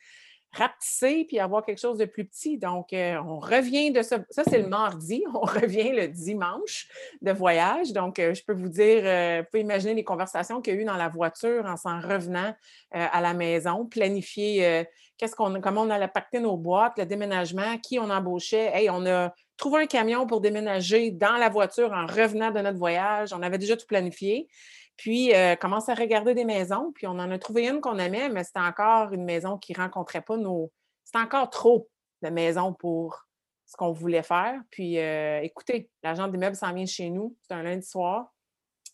rapetisser, 0.50 1.26
puis 1.28 1.38
avoir 1.38 1.64
quelque 1.64 1.78
chose 1.78 1.96
de 1.96 2.06
plus 2.06 2.24
petit. 2.24 2.58
Donc, 2.58 2.92
euh, 2.92 3.22
on 3.24 3.38
revient 3.38 3.92
de 3.92 4.02
ça. 4.02 4.18
Ça, 4.30 4.42
c'est 4.42 4.58
le 4.58 4.66
mardi. 4.66 5.22
On 5.32 5.42
revient 5.42 5.92
le 5.92 6.08
dimanche 6.08 6.88
de 7.22 7.30
voyage. 7.30 7.92
Donc, 7.92 8.18
euh, 8.18 8.34
je 8.34 8.42
peux 8.44 8.52
vous 8.52 8.68
dire, 8.68 9.02
euh, 9.04 9.42
vous 9.42 9.46
pouvez 9.52 9.60
imaginer 9.60 9.94
les 9.94 10.02
conversations 10.02 10.60
qu'il 10.60 10.74
y 10.74 10.76
a 10.76 10.80
eu 10.80 10.84
dans 10.84 10.96
la 10.96 11.08
voiture 11.08 11.66
en 11.66 11.76
s'en 11.76 12.00
revenant 12.00 12.52
à 12.90 13.20
la 13.20 13.32
maison, 13.32 13.86
planifier 13.86 14.86
qu'est-ce 15.16 15.34
qu'on, 15.34 15.60
comment 15.60 15.82
on 15.82 15.90
allait 15.90 16.08
pacter 16.08 16.40
nos 16.40 16.56
boîtes, 16.56 16.98
le 16.98 17.06
déménagement, 17.06 17.78
qui 17.78 17.98
on 17.98 18.10
embauchait. 18.10 18.70
Hey, 18.74 18.90
on 18.90 19.06
a 19.06 19.32
trouvé 19.56 19.82
un 19.82 19.86
camion 19.86 20.26
pour 20.26 20.40
déménager 20.40 21.10
dans 21.10 21.36
la 21.36 21.48
voiture 21.48 21.92
en 21.92 22.06
revenant 22.06 22.50
de 22.50 22.60
notre 22.60 22.78
voyage. 22.78 23.32
On 23.32 23.42
avait 23.42 23.58
déjà 23.58 23.76
tout 23.76 23.86
planifié. 23.86 24.48
Puis, 24.96 25.34
euh, 25.34 25.56
commence 25.56 25.88
à 25.88 25.94
regarder 25.94 26.34
des 26.34 26.44
maisons. 26.44 26.92
Puis, 26.94 27.06
on 27.06 27.12
en 27.12 27.30
a 27.30 27.38
trouvé 27.38 27.68
une 27.68 27.80
qu'on 27.80 27.98
aimait, 27.98 28.28
mais 28.28 28.44
c'était 28.44 28.60
encore 28.60 29.12
une 29.12 29.24
maison 29.24 29.58
qui 29.58 29.72
ne 29.72 29.78
rencontrait 29.78 30.22
pas 30.22 30.36
nos. 30.36 30.72
C'était 31.04 31.18
encore 31.18 31.50
trop 31.50 31.88
de 32.22 32.30
maisons 32.30 32.72
pour 32.72 33.26
ce 33.66 33.76
qu'on 33.76 33.92
voulait 33.92 34.22
faire. 34.22 34.60
Puis, 34.70 34.98
euh, 34.98 35.40
écoutez, 35.42 35.90
l'agent 36.02 36.28
d'immeuble 36.28 36.56
s'en 36.56 36.72
vient 36.72 36.86
chez 36.86 37.10
nous. 37.10 37.36
C'est 37.42 37.54
un 37.54 37.62
lundi 37.62 37.86
soir. 37.86 38.32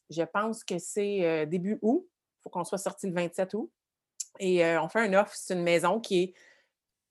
Je 0.09 0.23
pense 0.23 0.65
que 0.65 0.79
c'est 0.79 1.25
euh, 1.25 1.47
début 1.47 1.79
août. 1.83 2.07
Il 2.09 2.43
faut 2.43 2.51
qu'on 2.51 2.65
soit 2.65 2.79
sorti 2.79 3.07
le 3.07 3.15
27 3.15 3.55
août. 3.55 3.71
Et 4.39 4.65
euh, 4.65 4.81
on 4.83 4.89
fait 4.89 5.01
un 5.01 5.15
offre. 5.15 5.33
C'est 5.35 5.55
une 5.55 5.63
maison 5.63 6.01
qui 6.01 6.23
est 6.23 6.35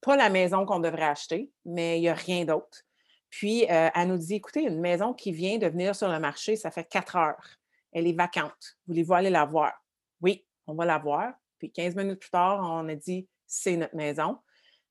pas 0.02 0.16
la 0.16 0.30
maison 0.30 0.66
qu'on 0.66 0.80
devrait 0.80 1.04
acheter, 1.04 1.52
mais 1.66 1.98
il 1.98 2.02
n'y 2.02 2.10
a 2.10 2.14
rien 2.14 2.46
d'autre. 2.46 2.84
Puis, 3.30 3.66
euh, 3.70 3.90
elle 3.94 4.08
nous 4.08 4.18
dit 4.18 4.36
écoutez, 4.36 4.62
une 4.62 4.80
maison 4.80 5.14
qui 5.14 5.32
vient 5.32 5.58
de 5.58 5.68
venir 5.68 5.96
sur 5.96 6.10
le 6.10 6.20
marché, 6.20 6.56
ça 6.56 6.72
fait 6.72 6.86
quatre 6.86 7.16
heures. 7.16 7.60
Elle 7.92 8.08
est 8.08 8.14
vacante. 8.14 8.78
Voulez-vous 8.88 9.14
aller 9.14 9.30
la 9.30 9.46
voir? 9.46 9.74
Oui, 10.22 10.46
on 10.68 10.74
va 10.74 10.86
la 10.86 10.98
voir. 10.98 11.34
Puis 11.60 11.72
15 11.72 11.96
minutes 11.96 12.20
plus 12.20 12.30
tard, 12.30 12.62
on 12.64 12.88
a 12.88 12.96
dit 12.96 13.28
c'est 13.46 13.76
notre 13.76 13.96
maison. 13.96 14.40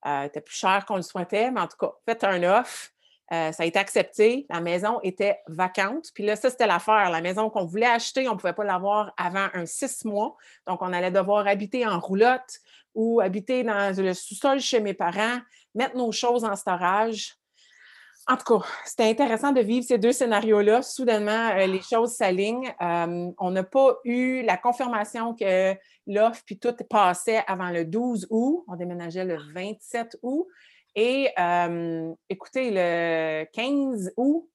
Euh, 0.07 0.21
elle 0.21 0.27
était 0.27 0.41
plus 0.41 0.57
cher 0.57 0.85
qu'on 0.87 0.97
le 0.97 1.03
souhaitait, 1.03 1.51
mais 1.51 1.61
en 1.61 1.67
tout 1.67 1.77
cas, 1.77 1.93
faites 2.05 2.25
un 2.25 2.43
offre. 2.61 2.91
Euh, 3.33 3.53
ça 3.53 3.63
a 3.63 3.67
été 3.67 3.79
accepté. 3.79 4.47
La 4.49 4.61
maison 4.61 5.01
était 5.03 5.39
vacante. 5.49 6.07
Puis 6.15 6.25
là, 6.25 6.35
ça, 6.37 6.49
c'était 6.51 6.67
l'affaire. 6.67 7.11
La 7.11 7.21
maison 7.21 7.51
qu'on 7.51 7.67
voulait 7.67 7.87
acheter, 7.87 8.29
on 8.29 8.33
ne 8.33 8.39
pouvait 8.39 8.55
pas 8.55 8.65
l'avoir 8.65 9.13
avant 9.17 9.49
un 9.53 9.67
six 9.67 10.05
mois. 10.05 10.37
Donc, 10.67 10.81
on 10.81 10.93
allait 10.93 11.11
devoir 11.11 11.47
habiter 11.47 11.87
en 11.87 12.01
roulotte 12.01 12.61
ou 12.95 13.21
habiter 13.21 13.65
dans 13.65 13.95
le 13.97 14.15
sous-sol 14.15 14.61
chez 14.61 14.81
mes 14.81 14.95
parents, 14.95 15.39
mettre 15.75 15.97
nos 15.97 16.11
choses 16.11 16.45
en 16.45 16.57
storage. 16.57 17.39
En 18.31 18.37
tout 18.37 18.59
cas, 18.59 18.67
c'était 18.85 19.09
intéressant 19.09 19.53
de 19.53 19.61
vivre 19.61 19.87
ces 19.87 19.97
deux 19.97 20.13
scénarios-là. 20.13 20.83
Soudainement, 20.83 21.51
euh, 21.51 21.67
les 21.67 21.81
choses 21.81 22.13
s'alignent. 22.13 22.75
Euh, 22.83 23.31
on 23.39 23.51
n'a 23.51 23.63
pas 23.63 23.97
eu 24.05 24.43
la 24.43 24.59
confirmation 24.59 25.35
que 25.35 25.75
l'offre 26.07 26.43
puis 26.45 26.59
tout 26.59 26.75
passait 26.91 27.43
avant 27.47 27.71
le 27.71 27.87
12 27.87 28.27
août. 28.29 28.65
On 28.69 28.77
déménageait 28.77 29.25
le 29.25 29.39
27 29.55 30.19
août. 30.23 30.47
Et 31.01 31.31
euh, 31.39 32.13
écoutez, 32.29 32.73
le 32.73 33.45
15 33.53 34.15
août, 34.17 34.51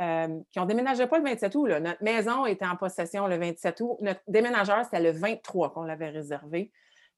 euh, 0.00 0.26
puis 0.50 0.58
on 0.58 0.62
ne 0.62 0.68
déménageait 0.68 1.06
pas 1.06 1.18
le 1.18 1.22
27 1.24 1.54
août. 1.54 1.66
là. 1.66 1.78
Notre 1.78 2.02
maison 2.02 2.44
était 2.44 2.66
en 2.66 2.74
possession 2.74 3.28
le 3.28 3.36
27 3.38 3.80
août. 3.82 3.96
Notre 4.00 4.20
déménageur, 4.26 4.84
c'était 4.84 4.98
le 5.00 5.12
23 5.12 5.72
qu'on 5.72 5.84
l'avait 5.84 6.08
réservé. 6.08 6.72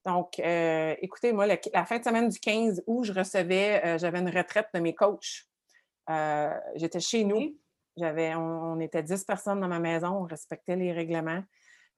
Donc, 0.05 0.39
euh, 0.41 0.95
écoutez, 1.01 1.33
moi, 1.33 1.47
le- 1.47 1.57
la 1.73 1.87
fin 1.87 1.99
de 1.99 2.05
semaine 2.05 2.29
du 2.29 2.39
15 2.39 2.83
août, 2.87 3.05
je 3.05 3.15
recevais, 3.15 3.81
euh, 3.87 3.97
j'avais 3.99 4.19
une 4.19 4.29
retraite 4.29 4.69
de 4.75 4.81
mes 4.81 4.95
coachs. 4.95 5.47
Euh, 6.11 6.53
J'étais 6.75 7.01
chez 7.01 7.25
nous. 7.25 7.57
J'avais, 7.97 8.35
on, 8.35 8.75
on 8.75 8.81
était 8.81 9.03
10 9.03 9.25
personnes 9.25 9.61
dans 9.63 9.69
ma 9.69 9.79
maison, 9.79 10.09
on 10.09 10.25
respectait 10.25 10.77
les 10.77 10.93
règlements. 10.93 11.43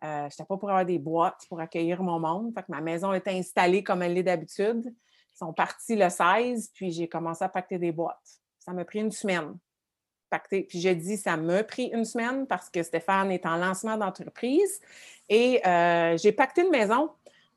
Je 0.03 0.25
n'étais 0.27 0.45
pas 0.49 0.57
pour 0.57 0.71
avoir 0.71 0.87
des 0.87 1.01
boîtes 1.01 1.43
pour 1.49 1.59
accueillir 1.61 2.01
mon 2.01 2.21
monde. 2.21 2.55
Fait 2.55 2.63
que 2.63 2.71
ma 2.71 2.81
maison 2.81 3.13
était 3.13 3.33
installée 3.33 3.83
comme 3.83 4.03
elle 4.03 4.15
l'est 4.15 4.23
d'habitude. 4.23 4.95
Ils 5.35 5.39
sont 5.39 5.53
partis 5.53 5.97
le 5.97 6.09
16, 6.09 6.71
puis 6.75 6.91
j'ai 6.91 7.09
commencé 7.09 7.45
à 7.45 7.49
pacter 7.49 7.79
des 7.79 7.93
boîtes. 7.93 8.41
Ça 8.59 8.73
m'a 8.73 8.85
pris 8.85 9.01
une 9.01 9.13
semaine. 9.13 9.57
Pacter. 10.29 10.63
Puis 10.63 10.81
j'ai 10.81 10.95
dit, 10.95 11.17
ça 11.17 11.37
m'a 11.37 11.65
pris 11.65 11.91
une 11.93 12.05
semaine 12.05 12.47
parce 12.47 12.71
que 12.71 12.83
Stéphane 12.83 13.33
est 13.33 13.47
en 13.47 13.57
lancement 13.57 13.97
d'entreprise. 13.97 14.81
Et 15.29 15.67
euh, 15.67 16.17
j'ai 16.19 16.33
pacté 16.33 16.63
une 16.63 16.71
maison 16.71 17.11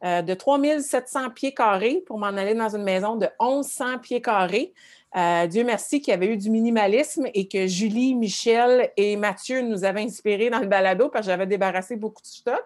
euh, 0.03 0.21
de 0.21 0.33
3700 0.33 1.29
pieds 1.29 1.53
carrés 1.53 2.03
pour 2.05 2.17
m'en 2.17 2.27
aller 2.27 2.55
dans 2.55 2.75
une 2.75 2.83
maison 2.83 3.15
de 3.15 3.27
1100 3.39 3.99
pieds 3.99 4.21
carrés. 4.21 4.73
Euh, 5.15 5.47
Dieu 5.47 5.63
merci 5.63 6.01
qu'il 6.01 6.11
y 6.11 6.13
avait 6.13 6.27
eu 6.27 6.37
du 6.37 6.49
minimalisme 6.49 7.27
et 7.33 7.47
que 7.47 7.67
Julie, 7.67 8.15
Michel 8.15 8.91
et 8.97 9.15
Mathieu 9.15 9.61
nous 9.61 9.85
avaient 9.85 10.01
inspirés 10.01 10.49
dans 10.49 10.59
le 10.59 10.67
balado 10.67 11.07
parce 11.09 11.25
que 11.25 11.31
j'avais 11.31 11.45
débarrassé 11.45 11.95
beaucoup 11.95 12.21
de 12.21 12.27
stock. 12.27 12.65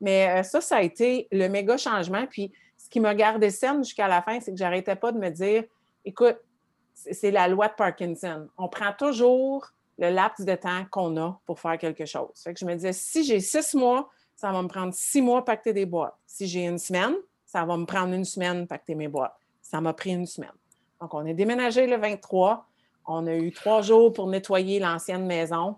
Mais 0.00 0.28
euh, 0.28 0.42
ça, 0.42 0.60
ça 0.60 0.76
a 0.76 0.82
été 0.82 1.28
le 1.32 1.48
méga 1.48 1.76
changement. 1.76 2.26
Puis 2.30 2.52
ce 2.90 2.94
qui 2.94 2.98
m'a 2.98 3.14
gardé 3.14 3.50
saine 3.50 3.84
jusqu'à 3.84 4.08
la 4.08 4.20
fin, 4.20 4.40
c'est 4.40 4.50
que 4.50 4.56
j'arrêtais 4.56 4.96
pas 4.96 5.12
de 5.12 5.18
me 5.18 5.30
dire 5.30 5.62
écoute, 6.04 6.38
c'est 6.92 7.30
la 7.30 7.46
loi 7.46 7.68
de 7.68 7.74
Parkinson. 7.74 8.48
On 8.58 8.68
prend 8.68 8.92
toujours 8.92 9.70
le 9.96 10.10
laps 10.10 10.44
de 10.44 10.56
temps 10.56 10.84
qu'on 10.90 11.16
a 11.16 11.40
pour 11.46 11.60
faire 11.60 11.78
quelque 11.78 12.04
chose. 12.04 12.30
Je 12.44 12.64
me 12.64 12.74
disais, 12.74 12.92
si 12.92 13.22
j'ai 13.22 13.38
six 13.38 13.76
mois, 13.76 14.10
ça 14.34 14.50
va 14.50 14.60
me 14.60 14.66
prendre 14.66 14.92
six 14.92 15.22
mois 15.22 15.44
pacter 15.44 15.72
des 15.72 15.86
boîtes. 15.86 16.16
Si 16.26 16.48
j'ai 16.48 16.64
une 16.64 16.78
semaine, 16.78 17.14
ça 17.46 17.64
va 17.64 17.76
me 17.76 17.84
prendre 17.84 18.12
une 18.12 18.24
semaine 18.24 18.66
pacter 18.66 18.96
mes 18.96 19.06
boîtes. 19.06 19.36
Ça 19.62 19.80
m'a 19.80 19.92
pris 19.92 20.10
une 20.10 20.26
semaine. 20.26 20.50
Donc, 21.00 21.14
on 21.14 21.24
est 21.26 21.34
déménagé 21.34 21.86
le 21.86 21.96
23. 21.96 22.66
On 23.06 23.24
a 23.28 23.36
eu 23.36 23.52
trois 23.52 23.82
jours 23.82 24.12
pour 24.12 24.26
nettoyer 24.26 24.80
l'ancienne 24.80 25.26
maison. 25.26 25.76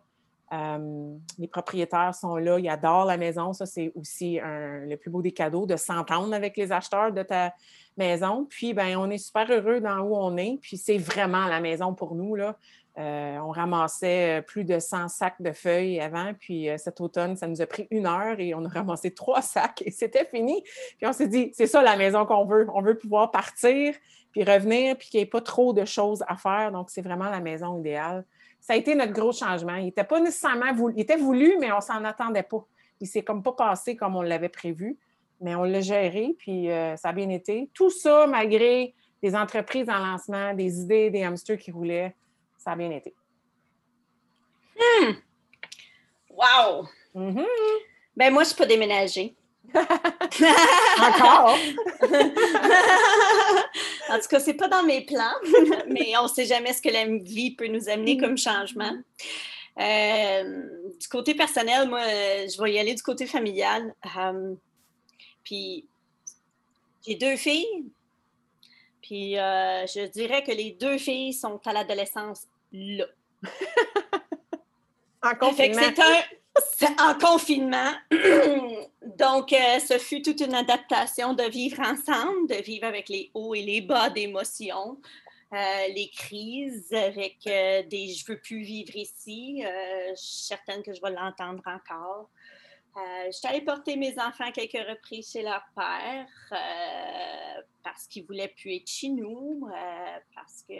Les 1.38 1.48
propriétaires 1.48 2.14
sont 2.14 2.36
là, 2.36 2.58
ils 2.58 2.68
adorent 2.68 3.06
la 3.06 3.16
maison. 3.16 3.52
Ça, 3.52 3.64
c'est 3.64 3.90
aussi 3.94 4.38
le 4.42 4.96
plus 4.96 5.10
beau 5.10 5.22
des 5.22 5.32
cadeaux 5.32 5.64
de 5.66 5.76
s'entendre 5.76 6.34
avec 6.34 6.56
les 6.56 6.72
acheteurs 6.72 7.10
de 7.12 7.22
ta 7.22 7.54
maison. 7.96 8.46
Puis, 8.48 8.74
ben, 8.74 8.96
on 8.96 9.10
est 9.10 9.18
super 9.18 9.50
heureux 9.50 9.80
dans 9.80 9.98
où 10.00 10.16
on 10.16 10.36
est. 10.36 10.58
Puis, 10.60 10.76
c'est 10.76 10.98
vraiment 10.98 11.46
la 11.46 11.60
maison 11.60 11.94
pour 11.94 12.14
nous. 12.14 12.34
Là. 12.34 12.56
Euh, 12.98 13.38
on 13.38 13.50
ramassait 13.50 14.40
euh, 14.40 14.42
plus 14.42 14.64
de 14.64 14.78
100 14.78 15.08
sacs 15.08 15.40
de 15.40 15.52
feuilles 15.52 16.00
avant. 16.00 16.32
Puis, 16.38 16.68
euh, 16.68 16.76
cet 16.76 17.00
automne, 17.00 17.36
ça 17.36 17.46
nous 17.46 17.62
a 17.62 17.66
pris 17.66 17.88
une 17.90 18.06
heure 18.06 18.38
et 18.38 18.54
on 18.54 18.64
a 18.64 18.68
ramassé 18.68 19.10
trois 19.14 19.42
sacs 19.42 19.82
et 19.84 19.90
c'était 19.90 20.26
fini. 20.26 20.62
Puis, 20.98 21.06
on 21.06 21.12
s'est 21.12 21.28
dit, 21.28 21.50
c'est 21.54 21.66
ça 21.66 21.82
la 21.82 21.96
maison 21.96 22.26
qu'on 22.26 22.44
veut. 22.44 22.66
On 22.74 22.82
veut 22.82 22.96
pouvoir 22.96 23.30
partir 23.30 23.94
puis 24.32 24.44
revenir, 24.44 24.96
puis 24.96 25.10
qu'il 25.10 25.18
n'y 25.18 25.24
ait 25.24 25.26
pas 25.26 25.42
trop 25.42 25.74
de 25.74 25.84
choses 25.84 26.24
à 26.26 26.36
faire. 26.36 26.72
Donc, 26.72 26.88
c'est 26.88 27.02
vraiment 27.02 27.28
la 27.28 27.40
maison 27.40 27.78
idéale. 27.78 28.24
Ça 28.62 28.74
a 28.74 28.76
été 28.76 28.94
notre 28.94 29.12
gros 29.12 29.32
changement. 29.32 29.74
Il 29.74 29.86
n'était 29.86 30.04
pas 30.04 30.20
nécessairement 30.20 30.72
voulu. 30.72 30.94
Il 30.96 31.02
était 31.02 31.16
voulu, 31.16 31.56
mais 31.60 31.72
on 31.72 31.76
ne 31.76 31.80
s'en 31.80 32.04
attendait 32.04 32.44
pas. 32.44 32.64
Il 33.00 33.08
s'est 33.08 33.22
comme 33.22 33.42
pas 33.42 33.52
passé 33.52 33.96
comme 33.96 34.14
on 34.14 34.22
l'avait 34.22 34.48
prévu, 34.48 34.96
mais 35.40 35.56
on 35.56 35.64
l'a 35.64 35.80
géré, 35.80 36.36
puis 36.38 36.70
euh, 36.70 36.96
ça 36.96 37.08
a 37.08 37.12
bien 37.12 37.28
été. 37.28 37.68
Tout 37.74 37.90
ça, 37.90 38.28
malgré 38.28 38.94
des 39.20 39.34
entreprises 39.34 39.90
en 39.90 39.98
lancement, 39.98 40.54
des 40.54 40.80
idées, 40.80 41.10
des 41.10 41.24
hamsters 41.24 41.58
qui 41.58 41.72
roulaient, 41.72 42.14
ça 42.56 42.70
a 42.70 42.76
bien 42.76 42.92
été. 42.92 43.12
Wow! 46.30 46.86
Mhm. 47.14 47.44
Ben, 48.16 48.32
moi, 48.32 48.44
je 48.44 48.50
ne 48.50 48.54
suis 48.54 48.56
pas 48.56 48.66
déménagée. 48.66 49.34
Encore? 49.74 51.56
En 54.12 54.18
tout 54.18 54.28
cas, 54.28 54.40
c'est 54.40 54.54
pas 54.54 54.68
dans 54.68 54.82
mes 54.82 55.00
plans, 55.06 55.34
mais 55.88 56.12
on 56.18 56.24
ne 56.24 56.28
sait 56.28 56.44
jamais 56.44 56.74
ce 56.74 56.82
que 56.82 56.90
la 56.90 57.06
vie 57.06 57.52
peut 57.52 57.66
nous 57.66 57.88
amener 57.88 58.18
comme 58.18 58.36
changement. 58.36 58.92
Euh, 59.80 60.62
du 61.00 61.08
côté 61.08 61.34
personnel, 61.34 61.88
moi, 61.88 62.02
je 62.02 62.62
vais 62.62 62.74
y 62.74 62.78
aller 62.78 62.94
du 62.94 63.02
côté 63.02 63.24
familial. 63.24 63.94
Euh, 64.18 64.54
puis, 65.42 65.86
j'ai 67.06 67.14
deux 67.14 67.36
filles. 67.36 67.90
Puis, 69.00 69.38
euh, 69.38 69.86
je 69.86 70.06
dirais 70.08 70.44
que 70.44 70.52
les 70.52 70.72
deux 70.72 70.98
filles 70.98 71.32
sont 71.32 71.58
à 71.66 71.72
l'adolescence 71.72 72.46
là. 72.70 73.06
en 75.22 75.34
confinement. 75.36 75.80
C'est 75.96 76.41
en 76.98 77.14
confinement. 77.18 77.92
Donc, 79.18 79.52
euh, 79.52 79.78
ce 79.78 79.98
fut 79.98 80.22
toute 80.22 80.40
une 80.40 80.54
adaptation 80.54 81.34
de 81.34 81.44
vivre 81.44 81.80
ensemble, 81.80 82.48
de 82.48 82.62
vivre 82.62 82.86
avec 82.86 83.08
les 83.08 83.30
hauts 83.34 83.54
et 83.54 83.62
les 83.62 83.80
bas 83.80 84.10
d'émotions, 84.10 84.98
euh, 85.52 85.88
les 85.94 86.10
crises, 86.10 86.92
avec 86.92 87.38
euh, 87.46 87.82
des 87.84 88.08
je 88.08 88.24
veux 88.26 88.38
plus 88.38 88.62
vivre 88.62 88.96
ici. 88.96 89.62
je 89.62 90.20
suis 90.20 90.44
certaine 90.44 90.82
que 90.82 90.92
je 90.92 91.00
vais 91.00 91.10
l'entendre 91.10 91.62
encore. 91.66 92.30
je 93.26 93.32
suis 93.32 93.48
allée 93.48 93.62
porter 93.62 93.96
mes 93.96 94.18
enfants 94.18 94.50
quelques 94.52 94.86
reprises 94.88 95.32
chez 95.32 95.42
leur 95.42 95.64
père 95.74 96.26
parce 97.82 98.06
qu'ils 98.06 98.24
voulaient 98.24 98.52
plus 98.56 98.76
être 98.76 98.88
chez 98.88 99.08
nous, 99.08 99.68
parce 100.34 100.62
que 100.68 100.74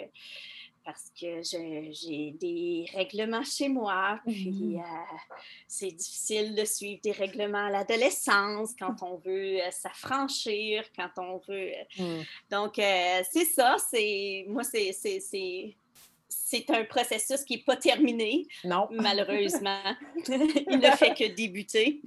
parce 0.84 1.10
que 1.18 1.42
j'ai 1.42 2.32
des 2.32 2.86
règlements 2.94 3.44
chez 3.44 3.68
moi, 3.68 4.20
puis 4.26 4.50
mmh 4.50 4.80
euh, 4.80 5.16
c'est 5.68 5.90
difficile 5.90 6.54
de 6.54 6.64
suivre 6.64 7.00
des 7.02 7.12
règlements 7.12 7.66
à 7.66 7.70
l'adolescence 7.70 8.74
quand 8.78 9.02
on 9.02 9.16
veut 9.16 9.60
euh, 9.60 9.70
s'affranchir, 9.70 10.84
quand 10.96 11.10
on 11.18 11.38
veut. 11.48 11.70
Euh, 11.70 12.02
mmh. 12.02 12.22
Donc, 12.50 12.74
c'est 12.76 13.44
ça, 13.44 13.76
c'est. 13.90 14.44
Moi, 14.48 14.64
c'est 14.64 14.92
c'est 16.32 16.68
un 16.70 16.84
processus 16.84 17.44
qui 17.44 17.56
n'est 17.56 17.62
pas 17.62 17.76
terminé, 17.76 18.46
non. 18.64 18.88
malheureusement. 18.90 19.82
Il 20.28 20.78
ne 20.78 20.90
fait 20.96 21.14
que 21.14 21.34
débuter 21.34 22.00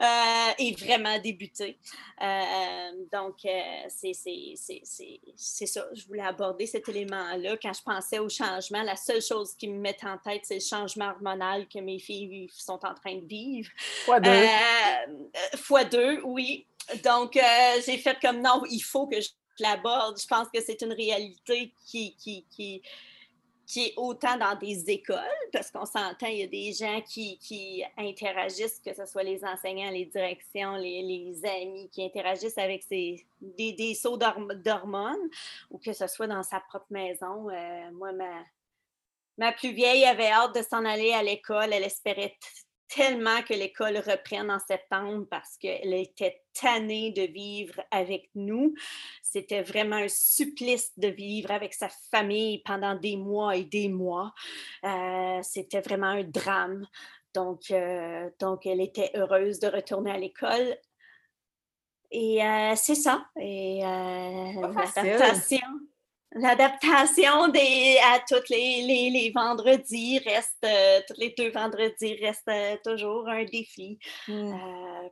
euh, 0.00 0.52
et 0.58 0.72
vraiment 0.72 1.18
débuter. 1.18 1.78
Euh, 2.22 2.90
donc, 3.12 3.44
euh, 3.44 3.84
c'est 3.88 4.14
ça. 5.66 5.84
Je 5.94 6.06
voulais 6.06 6.22
aborder 6.22 6.66
cet 6.66 6.88
élément-là. 6.88 7.56
Quand 7.62 7.72
je 7.72 7.82
pensais 7.82 8.18
au 8.18 8.28
changement, 8.28 8.82
la 8.82 8.96
seule 8.96 9.22
chose 9.22 9.54
qui 9.54 9.68
me 9.68 9.78
met 9.78 9.96
en 10.02 10.18
tête, 10.18 10.42
c'est 10.44 10.54
le 10.54 10.60
changement 10.60 11.10
hormonal 11.10 11.68
que 11.68 11.78
mes 11.78 11.98
filles 11.98 12.48
sont 12.52 12.84
en 12.84 12.94
train 12.94 13.16
de 13.16 13.26
vivre. 13.26 13.70
Fois 14.04 14.20
deux. 14.20 14.46
fois 15.56 15.84
deux, 15.84 16.20
oui. 16.24 16.66
Donc, 17.04 17.38
j'ai 17.84 17.98
fait 17.98 18.16
comme 18.20 18.40
non, 18.40 18.62
il 18.70 18.80
faut 18.80 19.06
que 19.06 19.20
je 19.20 19.30
l'aborde. 19.58 20.18
Je 20.20 20.26
pense 20.26 20.48
que 20.52 20.60
c'est 20.60 20.80
une 20.82 20.92
réalité 20.92 21.72
qui, 21.86 22.14
qui, 22.16 22.46
qui 22.50 22.82
qui 23.66 23.86
est 23.86 23.94
autant 23.96 24.36
dans 24.36 24.54
des 24.54 24.88
écoles, 24.90 25.18
parce 25.52 25.70
qu'on 25.72 25.86
s'entend, 25.86 26.28
il 26.28 26.38
y 26.38 26.42
a 26.42 26.46
des 26.46 26.72
gens 26.72 27.00
qui, 27.02 27.84
interagissent, 27.98 28.78
que 28.78 28.94
ce 28.94 29.04
soit 29.06 29.24
les 29.24 29.44
enseignants, 29.44 29.90
les 29.90 30.04
directions, 30.04 30.76
les, 30.76 31.40
amis, 31.44 31.88
qui 31.90 32.04
interagissent 32.04 32.58
avec 32.58 32.88
des, 32.88 33.26
des 33.40 33.94
sauts 33.94 34.16
d'hormones, 34.16 35.28
ou 35.70 35.78
que 35.78 35.92
ce 35.92 36.06
soit 36.06 36.28
dans 36.28 36.44
sa 36.44 36.60
propre 36.60 36.86
maison. 36.90 37.50
Euh, 37.50 37.90
moi, 37.92 38.12
ma, 38.12 38.44
ma 39.36 39.52
plus 39.52 39.72
vieille 39.72 40.04
avait 40.04 40.30
hâte 40.30 40.54
de 40.54 40.62
s'en 40.62 40.84
aller 40.84 41.12
à 41.12 41.22
l'école. 41.22 41.72
Elle 41.72 41.84
espérait 41.84 42.36
tellement 42.88 43.42
que 43.42 43.54
l'école 43.54 43.98
reprenne 43.98 44.50
en 44.50 44.58
septembre 44.58 45.26
parce 45.30 45.56
qu'elle 45.56 45.94
était 45.94 46.42
tannée 46.52 47.12
de 47.12 47.22
vivre 47.22 47.80
avec 47.90 48.30
nous. 48.34 48.74
C'était 49.22 49.62
vraiment 49.62 49.96
un 49.96 50.08
supplice 50.08 50.92
de 50.96 51.08
vivre 51.08 51.50
avec 51.50 51.74
sa 51.74 51.88
famille 52.10 52.62
pendant 52.64 52.94
des 52.94 53.16
mois 53.16 53.56
et 53.56 53.64
des 53.64 53.88
mois. 53.88 54.32
Euh, 54.84 55.40
c'était 55.42 55.80
vraiment 55.80 56.08
un 56.08 56.24
drame. 56.24 56.86
Donc, 57.34 57.70
euh, 57.70 58.30
donc, 58.40 58.66
elle 58.66 58.80
était 58.80 59.10
heureuse 59.14 59.58
de 59.60 59.68
retourner 59.68 60.10
à 60.10 60.18
l'école. 60.18 60.76
Et 62.10 62.42
euh, 62.42 62.74
c'est 62.76 62.94
ça. 62.94 63.26
Et 63.38 63.80
l'adaptation 63.82 65.58
L'adaptation 66.32 67.48
des, 67.48 67.98
à 68.02 68.18
tous 68.28 68.50
les, 68.50 68.82
les, 68.82 69.32
vendredis 69.34 70.18
reste, 70.18 70.58
euh, 70.64 71.00
tous 71.06 71.18
les 71.18 71.34
deux 71.38 71.50
vendredis 71.50 72.16
reste 72.16 72.48
euh, 72.48 72.76
toujours 72.84 73.28
un 73.28 73.44
défi 73.44 73.98
euh, 74.28 74.52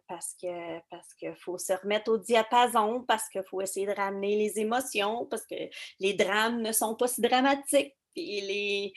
parce 0.09 0.35
que 0.35 0.81
parce 0.91 1.15
qu'il 1.15 1.35
faut 1.37 1.57
se 1.57 1.73
remettre 1.73 2.11
au 2.11 2.19
diapason, 2.19 3.05
parce 3.07 3.29
qu'il 3.29 3.45
faut 3.49 3.61
essayer 3.61 3.87
de 3.87 3.93
ramener 3.93 4.37
les 4.37 4.59
émotions, 4.59 5.27
parce 5.27 5.47
que 5.47 5.55
les 6.01 6.15
drames 6.15 6.61
ne 6.61 6.73
sont 6.73 6.97
pas 6.97 7.07
si 7.07 7.21
dramatiques. 7.21 7.95
Et 8.17 8.41
les, 8.43 8.93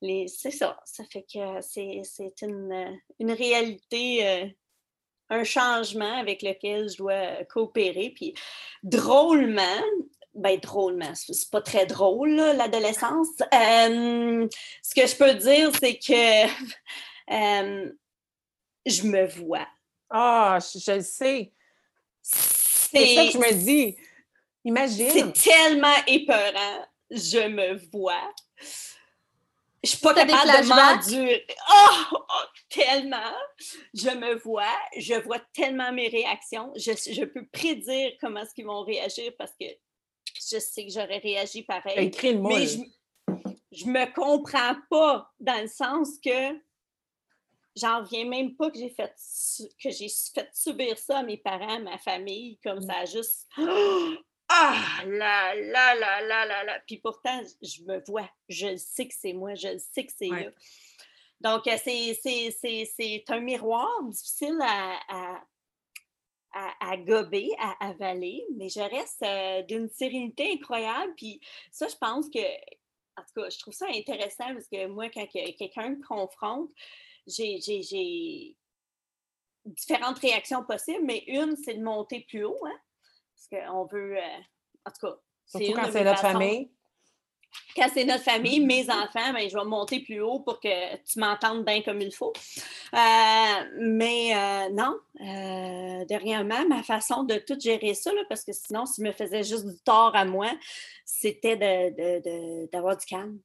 les, 0.00 0.28
c'est 0.28 0.50
ça, 0.50 0.78
ça 0.84 1.04
fait 1.10 1.24
que 1.30 1.60
c'est, 1.60 2.42
une, 2.42 3.00
une 3.18 3.32
réalité 3.32 4.54
un 5.30 5.44
changement 5.44 6.18
avec 6.18 6.42
lequel 6.42 6.88
je 6.88 6.96
dois 6.96 7.44
coopérer. 7.44 8.12
Puis 8.14 8.34
drôlement, 8.82 9.82
ben, 10.34 10.58
drôlement, 10.58 11.12
c'est 11.14 11.50
pas 11.50 11.62
très 11.62 11.86
drôle, 11.86 12.34
l'adolescence. 12.34 13.28
ce 13.38 14.94
que 14.94 15.06
je 15.06 15.16
peux 15.16 15.34
dire, 15.34 15.70
c'est 15.78 15.98
que 15.98 16.48
je 18.86 19.02
me 19.04 19.26
vois. 19.26 19.66
Ah, 20.10 20.58
je, 20.60 20.92
le 20.92 21.02
sais. 21.02 21.52
C'est 22.22 23.14
ça 23.14 23.26
que 23.26 23.32
je 23.32 23.38
me 23.38 23.52
dis. 23.52 23.96
Imagine. 24.64 25.10
C'est 25.10 25.32
tellement 25.32 25.96
épeurant. 26.06 26.86
Je 27.10 27.48
me 27.48 27.74
vois. 27.92 28.32
Je 29.82 29.90
suis 29.90 29.98
pas 29.98 30.14
capable 30.14 30.50
de 30.50 30.68
m'endurer. 30.68 31.46
Oh, 31.70 32.16
oh, 32.16 32.44
tellement. 32.70 33.34
Je 33.92 34.10
me 34.10 34.36
vois. 34.36 34.74
Je 34.96 35.14
vois 35.14 35.40
tellement 35.52 35.92
mes 35.92 36.08
réactions. 36.08 36.72
Je, 36.74 36.92
je 36.92 37.24
peux 37.24 37.46
prédire 37.52 38.12
comment 38.20 38.40
est-ce 38.40 38.54
qu'ils 38.54 38.64
vont 38.64 38.82
réagir 38.82 39.32
parce 39.38 39.52
que 39.60 39.66
je 40.34 40.58
sais 40.58 40.86
que 40.86 40.92
j'aurais 40.92 41.18
réagi 41.18 41.62
pareil. 41.62 42.06
Écris 42.06 42.32
le 42.32 42.40
mot. 42.40 42.48
Mais 42.50 42.66
je, 42.66 42.78
je 43.72 43.86
me 43.86 44.12
comprends 44.14 44.76
pas 44.90 45.32
dans 45.40 45.60
le 45.60 45.68
sens 45.68 46.18
que 46.24 46.58
j'en 47.76 48.02
reviens 48.02 48.24
même 48.24 48.54
pas 48.54 48.70
que 48.70 48.78
j'ai 48.78 48.90
fait 48.90 49.12
que 49.82 49.90
j'ai 49.90 50.08
fait 50.08 50.48
subir 50.52 50.98
ça 50.98 51.18
à 51.18 51.22
mes 51.22 51.36
parents, 51.36 51.76
à 51.76 51.80
ma 51.80 51.98
famille, 51.98 52.58
comme 52.62 52.78
mm. 52.78 52.86
ça 52.86 53.04
juste 53.04 53.48
Ah 54.48 55.02
là 55.06 55.54
là 55.54 55.94
là 55.94 56.20
là 56.20 56.46
là 56.46 56.64
là. 56.64 56.80
Puis 56.86 56.98
pourtant, 56.98 57.42
je 57.62 57.82
me 57.82 58.04
vois, 58.06 58.28
je 58.48 58.76
sais 58.76 59.08
que 59.08 59.14
c'est 59.18 59.32
moi, 59.32 59.54
je 59.54 59.78
sais 59.78 60.04
que 60.04 60.12
c'est 60.14 60.28
là. 60.28 60.50
Donc, 61.40 61.66
euh, 61.66 61.76
c'est 61.82 63.24
un 63.28 63.40
miroir 63.40 64.02
difficile 64.04 64.58
à, 64.60 64.98
à, 65.08 65.44
gober, 66.96 67.50
à 67.58 67.88
avaler, 67.88 68.44
mais 68.56 68.68
je 68.68 68.80
reste 68.80 69.22
euh, 69.22 69.62
d'une 69.62 69.88
sérénité 69.88 70.52
incroyable. 70.52 71.12
Puis 71.16 71.40
ça, 71.70 71.88
je 71.88 71.96
pense 71.96 72.28
que, 72.28 72.38
en 73.16 73.22
tout 73.22 73.42
cas, 73.42 73.50
je 73.50 73.58
trouve 73.58 73.74
ça 73.74 73.86
intéressant 73.88 74.52
parce 74.52 74.68
que 74.68 74.86
moi, 74.86 75.08
quand 75.10 75.26
quelqu'un 75.26 75.90
me 75.90 76.06
confronte, 76.06 76.70
j'ai 77.26 78.56
différentes 79.64 80.18
réactions 80.18 80.64
possibles, 80.64 81.04
mais 81.04 81.24
une, 81.26 81.56
c'est 81.56 81.74
de 81.74 81.82
monter 81.82 82.20
plus 82.28 82.44
haut, 82.44 82.66
hein, 82.66 82.78
parce 83.34 83.64
qu'on 83.66 83.84
veut, 83.86 84.16
euh, 84.18 84.38
en 84.86 84.90
tout 84.90 85.06
cas, 85.06 85.16
Surtout 85.46 85.72
quand 85.72 85.92
c'est 85.92 86.04
notre 86.04 86.20
famille 86.20 86.70
quand 87.76 87.88
c'est 87.92 88.04
notre 88.04 88.22
famille, 88.22 88.60
mes 88.60 88.88
enfants, 88.88 89.32
ben, 89.32 89.48
je 89.48 89.56
vais 89.56 89.64
monter 89.64 90.00
plus 90.00 90.20
haut 90.20 90.40
pour 90.40 90.60
que 90.60 90.96
tu 90.96 91.18
m'entendes 91.18 91.64
bien 91.64 91.82
comme 91.82 92.00
il 92.00 92.14
faut. 92.14 92.32
Euh, 92.94 93.64
mais 93.78 94.34
euh, 94.34 94.68
non, 94.70 94.96
euh, 95.20 96.04
dernièrement, 96.04 96.66
ma 96.68 96.82
façon 96.82 97.24
de 97.24 97.36
tout 97.36 97.58
gérer 97.58 97.94
ça, 97.94 98.12
parce 98.28 98.44
que 98.44 98.52
sinon, 98.52 98.86
s'il 98.86 99.04
me 99.04 99.12
faisait 99.12 99.42
juste 99.42 99.66
du 99.66 99.76
tort 99.84 100.14
à 100.14 100.24
moi, 100.24 100.50
c'était 101.04 101.56
d'avoir 102.72 102.96
du 102.96 103.06
calme. 103.06 103.38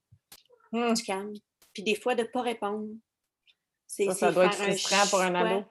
Hmm. 0.71 0.93
Du 0.93 1.03
calme. 1.03 1.33
Puis 1.73 1.83
des 1.83 1.95
fois, 1.95 2.13
de 2.13 2.21
ne 2.21 2.27
pas 2.27 2.41
répondre. 2.41 2.87
Ça, 3.87 4.13
ça 4.13 4.31
doit 4.31 4.45
être 4.45 4.55
frustrant 4.55 5.07
pour 5.09 5.21
un 5.21 5.33
ado. 5.33 5.65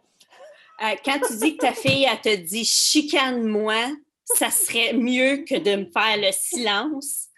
quand 1.04 1.20
tu 1.26 1.36
dis 1.36 1.56
que 1.56 1.62
ta 1.62 1.72
fille, 1.72 2.08
elle 2.10 2.20
te 2.20 2.34
dit 2.34 2.64
chicane-moi, 2.64 3.92
ça 4.24 4.50
serait 4.50 4.92
mieux 4.92 5.44
que 5.44 5.56
de 5.56 5.76
me 5.76 5.90
faire 5.90 6.16
le 6.16 6.32
silence. 6.32 7.28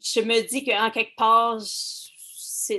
Je 0.00 0.20
me 0.20 0.48
dis 0.48 0.64
qu'en 0.64 0.90
quelque 0.90 1.16
part, 1.16 1.58
c'est 1.60 2.78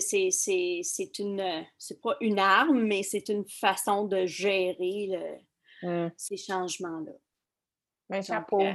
une, 1.20 1.66
c'est 1.78 2.02
pas 2.02 2.16
une 2.22 2.40
arme, 2.40 2.82
mais 2.82 3.04
c'est 3.04 3.30
une 3.30 3.48
façon 3.48 4.06
de 4.06 4.26
gérer 4.26 5.40
mmh. 5.84 6.08
ces 6.16 6.38
changements-là. 6.38 7.14
Ben, 8.10 8.24
chapeau. 8.24 8.62
Euh, 8.62 8.74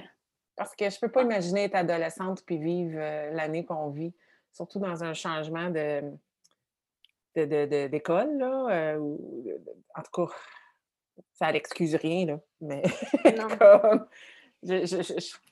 Parce 0.57 0.77
que 0.77 0.89
je 0.89 0.99
peux 0.99 1.11
pas 1.11 1.23
imaginer 1.23 1.65
être 1.65 1.75
adolescente 1.75 2.43
puis 2.45 2.59
vivre 2.59 2.99
euh, 2.99 3.31
l'année 3.31 3.65
qu'on 3.65 3.91
vit, 3.91 4.15
surtout 4.53 4.79
dans 4.79 5.05
un 5.05 5.15
changement 5.15 5.71
de 5.71 6.03
d'école, 7.35 8.37
là, 8.37 8.67
euh, 8.71 9.17
en 9.95 10.03
tout 10.03 10.27
cas, 10.27 10.35
ça 11.33 11.51
n'excuse 11.51 11.95
rien, 11.95 12.27
là, 12.27 12.41
mais 12.61 12.83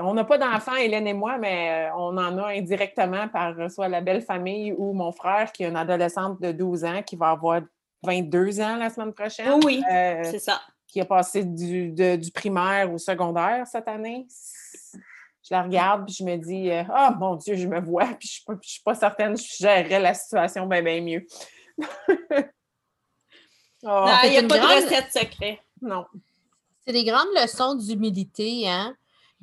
on 0.00 0.14
n'a 0.14 0.24
pas 0.24 0.38
d'enfants, 0.38 0.76
Hélène 0.76 1.06
et 1.08 1.14
moi, 1.14 1.38
mais 1.38 1.88
euh, 1.88 1.94
on 1.96 2.16
en 2.16 2.38
a 2.38 2.48
indirectement 2.48 3.28
par 3.28 3.54
soit 3.70 3.88
la 3.88 4.00
belle 4.00 4.22
famille 4.22 4.72
ou 4.72 4.92
mon 4.92 5.12
frère 5.12 5.50
qui 5.52 5.64
est 5.64 5.68
une 5.68 5.76
adolescente 5.76 6.40
de 6.40 6.52
12 6.52 6.84
ans 6.84 7.02
qui 7.02 7.16
va 7.16 7.30
avoir 7.30 7.60
22 8.02 8.60
ans 8.60 8.76
la 8.76 8.90
semaine 8.90 9.12
prochaine. 9.12 9.60
Oui, 9.64 9.82
euh, 9.90 10.22
c'est 10.24 10.38
ça. 10.38 10.60
Qui 10.86 11.00
a 11.00 11.04
passé 11.04 11.44
du, 11.44 11.90
du, 11.92 12.30
primaire 12.32 12.92
au 12.92 12.98
secondaire 12.98 13.66
cette 13.66 13.88
année. 13.88 14.26
Je 14.92 15.54
la 15.54 15.62
regarde 15.62 16.06
puis 16.06 16.14
je 16.14 16.24
me 16.24 16.36
dis 16.36 16.70
Ah 16.70 17.14
mon 17.18 17.34
Dieu, 17.36 17.56
je 17.56 17.66
me 17.66 17.80
vois, 17.80 18.06
puis 18.18 18.28
je 18.28 18.52
ne 18.52 18.58
suis 18.62 18.82
pas 18.82 18.94
certaine 18.94 19.34
que 19.34 19.40
je 19.40 19.56
gérerais 19.58 20.00
la 20.00 20.14
situation 20.14 20.66
bien, 20.66 20.82
bien 20.82 21.00
mieux. 21.00 21.26
Oh. 23.82 24.06
il 24.24 24.30
n'y 24.32 24.36
a 24.36 24.42
pas 24.42 24.58
de 24.58 24.84
recette 24.84 25.10
secrète. 25.10 25.58
Non. 25.80 26.04
C'est 26.84 26.92
des 26.92 27.02
grandes 27.02 27.30
leçons 27.34 27.74
d'humilité, 27.74 28.68
hein? 28.68 28.94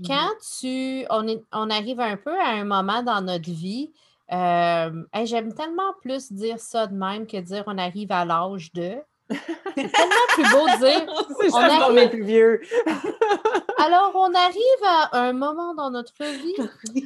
Quand 0.06 0.30
tu. 0.60 1.06
On, 1.10 1.28
est, 1.28 1.42
on 1.52 1.70
arrive 1.70 2.00
un 2.00 2.18
peu 2.18 2.38
à 2.40 2.50
un 2.50 2.64
moment 2.64 3.04
dans 3.04 3.22
notre 3.22 3.50
vie. 3.50 3.92
Euh, 4.32 5.04
j'aime 5.24 5.54
tellement 5.54 5.94
plus 6.02 6.32
dire 6.32 6.60
ça 6.60 6.88
de 6.88 6.94
même 6.94 7.26
que 7.28 7.38
dire 7.38 7.64
on 7.68 7.78
arrive 7.78 8.12
à 8.12 8.26
l'âge 8.26 8.72
de. 8.74 8.98
C'est 9.30 9.92
tellement 9.92 10.28
plus 10.34 10.44
beau 10.52 10.68
de 10.68 10.78
dire. 10.80 11.14
on 11.54 11.96
arrive... 11.96 12.10
plus 12.10 12.24
vieux. 12.24 12.62
Alors, 13.78 14.12
on 14.16 14.34
arrive 14.34 14.84
à 14.84 15.20
un 15.20 15.34
moment 15.34 15.74
dans 15.74 15.92
notre 15.92 16.24
vie 16.24 16.56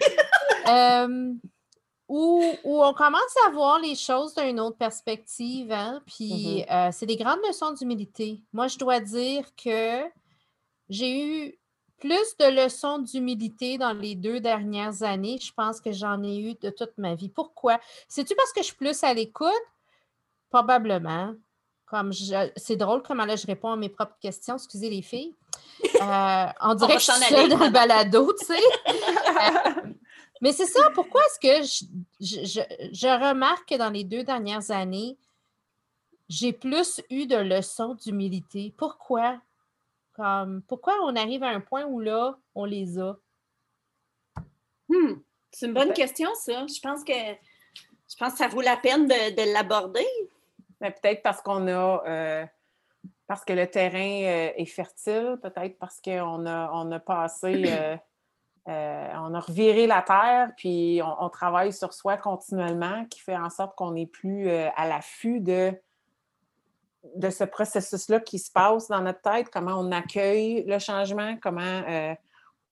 euh, 0.67 1.33
où, 2.07 2.43
on 2.63 2.93
commence 2.93 3.35
à 3.45 3.51
voir 3.51 3.79
les 3.79 3.95
choses 3.95 4.33
d'une 4.35 4.59
autre 4.59 4.77
perspective. 4.77 5.71
Hein? 5.71 6.01
Puis, 6.05 6.63
mm-hmm. 6.65 6.87
euh, 6.87 6.89
c'est 6.91 7.05
des 7.05 7.17
grandes 7.17 7.39
leçons 7.47 7.71
d'humilité. 7.71 8.41
Moi, 8.53 8.67
je 8.67 8.77
dois 8.77 8.99
dire 8.99 9.45
que 9.55 10.03
j'ai 10.89 11.23
eu 11.23 11.61
plus 12.01 12.35
de 12.39 12.63
leçons 12.63 12.97
d'humilité 12.97 13.77
dans 13.77 13.93
les 13.93 14.15
deux 14.15 14.39
dernières 14.41 15.03
années. 15.03 15.37
Je 15.39 15.53
pense 15.53 15.79
que 15.79 15.91
j'en 15.91 16.21
ai 16.23 16.39
eu 16.39 16.55
de 16.55 16.71
toute 16.71 16.97
ma 16.97 17.15
vie. 17.15 17.29
Pourquoi? 17.29 17.79
C'est-tu 18.09 18.35
parce 18.35 18.51
que 18.51 18.61
je 18.61 18.65
suis 18.65 18.75
plus 18.75 19.03
à 19.03 19.13
l'écoute? 19.13 19.47
Probablement. 20.49 21.35
Comme 21.85 22.11
c'est 22.55 22.75
drôle 22.75 23.03
comment 23.03 23.25
là 23.25 23.35
je 23.35 23.45
réponds 23.45 23.71
à 23.71 23.75
mes 23.75 23.89
propres 23.89 24.17
questions. 24.19 24.55
Excusez 24.55 24.89
les 24.89 25.01
filles. 25.01 25.35
Euh, 26.01 26.45
on 26.61 26.73
dirait 26.73 26.95
que 26.95 27.01
je 27.01 27.11
suis 27.11 27.49
dans 27.49 27.65
le 27.65 27.69
balado, 27.69 28.33
tu 28.33 28.45
sais. 28.45 28.61
Euh, 29.31 29.93
mais 30.41 30.51
c'est 30.51 30.65
ça, 30.65 30.89
pourquoi 30.93 31.21
est-ce 31.25 31.39
que 31.39 31.95
je, 32.19 33.07
remarque 33.07 33.69
que 33.69 33.75
dans 33.75 33.89
les 33.89 34.03
deux 34.03 34.23
dernières 34.23 34.69
années, 34.69 35.17
j'ai 36.29 36.53
plus 36.53 37.01
eu 37.09 37.25
de 37.27 37.37
leçons 37.37 37.95
d'humilité? 37.95 38.73
Pourquoi? 38.77 39.39
Comme, 40.22 40.61
pourquoi 40.67 40.93
on 41.03 41.15
arrive 41.15 41.41
à 41.43 41.49
un 41.49 41.61
point 41.61 41.86
où 41.86 41.99
là, 41.99 42.38
on 42.53 42.65
les 42.65 42.99
a? 42.99 43.17
Hmm, 44.88 45.13
c'est 45.51 45.65
une 45.65 45.74
bonne 45.74 45.93
question, 45.93 46.30
ça. 46.36 46.65
Je 46.67 46.80
pense 46.80 47.03
que 47.03 47.13
je 47.13 48.15
pense 48.19 48.34
que 48.34 48.38
ça 48.38 48.47
vaut 48.47 48.61
la 48.61 48.78
peine 48.78 49.07
de, 49.07 49.53
l'aborder. 49.53 50.05
Mais 50.80 50.91
peut-être 50.91 51.24
parce 51.24 51.41
qu'on 51.41 51.67
a 51.67 52.03
euh, 52.05 52.45
parce 53.26 53.43
que 53.43 53.53
le 53.53 53.65
terrain 53.65 53.97
euh, 53.97 54.51
est 54.55 54.65
fertile, 54.65 55.39
peut-être 55.41 55.80
parce 55.80 55.99
qu'on 56.01 56.45
a, 56.45 56.72
on 56.74 56.91
a 56.91 56.99
passé 56.99 57.63
euh, 57.67 57.97
euh, 58.67 59.07
on 59.15 59.34
a 59.34 59.39
reviré 59.39 59.88
la 59.88 60.03
terre, 60.03 60.51
puis 60.55 61.01
on, 61.19 61.30
travaille 61.30 61.74
sur 61.74 61.93
soi 61.93 62.17
continuellement, 62.17 63.05
qui 63.05 63.19
fait 63.19 63.36
en 63.36 63.49
sorte 63.49 63.76
qu'on 63.76 63.91
n'est 63.91 64.05
plus 64.05 64.49
euh, 64.49 64.69
à 64.76 64.88
l'affût 64.88 65.39
de, 65.39 65.74
de 67.15 67.29
ce 67.29 67.43
processus-là 67.43 68.19
qui 68.19 68.39
se 68.39 68.51
passe 68.51 68.87
dans 68.87 69.01
notre 69.01 69.21
tête, 69.21 69.49
comment 69.49 69.79
on 69.79 69.91
accueille 69.91 70.63
le 70.65 70.77
changement, 70.79 71.35
comment 71.41 71.61
euh, 71.61 72.13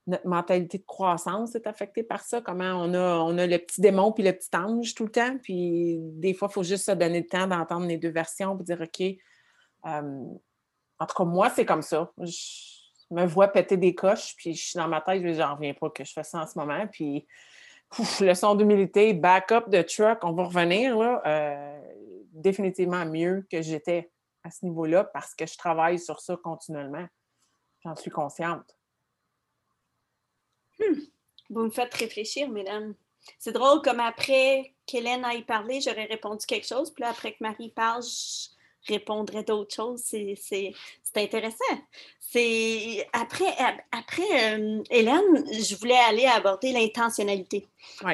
notre 0.07 0.27
mentalité 0.27 0.77
de 0.77 0.85
croissance 0.85 1.55
est 1.55 1.67
affectée 1.67 2.03
par 2.03 2.21
ça, 2.21 2.41
comment 2.41 2.73
on 2.75 2.93
a, 2.93 3.15
on 3.17 3.37
a 3.37 3.47
le 3.47 3.57
petit 3.57 3.81
démon 3.81 4.11
puis 4.11 4.23
le 4.23 4.33
petit 4.33 4.55
ange 4.55 4.93
tout 4.93 5.05
le 5.05 5.11
temps, 5.11 5.37
puis 5.41 5.97
des 5.99 6.33
fois, 6.33 6.47
il 6.49 6.53
faut 6.53 6.63
juste 6.63 6.85
se 6.85 6.91
donner 6.91 7.21
le 7.21 7.27
temps 7.27 7.47
d'entendre 7.47 7.87
les 7.87 7.97
deux 7.97 8.11
versions 8.11 8.55
pour 8.55 8.63
dire, 8.63 8.81
OK, 8.81 9.03
en 9.83 11.05
tout 11.05 11.15
cas, 11.15 11.23
moi, 11.23 11.49
c'est 11.49 11.65
comme 11.65 11.81
ça 11.81 12.11
me 13.11 13.25
vois 13.25 13.47
péter 13.47 13.77
des 13.77 13.95
coches, 13.95 14.35
puis 14.37 14.53
je 14.53 14.69
suis 14.69 14.77
dans 14.77 14.87
ma 14.87 15.01
tête, 15.01 15.21
je 15.23 15.33
j'en 15.33 15.55
reviens 15.55 15.73
pas 15.73 15.89
que 15.89 16.03
je 16.03 16.13
fais 16.13 16.23
ça 16.23 16.39
en 16.39 16.47
ce 16.47 16.57
moment. 16.57 16.85
Puis, 16.87 17.25
ouf, 17.97 18.21
leçon 18.21 18.55
d'humilité, 18.55 19.13
backup 19.13 19.69
de 19.69 19.81
truck, 19.81 20.19
on 20.23 20.33
va 20.33 20.43
revenir, 20.43 20.97
là, 20.97 21.21
euh, 21.25 21.79
définitivement 22.33 23.05
mieux 23.05 23.45
que 23.51 23.61
j'étais 23.61 24.11
à 24.43 24.51
ce 24.51 24.65
niveau-là 24.65 25.03
parce 25.03 25.35
que 25.35 25.45
je 25.45 25.57
travaille 25.57 25.99
sur 25.99 26.19
ça 26.19 26.37
continuellement. 26.37 27.07
J'en 27.83 27.95
suis 27.95 28.11
consciente. 28.11 28.75
Hmm. 30.79 30.99
Vous 31.49 31.63
me 31.63 31.69
faites 31.69 31.93
réfléchir, 31.93 32.49
mesdames. 32.49 32.93
C'est 33.37 33.51
drôle, 33.51 33.81
comme 33.81 33.99
après 33.99 34.73
qu'Hélène 34.85 35.25
aille 35.25 35.43
parler, 35.43 35.81
j'aurais 35.81 36.05
répondu 36.05 36.45
quelque 36.45 36.67
chose, 36.67 36.91
puis 36.91 37.03
là, 37.03 37.09
après 37.09 37.33
que 37.33 37.37
Marie 37.41 37.69
parle, 37.69 38.01
je 38.03 38.93
répondrais 38.93 39.43
d'autres 39.43 39.75
choses. 39.75 40.01
C'est 40.03 40.73
intéressant. 41.15 41.75
C'est 42.19 43.07
après, 43.11 43.55
après 43.91 44.57
euh, 44.57 44.83
Hélène, 44.89 45.45
je 45.51 45.75
voulais 45.75 45.97
aller 45.97 46.25
aborder 46.25 46.71
l'intentionnalité. 46.71 47.67
Oui. 48.03 48.13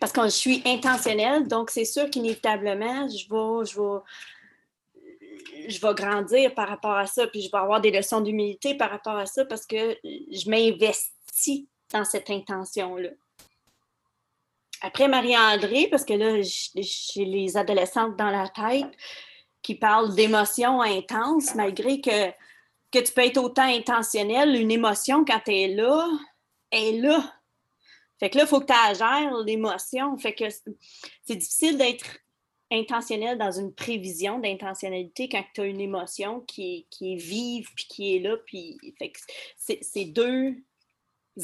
Parce 0.00 0.12
que 0.12 0.22
je 0.22 0.28
suis 0.28 0.62
intentionnelle, 0.64 1.46
donc 1.46 1.70
c'est 1.70 1.84
sûr 1.84 2.08
qu'inévitablement, 2.08 3.08
je 3.08 3.28
vais, 3.28 3.66
je 3.66 3.80
vais, 3.80 4.00
je 5.68 5.80
vais 5.80 5.94
grandir 5.94 6.54
par 6.54 6.68
rapport 6.68 6.96
à 6.96 7.06
ça, 7.06 7.26
puis 7.26 7.42
je 7.42 7.50
vais 7.50 7.58
avoir 7.58 7.80
des 7.80 7.90
leçons 7.90 8.20
d'humilité 8.20 8.74
par 8.76 8.90
rapport 8.90 9.16
à 9.16 9.26
ça 9.26 9.44
parce 9.44 9.66
que 9.66 9.96
je 10.04 10.48
m'investis 10.50 11.66
dans 11.92 12.04
cette 12.04 12.30
intention-là. 12.30 13.10
Après 14.82 15.08
Marie-André, 15.08 15.88
parce 15.90 16.04
que 16.04 16.14
là, 16.14 16.40
j'ai 16.42 17.24
les 17.24 17.56
adolescentes 17.56 18.16
dans 18.16 18.30
la 18.30 18.48
tête, 18.48 18.90
qui 19.62 19.74
parle 19.74 20.14
d'émotions 20.14 20.80
intenses, 20.80 21.54
malgré 21.54 22.00
que, 22.00 22.30
que 22.90 22.98
tu 22.98 23.12
peux 23.12 23.24
être 23.24 23.38
autant 23.38 23.68
intentionnel, 23.68 24.56
une 24.56 24.70
émotion, 24.70 25.24
quand 25.24 25.40
elle 25.46 25.54
est 25.54 25.74
là, 25.74 26.08
elle 26.70 26.94
est 26.94 27.00
là. 27.00 27.34
Fait 28.18 28.30
que 28.30 28.38
là, 28.38 28.44
il 28.44 28.48
faut 28.48 28.60
que 28.60 28.66
tu 28.66 28.98
gères 28.98 29.36
l'émotion. 29.38 30.16
Fait 30.18 30.34
que 30.34 30.44
c'est 31.24 31.36
difficile 31.36 31.78
d'être 31.78 32.06
intentionnel 32.70 33.36
dans 33.38 33.50
une 33.50 33.74
prévision 33.74 34.38
d'intentionnalité 34.38 35.28
quand 35.28 35.44
tu 35.54 35.60
as 35.62 35.66
une 35.66 35.80
émotion 35.80 36.40
qui, 36.40 36.86
qui 36.90 37.14
est 37.14 37.16
vive 37.16 37.68
puis 37.74 37.86
qui 37.88 38.16
est 38.16 38.18
là. 38.20 38.36
Puis, 38.46 38.78
c'est 39.58 40.04
deux 40.04 40.56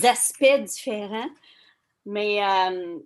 aspects 0.05 0.61
différents. 0.65 1.31
Mais 2.05 2.45
euh, 2.45 2.99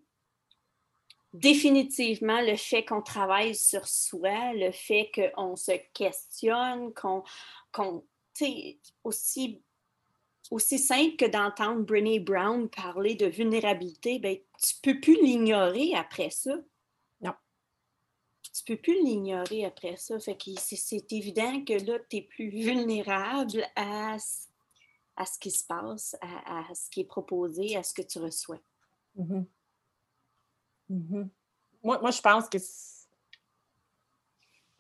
définitivement 1.33 2.41
le 2.43 2.57
fait 2.57 2.85
qu'on 2.85 3.03
travaille 3.03 3.55
sur 3.55 3.87
soi, 3.87 4.53
le 4.55 4.73
fait 4.73 5.11
qu'on 5.15 5.57
se 5.57 5.73
questionne, 5.95 6.93
qu'on, 6.95 7.23
qu'on 7.73 8.05
aussi, 9.05 9.63
aussi 10.51 10.79
simple 10.79 11.17
que 11.17 11.27
d'entendre 11.27 11.83
Brené 11.83 12.21
Brown 12.21 12.69
parler 12.69 13.15
de 13.15 13.27
vulnérabilité, 13.27 14.19
ben, 14.19 14.37
tu 14.63 14.75
ne 14.77 14.93
peux 14.93 15.01
plus 15.01 15.23
l'ignorer 15.23 15.95
après 15.95 16.31
ça. 16.31 16.57
Tu 18.53 18.65
peux 18.65 18.77
plus 18.77 19.03
l'ignorer 19.05 19.65
après 19.65 19.97
ça. 19.97 20.19
Fait 20.19 20.37
que 20.37 20.51
c'est, 20.59 21.13
évident 21.13 21.65
que 21.65 21.75
là, 21.85 21.99
tu 22.09 22.17
es 22.17 22.23
plus 22.23 22.51
vulnérable 22.51 23.65
à, 23.77 24.17
à 25.17 25.27
ce 25.27 25.39
qui 25.39 25.51
se 25.51 25.65
passe, 25.65 26.17
à, 26.21 26.65
ce 26.75 26.91
qui 26.91 27.01
est 27.01 27.05
proposé, 27.05 27.77
à 27.77 27.83
ce 27.83 27.95
que 27.95 28.03
tu 28.03 28.19
reçois. 28.19 28.61
Mm-hmm. 29.17 29.45
Mm-hmm. 30.91 31.29
moi, 31.83 32.11
je 32.11 32.21
pense 32.21 32.49
que 32.49 32.59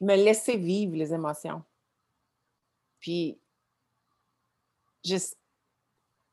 me 0.00 0.16
laisser 0.16 0.56
vivre 0.56 0.96
les 0.96 1.12
émotions. 1.12 1.62
Puis, 2.98 3.40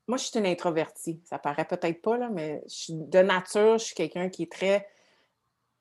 moi, 0.07 0.17
je 0.17 0.23
suis 0.23 0.39
une 0.39 0.45
introvertie. 0.45 1.21
Ça 1.25 1.39
paraît 1.39 1.67
peut-être 1.67 2.01
pas, 2.01 2.17
là, 2.17 2.29
mais 2.29 2.63
de 2.89 3.19
nature, 3.19 3.77
je 3.77 3.85
suis 3.85 3.95
quelqu'un 3.95 4.29
qui 4.29 4.43
est 4.43 4.51
très 4.51 4.87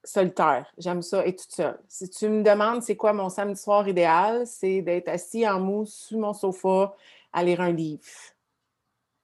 solitaire. 0.09 0.73
J'aime 0.79 1.03
ça 1.03 1.27
être 1.27 1.43
toute 1.43 1.53
seule. 1.53 1.79
Si 1.89 2.09
tu 2.09 2.29
me 2.29 2.43
demandes 2.43 2.83
c'est 2.83 2.97
quoi 2.97 3.13
mon 3.13 3.29
samedi 3.29 3.61
soir 3.61 3.87
idéal, 3.89 4.47
c'est 4.47 4.83
d'être 4.83 5.09
assis 5.09 5.49
en 5.49 5.61
mousse 5.61 5.95
sur 6.09 6.19
mon 6.19 6.33
sofa 6.33 6.95
à 7.33 7.43
lire 7.45 7.61
un 7.61 7.73
livre. 7.73 8.03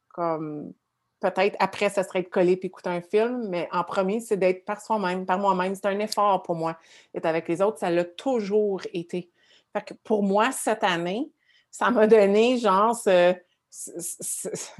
Comme 0.09 0.73
peut-être 1.21 1.57
après, 1.61 1.89
ça 1.89 2.03
serait 2.03 2.21
être 2.21 2.31
collé 2.31 2.57
puis 2.57 2.67
écouter 2.67 2.91
un 2.91 3.01
film, 3.01 3.49
mais 3.49 3.69
en 3.73 3.85
premier, 3.85 4.21
c'est 4.21 4.37
d'être 4.37 4.65
par 4.65 4.81
soi-même, 4.81 5.25
par 5.25 5.39
moi-même. 5.39 5.75
C'est 5.75 5.87
un 5.87 5.99
effort 6.01 6.43
pour 6.43 6.57
moi. 6.57 6.77
Être 7.15 7.27
avec 7.27 7.49
les 7.49 7.63
autres, 7.63 7.79
ça 7.79 7.91
l'a 7.91 8.05
toujours 8.05 8.83
été. 8.93 9.31
Fait 9.73 9.83
que 9.85 9.95
pour 10.05 10.23
moi, 10.23 10.53
cette 10.53 10.85
année, 10.85 11.31
ça 11.71 11.91
m'a 11.91 12.07
donné, 12.07 12.59
genre, 12.59 12.95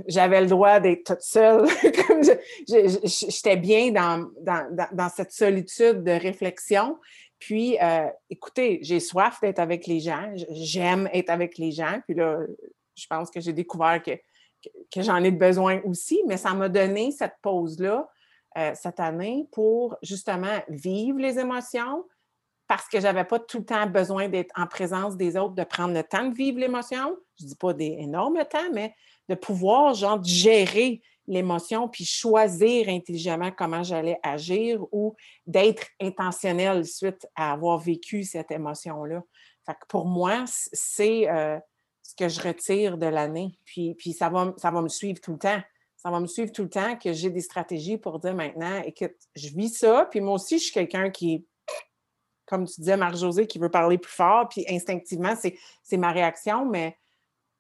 j'avais 0.07 0.43
le 0.43 0.47
droit 0.49 0.79
d'être 0.81 1.05
toute 1.05 1.23
seule. 1.23 1.67
J'étais 2.69 3.57
bien 3.57 3.91
dans, 3.91 4.29
dans, 4.41 5.09
cette 5.09 5.33
solitude 5.33 6.03
de 6.05 6.11
réflexion. 6.13 6.99
Puis, 7.39 7.79
euh, 7.83 8.09
écoutez, 8.29 8.81
j'ai 8.83 9.01
soif 9.01 9.41
d'être 9.41 9.59
avec 9.59 9.87
les 9.87 10.01
gens. 10.01 10.31
J'aime 10.51 11.09
être 11.13 11.31
avec 11.31 11.57
les 11.59 11.73
gens. 11.73 12.01
Puis 12.07 12.15
là, 12.15 12.41
je 12.95 13.07
pense 13.07 13.31
que 13.31 13.41
j'ai 13.41 13.53
découvert 13.53 14.03
que 14.03 14.13
que 14.95 15.03
j'en 15.03 15.23
ai 15.23 15.31
besoin 15.31 15.81
aussi, 15.85 16.23
mais 16.27 16.37
ça 16.37 16.55
m'a 16.55 16.69
donné 16.69 17.11
cette 17.11 17.35
pause-là 17.43 18.09
euh, 18.59 18.73
cette 18.75 19.01
année 19.01 19.49
pour 19.53 19.97
justement 20.03 20.61
vivre 20.69 21.19
les 21.19 21.39
émotions 21.39 22.05
parce 22.73 22.89
que 22.89 23.01
je 23.01 23.03
n'avais 23.03 23.25
pas 23.25 23.39
tout 23.39 23.59
le 23.59 23.67
temps 23.67 23.87
besoin 23.87 24.31
d'être 24.31 24.51
en 24.57 24.67
présence 24.67 25.15
des 25.19 25.37
autres, 25.37 25.53
de 25.53 25.63
prendre 25.63 25.93
le 25.93 26.03
temps 26.03 26.25
de 26.27 26.35
vivre 26.35 26.59
l'émotion. 26.59 27.19
Je 27.39 27.45
ne 27.45 27.49
dis 27.51 27.55
pas 27.55 27.75
des 27.75 27.99
énormes 27.99 28.43
temps, 28.51 28.73
mais 28.73 28.95
de 29.29 29.35
pouvoir, 29.35 29.93
genre, 29.93 30.25
gérer 30.25 31.03
l'émotion 31.27 31.87
puis 31.87 32.07
choisir 32.07 32.89
intelligemment 32.89 33.51
comment 33.51 33.83
j'allais 33.83 34.19
agir 34.23 34.83
ou 34.91 35.15
d'être 35.47 35.87
intentionnel 36.01 36.87
suite 36.87 37.27
à 37.37 37.53
avoir 37.53 37.77
vécu 37.77 38.25
cette 38.25 38.51
émotion-là. 38.51 39.23
Fait 39.67 39.75
que 39.75 39.87
pour 39.87 40.07
moi, 40.07 40.45
c'est 40.47 41.29
euh, 41.29 41.59
ce 42.03 42.15
que 42.15 42.31
je 42.31 42.41
retire 42.41 42.97
de 42.97 43.07
l'année. 43.07 43.59
Puis, 43.67 43.95
puis 43.97 44.15
ça, 44.15 44.31
va, 44.31 44.55
ça 44.57 44.71
va 44.71 44.81
me 44.81 44.89
suivre 44.89 45.21
tout 45.21 45.33
le 45.33 45.39
temps. 45.39 45.61
Ça 45.99 46.11
va 46.11 46.21
me 46.21 46.27
suivre 46.27 46.51
tout 46.51 46.63
le 46.63 46.71
temps 46.71 46.97
que 46.97 47.13
j'ai 47.13 47.29
des 47.29 47.43
stratégies 47.43 47.99
pour 47.99 48.19
dire 48.19 48.35
maintenant, 48.35 48.81
écoute, 48.87 49.13
je 49.37 49.51
vis 49.51 49.69
ça, 49.69 50.09
puis 50.11 50.23
moi 50.23 50.37
aussi, 50.37 50.57
je 50.57 50.65
suis 50.65 50.73
quelqu'un 50.73 51.11
qui, 51.11 51.47
comme 52.53 52.67
tu 52.67 52.83
disais, 52.83 52.99
Marc-José, 52.99 53.47
qui 53.47 53.59
veut 53.59 53.71
parler 53.71 53.97
plus 53.97 54.13
fort, 54.13 54.47
puis 54.47 54.67
instinctivement, 54.69 55.33
c'est 55.83 55.97
ma 55.97 56.13
réaction, 56.13 56.67
mais 56.67 56.99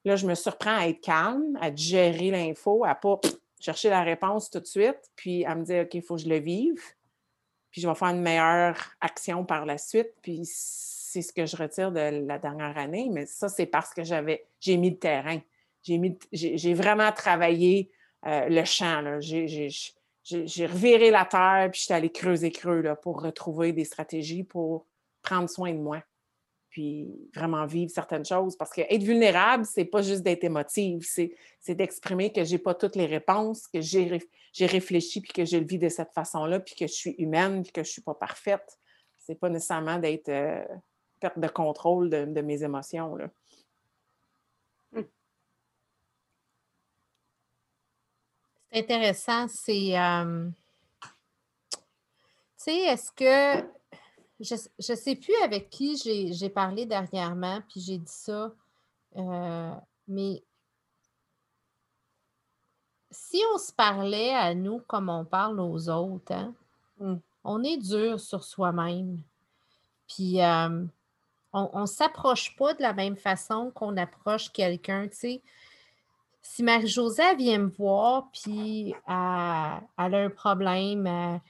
là, 0.04 0.16
je 0.16 0.26
me 0.26 0.34
surprends 0.34 0.76
à 0.76 0.86
être 0.86 1.00
calme, 1.00 1.56
à 1.62 1.74
gérer 1.74 2.30
l'info, 2.30 2.84
à 2.84 2.94
pas 2.94 3.18
chercher 3.58 3.88
la 3.88 4.02
réponse 4.02 4.50
tout 4.50 4.60
de 4.60 4.66
suite, 4.66 5.00
puis 5.16 5.46
à 5.46 5.54
me 5.54 5.64
dire, 5.64 5.84
OK, 5.84 5.94
il 5.94 6.02
faut 6.02 6.16
que 6.16 6.20
je 6.20 6.28
le 6.28 6.40
vive, 6.40 6.82
puis 7.70 7.80
je 7.80 7.88
vais 7.88 7.94
faire 7.94 8.08
une 8.08 8.20
meilleure 8.20 8.76
action 9.00 9.46
par 9.46 9.64
la 9.64 9.78
suite, 9.78 10.10
puis 10.20 10.42
c'est 10.44 11.22
ce 11.22 11.32
que 11.32 11.46
je 11.46 11.56
retire 11.56 11.90
de 11.90 12.26
la 12.26 12.38
dernière 12.38 12.76
année, 12.76 13.08
mais 13.10 13.24
ça, 13.24 13.48
c'est 13.48 13.64
parce 13.64 13.94
que 13.94 14.04
j'avais, 14.04 14.44
j'ai 14.60 14.76
mis 14.76 14.90
le 14.90 14.98
terrain. 14.98 15.38
J'ai, 15.82 16.74
vraiment 16.74 17.10
travaillé 17.12 17.90
euh, 18.26 18.46
le 18.46 18.64
champ. 18.66 19.02
J'ai, 20.22 20.66
reviré 20.66 21.10
la 21.10 21.24
terre, 21.24 21.68
puis 21.72 21.80
j'étais 21.80 21.94
allée 21.94 22.12
creuser 22.12 22.50
creux 22.50 22.80
là, 22.80 22.96
pour 22.96 23.22
retrouver 23.22 23.72
des 23.72 23.84
stratégies 23.84 24.44
pour 24.44 24.86
prendre 25.22 25.48
soin 25.48 25.72
de 25.72 25.78
moi 25.78 26.02
puis 26.72 27.06
vraiment 27.34 27.66
vivre 27.66 27.90
certaines 27.90 28.24
choses. 28.24 28.56
Parce 28.56 28.70
que 28.70 28.80
être 28.80 29.02
vulnérable, 29.02 29.66
c'est 29.66 29.84
pas 29.84 30.00
juste 30.00 30.22
d'être 30.22 30.42
émotive, 30.42 31.02
c'est, 31.02 31.34
d'exprimer 31.74 32.32
que 32.32 32.44
j'ai 32.44 32.58
pas 32.58 32.74
toutes 32.74 32.96
les 32.96 33.04
réponses, 33.06 33.68
que 33.68 33.82
j'ai, 33.82 34.18
réfléchi, 34.58 35.20
puis 35.20 35.32
que 35.32 35.44
je 35.44 35.58
le 35.58 35.66
vis 35.66 35.78
de 35.78 35.90
cette 35.90 36.12
façon-là, 36.12 36.60
puis 36.60 36.74
que 36.74 36.86
je 36.86 36.92
suis 36.92 37.14
humaine, 37.18 37.62
puis 37.62 37.72
que 37.72 37.84
je 37.84 37.90
suis 37.90 38.02
pas 38.02 38.14
parfaite. 38.14 38.78
C'est 39.18 39.38
pas 39.38 39.50
nécessairement 39.50 39.98
d'être 39.98 40.30
euh, 40.30 40.64
perte 41.20 41.38
de 41.38 41.46
contrôle 41.46 42.08
de, 42.08 42.40
mes 42.40 42.64
émotions. 42.64 43.16
Là. 43.16 43.28
C'est 48.72 48.78
intéressant. 48.78 49.48
C'est. 49.48 49.98
Euh, 49.98 50.48
tu 51.02 51.78
sais, 52.56 52.78
est-ce 52.78 53.12
que. 53.12 53.68
Je 54.40 54.54
ne 54.54 54.96
sais 54.96 55.14
plus 55.14 55.36
avec 55.44 55.70
qui 55.70 55.96
j'ai 56.32 56.48
parlé 56.48 56.84
dernièrement, 56.84 57.60
puis 57.68 57.80
j'ai 57.80 57.98
dit 57.98 58.12
ça, 58.12 58.52
euh, 59.16 59.70
mais 60.08 60.42
si 63.08 63.40
on 63.54 63.58
se 63.58 63.72
parlait 63.72 64.34
à 64.34 64.52
nous 64.52 64.80
comme 64.80 65.08
on 65.08 65.24
parle 65.24 65.60
aux 65.60 65.88
autres, 65.88 66.32
hein, 66.32 66.52
hmm. 66.98 67.18
on 67.44 67.62
est 67.62 67.76
dur 67.76 68.18
sur 68.18 68.42
soi-même. 68.42 69.20
Puis 70.08 70.42
euh, 70.42 70.84
on 71.52 71.80
ne 71.80 71.86
s'approche 71.86 72.56
pas 72.56 72.74
de 72.74 72.82
la 72.82 72.94
même 72.94 73.16
façon 73.16 73.70
qu'on 73.72 73.96
approche 73.96 74.50
quelqu'un. 74.50 75.06
Tu 75.06 75.16
sais, 75.16 75.42
si 76.42 76.62
Marie-Josée 76.62 77.36
vient 77.36 77.58
me 77.58 77.70
voir, 77.70 78.30
puis 78.32 78.94
elle, 79.06 79.14
a 79.14 79.80
un 79.96 80.30
problème, 80.30 81.40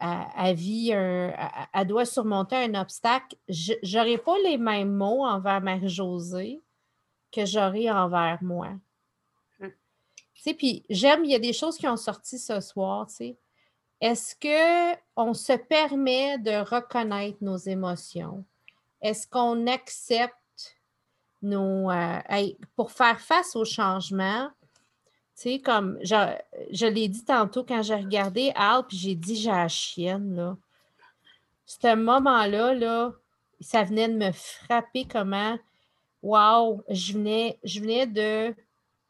elle, 0.00 0.54
vit 0.56 0.90
elle 0.90 1.86
doit 1.86 2.04
surmonter 2.04 2.56
un 2.56 2.74
obstacle, 2.74 3.36
je 3.48 3.74
n'aurai 3.96 4.18
pas 4.18 4.36
les 4.44 4.58
mêmes 4.58 4.92
mots 4.92 5.24
envers 5.24 5.60
Marie-Josée 5.60 6.60
que 7.32 7.46
j'aurai 7.46 7.90
envers 7.90 8.38
moi. 8.42 8.68
Hum. 9.60 9.72
Tu 10.34 10.42
sais, 10.42 10.54
puis 10.54 10.84
j'aime, 10.90 11.24
il 11.24 11.30
y 11.30 11.34
a 11.34 11.40
des 11.40 11.52
choses 11.52 11.76
qui 11.76 11.88
ont 11.88 11.96
sorti 11.96 12.38
ce 12.38 12.60
soir, 12.60 13.06
tu 13.06 13.14
sais. 13.14 13.38
Est-ce 14.00 14.34
qu'on 15.16 15.34
se 15.34 15.54
permet 15.54 16.38
de 16.38 16.62
reconnaître 16.62 17.38
nos 17.40 17.56
émotions? 17.56 18.44
Est-ce 19.00 19.26
qu'on 19.26 19.66
accepte 19.66 20.34
nos. 21.44 21.90
Euh, 21.90 22.18
pour 22.76 22.90
faire 22.90 23.20
face 23.20 23.56
au 23.56 23.64
changement, 23.64 24.50
tu 25.36 25.42
sais, 25.42 25.58
comme 25.58 25.98
je, 26.02 26.86
l'ai 26.86 27.08
dit 27.08 27.24
tantôt 27.24 27.64
quand 27.64 27.82
j'ai 27.82 27.96
regardé 27.96 28.52
Al, 28.54 28.86
puis 28.86 28.96
j'ai 28.96 29.14
dit 29.14 29.36
j'ai 29.36 29.50
la 29.50 29.68
chienne, 29.68 30.34
là. 30.36 30.56
Ce 31.66 31.94
moment-là, 31.94 32.74
là, 32.74 33.12
ça 33.60 33.82
venait 33.84 34.08
de 34.08 34.16
me 34.16 34.30
frapper 34.32 35.06
comment, 35.06 35.58
wow, 36.22 36.82
je 36.88 37.14
venais, 37.14 37.58
je 37.64 37.80
venais 37.80 38.06
de 38.06 38.54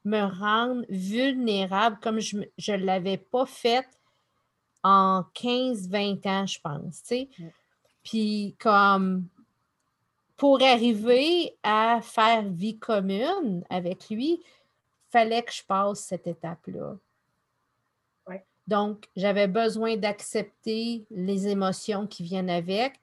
me 0.04 0.22
rendre 0.22 0.84
vulnérable 0.88 1.98
comme 2.02 2.20
je 2.20 2.36
ne 2.36 2.84
l'avais 2.84 3.16
pas 3.16 3.46
fait 3.46 3.86
en 4.82 5.24
15-20 5.34 6.28
ans, 6.28 6.46
je 6.46 6.60
pense, 6.60 7.02
tu 7.02 7.08
sais. 7.08 7.28
Puis 8.02 8.54
comme, 8.60 9.26
pour 10.44 10.60
arriver 10.62 11.56
à 11.62 12.02
faire 12.02 12.42
vie 12.42 12.78
commune 12.78 13.64
avec 13.70 14.10
lui, 14.10 14.42
il 14.42 15.10
fallait 15.10 15.42
que 15.42 15.50
je 15.50 15.62
passe 15.64 16.00
cette 16.00 16.26
étape-là. 16.26 16.98
Donc, 18.66 19.08
j'avais 19.16 19.48
besoin 19.48 19.96
d'accepter 19.96 21.06
les 21.10 21.48
émotions 21.48 22.06
qui 22.06 22.24
viennent 22.24 22.50
avec, 22.50 23.00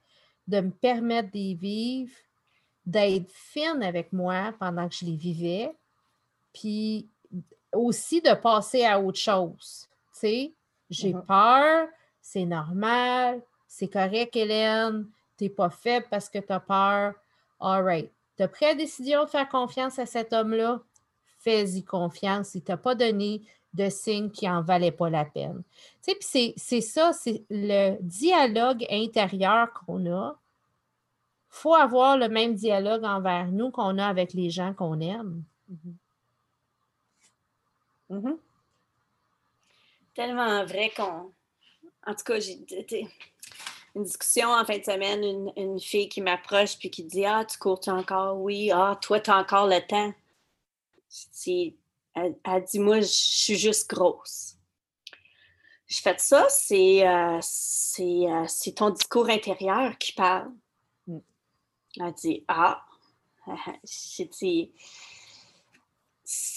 de 0.47 0.61
me 0.61 0.69
permettre 0.69 1.31
d'y 1.31 1.55
vivre, 1.55 2.13
d'être 2.85 3.31
fine 3.31 3.81
avec 3.81 4.13
moi 4.13 4.53
pendant 4.59 4.87
que 4.87 4.93
je 4.93 5.05
les 5.05 5.15
vivais, 5.15 5.75
puis 6.53 7.09
aussi 7.73 8.21
de 8.21 8.35
passer 8.35 8.85
à 8.85 9.01
autre 9.01 9.17
chose. 9.17 9.89
Tu 10.13 10.19
sais, 10.19 10.53
j'ai 10.91 11.13
mm-hmm. 11.13 11.25
peur, 11.25 11.87
c'est 12.21 12.45
normal, 12.45 13.41
c'est 13.67 13.89
correct, 13.91 14.35
Hélène, 14.35 15.09
tu 15.39 15.45
n'es 15.45 15.49
pas 15.49 15.71
faible 15.71 16.05
parce 16.11 16.29
que 16.29 16.37
tu 16.37 16.53
as 16.53 16.59
peur. 16.59 17.15
All 17.61 17.83
right. 17.83 18.11
Tu 18.37 18.43
as 18.43 18.47
pris 18.47 18.65
la 18.65 18.75
décision 18.75 19.23
de 19.23 19.29
faire 19.29 19.47
confiance 19.47 19.99
à 19.99 20.05
cet 20.05 20.33
homme-là? 20.33 20.81
Fais-y 21.39 21.83
confiance. 21.83 22.55
Il 22.55 22.59
ne 22.59 22.63
t'a 22.63 22.77
pas 22.77 22.95
donné 22.95 23.41
de 23.73 23.89
signe 23.89 24.29
qui 24.31 24.47
n'en 24.47 24.61
valait 24.61 24.91
pas 24.91 25.09
la 25.09 25.25
peine. 25.25 25.63
Tu 26.03 26.13
sais, 26.19 26.53
c'est 26.57 26.81
ça, 26.81 27.13
c'est 27.13 27.43
le 27.49 27.97
dialogue 28.01 28.85
intérieur 28.89 29.71
qu'on 29.73 30.11
a. 30.11 30.35
Il 31.53 31.57
faut 31.57 31.73
avoir 31.73 32.17
le 32.17 32.29
même 32.29 32.55
dialogue 32.55 33.03
envers 33.03 33.47
nous 33.47 33.71
qu'on 33.71 33.97
a 33.97 34.07
avec 34.07 34.33
les 34.33 34.49
gens 34.49 34.73
qu'on 34.73 34.99
aime. 34.99 35.43
Mm-hmm. 35.71 35.93
Mm-hmm. 38.11 38.37
Tellement 40.13 40.65
vrai 40.65 40.91
qu'on. 40.95 41.31
En 42.05 42.15
tout 42.15 42.23
cas, 42.25 42.39
j'ai 42.39 42.57
une 43.95 44.03
discussion 44.03 44.49
en 44.49 44.65
fin 44.65 44.77
de 44.77 44.83
semaine, 44.83 45.51
une, 45.55 45.79
fille 45.79 46.07
qui 46.07 46.21
m'approche 46.21 46.77
puis 46.77 46.89
qui 46.89 47.03
dit 47.03 47.25
Ah, 47.25 47.45
tu 47.45 47.57
cours-tu 47.57 47.89
encore? 47.89 48.39
Oui, 48.39 48.71
ah, 48.71 48.97
toi, 49.01 49.19
tu 49.19 49.29
as 49.29 49.37
encore 49.37 49.67
le 49.67 49.79
temps. 49.85 50.13
Elle, 52.15 52.35
elle, 52.43 52.63
dit 52.63 52.79
Moi, 52.79 53.01
je 53.01 53.07
suis 53.07 53.57
juste 53.57 53.89
grosse. 53.89 54.55
Je 55.87 55.99
fais 55.99 56.17
ça, 56.17 56.47
c'est 56.49 57.05
euh, 57.05 57.39
euh, 57.39 58.45
c'est 58.47 58.71
ton 58.75 58.91
discours 58.91 59.29
intérieur 59.29 59.97
qui 59.97 60.13
parle. 60.13 60.51
Mm. 61.07 61.19
Elle 61.99 62.13
dit 62.13 62.45
Ah, 62.47 62.85
j'ai 63.83 64.25
dit 64.25 64.71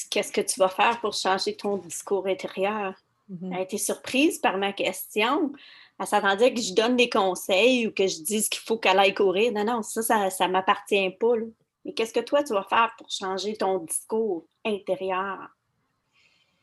Qu'est-ce 0.08 0.30
que 0.30 0.40
tu 0.40 0.60
vas 0.60 0.68
faire 0.68 1.00
pour 1.00 1.14
changer 1.14 1.56
ton 1.56 1.78
discours 1.78 2.28
intérieur? 2.28 2.94
Mm-hmm. 3.28 3.48
Elle 3.48 3.58
a 3.58 3.60
été 3.62 3.78
surprise 3.78 4.38
par 4.38 4.56
ma 4.56 4.72
question 4.72 5.52
elle 5.98 6.06
s'attendait 6.06 6.52
que 6.52 6.60
je 6.60 6.74
donne 6.74 6.96
des 6.96 7.08
conseils 7.08 7.86
ou 7.86 7.92
que 7.92 8.06
je 8.06 8.22
dise 8.22 8.48
qu'il 8.48 8.62
faut 8.62 8.78
qu'elle 8.78 8.98
aille 8.98 9.14
courir. 9.14 9.52
Non, 9.52 9.64
non, 9.64 9.82
ça, 9.82 10.30
ça 10.30 10.46
ne 10.46 10.52
m'appartient 10.52 11.10
pas. 11.20 11.34
Mais 11.84 11.92
qu'est-ce 11.92 12.12
que 12.12 12.20
toi, 12.20 12.42
tu 12.42 12.52
vas 12.52 12.64
faire 12.64 12.92
pour 12.98 13.10
changer 13.10 13.56
ton 13.56 13.78
discours 13.78 14.46
intérieur? 14.64 15.48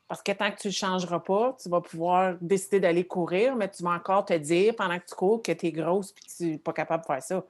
Parce 0.08 0.22
que 0.22 0.34
tant 0.34 0.52
que 0.52 0.60
tu 0.60 0.68
ne 0.68 0.74
changeras 0.74 1.20
pas, 1.20 1.56
tu 1.62 1.70
vas 1.70 1.80
pouvoir 1.80 2.36
décider 2.42 2.82
d'aller 2.82 3.06
courir, 3.06 3.56
mais 3.56 3.72
tu 3.72 3.82
vas 3.82 3.92
encore 3.92 4.26
te 4.26 4.34
dire 4.34 4.76
pendant 4.76 5.00
que 5.00 5.06
tu 5.06 5.16
cours 5.16 5.42
que 5.42 5.54
tu 5.54 5.68
es 5.68 5.72
grosse 5.72 6.12
et 6.12 6.14
que 6.14 6.36
tu 6.36 6.52
n'es 6.52 6.58
pas 6.58 6.74
capable 6.74 7.04
de 7.04 7.08
faire 7.08 7.24
ça. 7.24 7.46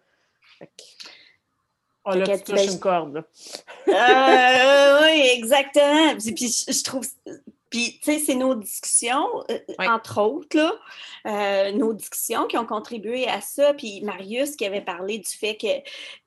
Oh 2.05 2.13
là, 2.13 2.37
tu 2.37 2.43
touches 2.43 2.65
une 2.65 2.79
corde. 2.79 3.23
Euh, 3.87 5.01
oui, 5.01 5.29
exactement. 5.33 6.15
Puis, 6.35 6.65
je 6.67 6.83
trouve 6.83 7.07
puis, 7.71 7.99
tu 8.03 8.11
sais, 8.11 8.19
c'est 8.19 8.35
nos 8.35 8.53
discussions, 8.53 9.27
euh, 9.49 9.59
entre 9.79 10.21
autres, 10.21 10.55
là, 10.55 10.73
euh, 11.25 11.71
nos 11.71 11.93
discussions 11.93 12.45
qui 12.45 12.57
ont 12.57 12.65
contribué 12.67 13.27
à 13.27 13.41
ça. 13.41 13.73
Puis 13.73 14.01
Marius 14.01 14.55
qui 14.55 14.65
avait 14.65 14.81
parlé 14.81 15.17
du 15.17 15.29
fait 15.29 15.57
que, 15.57 15.79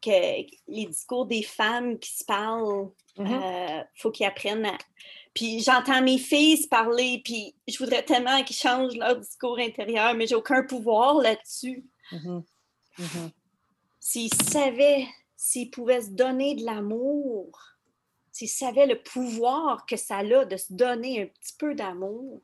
que 0.03 0.47
les 0.67 0.87
discours 0.87 1.27
des 1.27 1.43
femmes 1.43 1.99
qui 2.01 2.17
se 2.17 2.25
parlent, 2.25 2.89
il 3.17 3.25
mm-hmm. 3.25 3.81
euh, 3.81 3.85
faut 3.95 4.11
qu'ils 4.11 4.27
apprennent 4.27 4.67
à 4.67 4.77
puis 5.35 5.61
j'entends 5.61 6.01
mes 6.01 6.19
filles 6.19 6.67
parler, 6.69 7.21
puis 7.25 7.57
je 7.67 7.77
voudrais 7.79 8.05
tellement 8.05 8.43
qu'ils 8.45 8.57
changent 8.57 8.97
leur 8.97 9.17
discours 9.17 9.59
intérieur, 9.59 10.15
mais 10.15 10.29
j'ai 10.29 10.37
aucun 10.37 10.63
pouvoir 10.63 11.17
là-dessus. 11.17 11.85
Mhm. 12.13 12.45
Mhm. 12.99 13.31
S'ils 13.99 14.33
savaient, 14.33 15.07
s'ils 15.37 15.71
pouvaient 15.71 16.03
se 16.03 16.11
donner 16.11 16.55
de 16.55 16.65
l'amour, 16.65 17.59
s'ils 18.35 18.49
savaient 18.49 18.87
le 18.87 19.01
pouvoir 19.01 19.87
que 19.87 19.97
ça 19.97 20.19
a 20.19 20.45
de 20.45 20.57
se 20.57 20.73
donner 20.73 21.23
un 21.23 21.27
petit 21.27 21.55
peu 21.57 21.73
d'amour. 21.73 22.41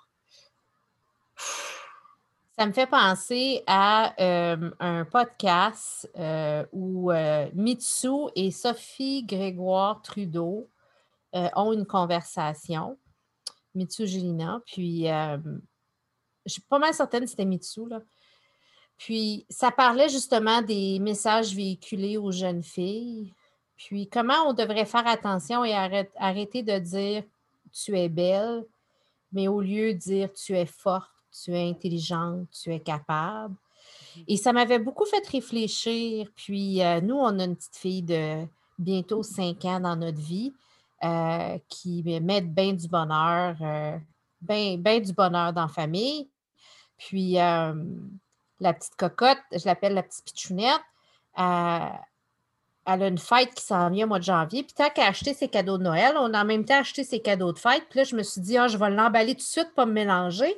Ça 2.56 2.64
me 2.64 2.72
fait 2.72 2.86
penser 2.86 3.64
à 3.66 4.14
euh, 4.22 4.70
un 4.78 5.04
podcast 5.04 6.08
euh, 6.16 6.64
où 6.72 7.10
euh, 7.10 7.50
Mitsu 7.54 8.28
et 8.36 8.52
Sophie 8.52 9.24
Grégoire 9.24 10.00
Trudeau 10.02 10.70
ont 11.32 11.72
une 11.72 11.86
conversation. 11.86 12.96
Mitsu 13.74 14.06
Gélina, 14.06 14.60
puis 14.66 15.04
je 15.04 16.52
suis 16.52 16.62
pas 16.62 16.78
mal 16.78 16.92
certaine 16.92 17.26
c'était 17.26 17.44
Mitsu, 17.44 17.88
là. 17.88 18.00
Puis 18.96 19.46
ça 19.48 19.70
parlait 19.70 20.08
justement 20.08 20.60
des 20.60 20.98
messages 20.98 21.54
véhiculés 21.54 22.16
aux 22.16 22.32
jeunes 22.32 22.64
filles, 22.64 23.32
puis 23.84 24.08
comment 24.08 24.48
on 24.48 24.52
devrait 24.52 24.84
faire 24.84 25.06
attention 25.06 25.64
et 25.64 25.74
arrêter 26.16 26.62
de 26.62 26.78
dire 26.78 27.24
tu 27.72 27.96
es 27.98 28.08
belle, 28.08 28.64
mais 29.32 29.48
au 29.48 29.60
lieu 29.60 29.94
de 29.94 29.98
dire 29.98 30.32
tu 30.32 30.56
es 30.56 30.66
forte 30.66 31.10
tu 31.32 31.52
es 31.52 31.68
intelligente, 31.68 32.48
tu 32.50 32.72
es 32.72 32.80
capable. 32.80 33.54
Et 34.26 34.36
ça 34.36 34.52
m'avait 34.52 34.78
beaucoup 34.78 35.06
fait 35.06 35.26
réfléchir. 35.26 36.28
Puis 36.34 36.82
euh, 36.82 37.00
nous, 37.00 37.16
on 37.16 37.38
a 37.38 37.44
une 37.44 37.56
petite 37.56 37.76
fille 37.76 38.02
de 38.02 38.44
bientôt 38.78 39.22
cinq 39.22 39.64
ans 39.64 39.80
dans 39.80 39.96
notre 39.96 40.20
vie 40.20 40.52
euh, 41.04 41.58
qui 41.68 42.02
met 42.02 42.40
bien 42.40 42.72
du 42.72 42.88
bonheur, 42.88 43.56
euh, 43.60 43.98
bien 44.40 45.00
du 45.00 45.12
bonheur 45.12 45.52
dans 45.52 45.62
la 45.62 45.68
famille. 45.68 46.28
Puis 46.98 47.34
la 47.34 48.74
petite 48.74 48.96
cocotte, 48.96 49.38
je 49.52 49.64
l'appelle 49.64 49.94
la 49.94 50.02
petite 50.02 50.24
pichounette, 50.24 50.82
elle 52.86 53.02
a 53.02 53.08
une 53.08 53.18
fête 53.18 53.54
qui 53.54 53.62
s'en 53.64 53.90
vient 53.90 54.06
au 54.06 54.08
mois 54.08 54.18
de 54.18 54.24
janvier. 54.24 54.62
Puis 54.62 54.72
tant 54.74 54.90
qu'à 54.90 55.06
acheter 55.06 55.34
ses 55.34 55.48
cadeaux 55.48 55.78
de 55.78 55.82
Noël, 55.82 56.14
on 56.16 56.32
a 56.34 56.42
en 56.42 56.44
même 56.44 56.64
temps 56.64 56.80
acheté 56.80 57.04
ses 57.04 57.20
cadeaux 57.20 57.52
de 57.52 57.58
fête. 57.58 57.84
Puis 57.90 57.98
là, 57.98 58.04
je 58.04 58.16
me 58.16 58.22
suis 58.22 58.40
dit, 58.40 58.56
ah, 58.56 58.68
je 58.68 58.76
vais 58.76 58.90
l'emballer 58.90 59.34
tout 59.34 59.40
de 59.40 59.44
suite, 59.44 59.72
pas 59.74 59.86
me 59.86 59.92
mélanger. 59.92 60.56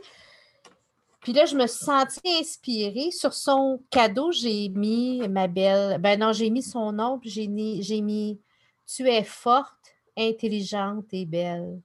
Puis 1.20 1.32
là, 1.32 1.44
je 1.44 1.56
me 1.56 1.66
suis 1.66 1.84
sentie 1.84 2.20
inspirée. 2.40 3.10
Sur 3.10 3.32
son 3.32 3.80
cadeau, 3.90 4.32
j'ai 4.32 4.68
mis 4.70 5.26
ma 5.28 5.46
belle. 5.46 5.98
Ben 6.00 6.18
non, 6.18 6.32
j'ai 6.32 6.50
mis 6.50 6.62
son 6.62 6.92
nom, 6.92 7.18
puis 7.18 7.30
j'ai 7.30 7.46
mis, 7.48 8.40
Tu 8.86 9.08
es 9.08 9.24
forte, 9.24 9.76
intelligente 10.16 11.06
et 11.12 11.26
belle. 11.26 11.80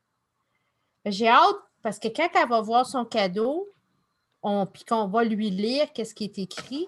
J'ai 1.05 1.27
hâte 1.27 1.55
parce 1.83 1.99
que 1.99 2.07
quand 2.07 2.29
elle 2.33 2.49
va 2.49 2.61
voir 2.61 2.85
son 2.85 3.05
cadeau, 3.05 3.67
puis 4.73 4.85
qu'on 4.85 5.07
va 5.07 5.23
lui 5.23 5.49
lire 5.49 5.91
qu'est-ce 5.93 6.15
qui 6.15 6.23
est 6.25 6.39
écrit, 6.39 6.87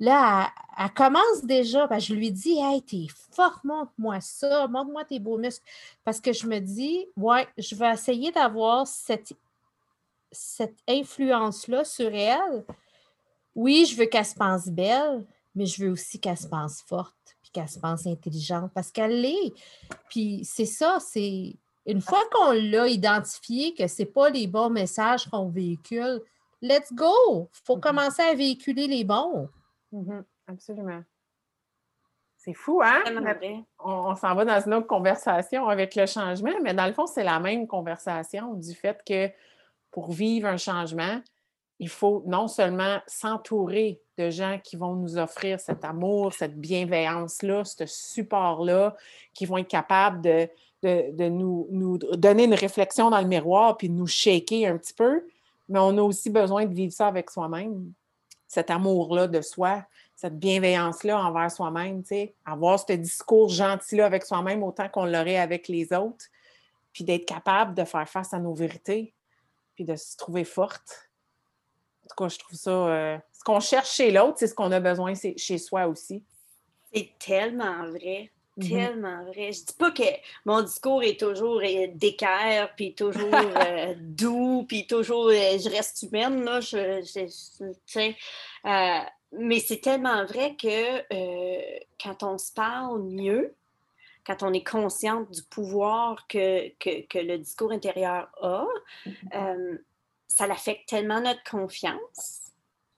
là, 0.00 0.50
elle, 0.76 0.92
commence 0.92 1.44
déjà. 1.44 1.86
Ben, 1.86 2.00
je 2.00 2.14
lui 2.14 2.32
dis 2.32 2.58
Hey, 2.58 2.82
t'es 2.82 3.06
forte, 3.30 3.62
montre-moi 3.62 4.20
ça, 4.20 4.66
montre-moi 4.66 5.04
tes 5.04 5.20
beaux 5.20 5.38
muscles. 5.38 5.64
Parce 6.04 6.20
que 6.20 6.32
je 6.32 6.46
me 6.46 6.58
dis 6.58 7.06
Ouais, 7.16 7.46
je 7.56 7.76
vais 7.76 7.92
essayer 7.92 8.32
d'avoir 8.32 8.86
cette 8.86 9.32
cette 10.32 10.78
influence-là 10.88 11.84
sur 11.84 12.14
elle, 12.14 12.64
oui, 13.54 13.86
je 13.86 13.96
veux 13.96 14.06
qu'elle 14.06 14.24
se 14.24 14.34
pense 14.34 14.66
belle, 14.68 15.26
mais 15.54 15.66
je 15.66 15.84
veux 15.84 15.90
aussi 15.90 16.20
qu'elle 16.20 16.36
se 16.36 16.46
pense 16.46 16.82
forte, 16.82 17.36
puis 17.42 17.50
qu'elle 17.50 17.68
se 17.68 17.78
pense 17.78 18.06
intelligente, 18.06 18.70
parce 18.74 18.92
qu'elle 18.92 19.20
l'est. 19.20 19.52
Puis 20.08 20.42
c'est 20.44 20.66
ça, 20.66 20.98
c'est 21.00 21.56
une 21.86 22.00
fois 22.00 22.22
qu'on 22.32 22.52
l'a 22.52 22.86
identifié 22.88 23.74
que 23.74 23.86
ce 23.86 24.02
n'est 24.02 24.06
pas 24.06 24.30
les 24.30 24.46
bons 24.46 24.70
messages 24.70 25.28
qu'on 25.28 25.48
véhicule, 25.48 26.20
let's 26.62 26.92
go! 26.92 27.48
Il 27.52 27.60
faut 27.64 27.76
mm-hmm. 27.76 27.80
commencer 27.80 28.22
à 28.22 28.34
véhiculer 28.34 28.86
les 28.86 29.04
bons. 29.04 29.48
Mm-hmm. 29.92 30.22
Absolument. 30.48 31.02
C'est 32.36 32.54
fou, 32.54 32.80
hein? 32.82 33.02
On, 33.78 33.90
on 33.90 34.14
s'en 34.14 34.34
va 34.34 34.44
dans 34.44 34.60
une 34.60 34.74
autre 34.74 34.86
conversation 34.86 35.68
avec 35.68 35.94
le 35.94 36.06
changement, 36.06 36.54
mais 36.62 36.72
dans 36.72 36.86
le 36.86 36.92
fond, 36.92 37.06
c'est 37.06 37.24
la 37.24 37.38
même 37.38 37.66
conversation 37.66 38.54
du 38.54 38.74
fait 38.74 39.02
que 39.06 39.30
pour 39.90 40.10
vivre 40.10 40.48
un 40.48 40.56
changement, 40.56 41.20
il 41.78 41.88
faut 41.88 42.22
non 42.26 42.46
seulement 42.46 42.98
s'entourer 43.06 44.00
de 44.18 44.30
gens 44.30 44.58
qui 44.62 44.76
vont 44.76 44.94
nous 44.94 45.16
offrir 45.16 45.58
cet 45.58 45.84
amour, 45.84 46.32
cette 46.32 46.60
bienveillance-là, 46.60 47.64
ce 47.64 47.86
support-là, 47.86 48.96
qui 49.32 49.46
vont 49.46 49.56
être 49.56 49.68
capables 49.68 50.20
de, 50.20 50.48
de, 50.82 51.28
nous, 51.28 51.66
nous, 51.70 51.98
donner 51.98 52.44
une 52.44 52.54
réflexion 52.54 53.10
dans 53.10 53.20
le 53.20 53.26
miroir 53.26 53.78
puis 53.78 53.88
de 53.88 53.94
nous 53.94 54.06
shaker 54.06 54.72
un 54.72 54.76
petit 54.76 54.92
peu, 54.92 55.26
mais 55.68 55.78
on 55.78 55.96
a 55.96 56.02
aussi 56.02 56.28
besoin 56.28 56.66
de 56.66 56.74
vivre 56.74 56.92
ça 56.92 57.06
avec 57.06 57.30
soi-même, 57.30 57.92
cet 58.50 58.68
amour-là 58.68 59.28
de 59.28 59.42
soi, 59.42 59.86
cette 60.16 60.36
bienveillance-là 60.36 61.22
envers 61.22 61.52
soi-même, 61.52 62.02
avoir 62.44 62.80
ce 62.80 62.94
discours 62.94 63.48
gentil-là 63.48 64.04
avec 64.04 64.24
soi-même 64.24 64.64
autant 64.64 64.88
qu'on 64.88 65.04
l'aurait 65.04 65.36
avec 65.36 65.68
les 65.68 65.92
autres, 65.92 66.24
puis 66.92 67.04
d'être 67.04 67.26
capable 67.26 67.74
de 67.74 67.84
faire 67.84 68.08
face 68.08 68.34
à 68.34 68.40
nos 68.40 68.52
vérités, 68.52 69.14
de 69.78 69.94
se 69.94 70.16
trouver 70.16 70.42
forte. 70.42 71.10
En 72.04 72.08
tout 72.08 72.24
cas, 72.24 72.28
je 72.28 72.38
trouve 72.40 72.58
ça. 72.58 72.70
Euh, 72.70 73.18
ce 73.32 73.44
qu'on 73.44 73.60
cherche 73.60 73.94
chez 73.94 74.10
l'autre, 74.10 74.38
c'est 74.38 74.48
ce 74.48 74.54
qu'on 74.54 74.72
a 74.72 74.80
besoin 74.80 75.14
chez 75.14 75.58
soi 75.58 75.86
aussi. 75.86 76.24
C'est 76.92 77.12
tellement 77.20 77.88
vrai. 77.88 78.32
Mm-hmm. 78.60 78.68
Tellement 78.68 79.24
vrai. 79.24 79.52
Je 79.52 79.64
dis 79.64 79.74
pas 79.78 79.90
que 79.90 80.02
mon 80.44 80.62
discours 80.62 81.02
est 81.02 81.18
toujours 81.18 81.60
euh, 81.62 81.86
d'équerre, 81.94 82.74
puis 82.76 82.94
toujours 82.94 83.34
euh, 83.34 83.94
doux, 83.98 84.64
puis 84.68 84.86
toujours 84.86 85.30
je 85.30 85.70
reste 85.70 86.02
humaine, 86.02 86.44
là. 86.44 86.60
mais 89.32 89.60
c'est 89.60 89.80
tellement 89.80 90.24
vrai 90.24 90.56
que 90.56 91.00
quand 92.02 92.22
on 92.22 92.38
se 92.38 92.52
parle 92.52 93.02
mieux, 93.02 93.54
quand 94.26 94.42
on 94.42 94.52
est 94.52 94.66
consciente 94.66 95.30
du 95.30 95.42
pouvoir 95.42 96.26
que, 96.28 96.68
que, 96.78 97.18
le 97.18 97.38
discours 97.38 97.72
intérieur 97.72 98.28
a, 98.40 98.66
mm-hmm. 99.06 99.12
euh, 99.34 99.78
ça 100.28 100.46
l'affecte 100.46 100.88
tellement 100.88 101.20
notre 101.20 101.42
confiance, 101.44 102.52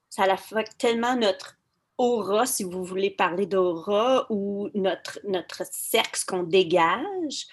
ça 0.08 0.26
l'affecte 0.26 0.76
tellement 0.78 1.16
notre 1.16 1.56
aura, 2.02 2.46
si 2.46 2.64
vous 2.64 2.84
voulez 2.84 3.10
parler 3.10 3.46
d'aura, 3.46 4.26
ou 4.30 4.68
notre, 4.74 5.20
notre 5.24 5.62
sexe 5.70 6.24
qu'on 6.24 6.42
dégage, 6.42 7.46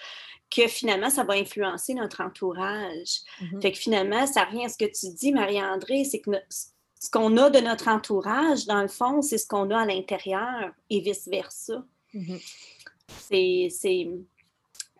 que 0.50 0.66
finalement, 0.66 1.10
ça 1.10 1.24
va 1.24 1.34
influencer 1.34 1.94
notre 1.94 2.20
entourage. 2.22 3.20
Mm-hmm. 3.40 3.62
Fait 3.62 3.72
que 3.72 3.78
finalement, 3.78 4.26
ça 4.26 4.44
revient 4.44 4.64
à 4.64 4.68
ce 4.68 4.76
que 4.76 4.84
tu 4.84 5.14
dis, 5.14 5.32
Marie-André, 5.32 6.04
c'est 6.04 6.20
que 6.20 6.30
ce 6.50 7.10
qu'on 7.10 7.36
a 7.36 7.50
de 7.50 7.60
notre 7.60 7.88
entourage, 7.88 8.66
dans 8.66 8.82
le 8.82 8.88
fond, 8.88 9.22
c'est 9.22 9.38
ce 9.38 9.46
qu'on 9.46 9.70
a 9.70 9.80
à 9.80 9.86
l'intérieur 9.86 10.72
et 10.90 11.00
vice-versa. 11.00 11.84
Mm-hmm. 12.14 12.40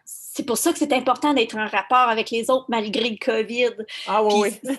C'est 0.04 0.44
pour 0.44 0.56
ça 0.56 0.72
que 0.72 0.78
c'est 0.78 0.92
important 0.92 1.34
d'être 1.34 1.56
en 1.56 1.66
rapport 1.66 2.08
avec 2.08 2.30
les 2.30 2.48
autres 2.50 2.66
malgré 2.68 3.10
le 3.10 3.16
COVID. 3.16 3.84
Ah 4.06 4.22
oui, 4.24 4.54
oui. 4.64 4.70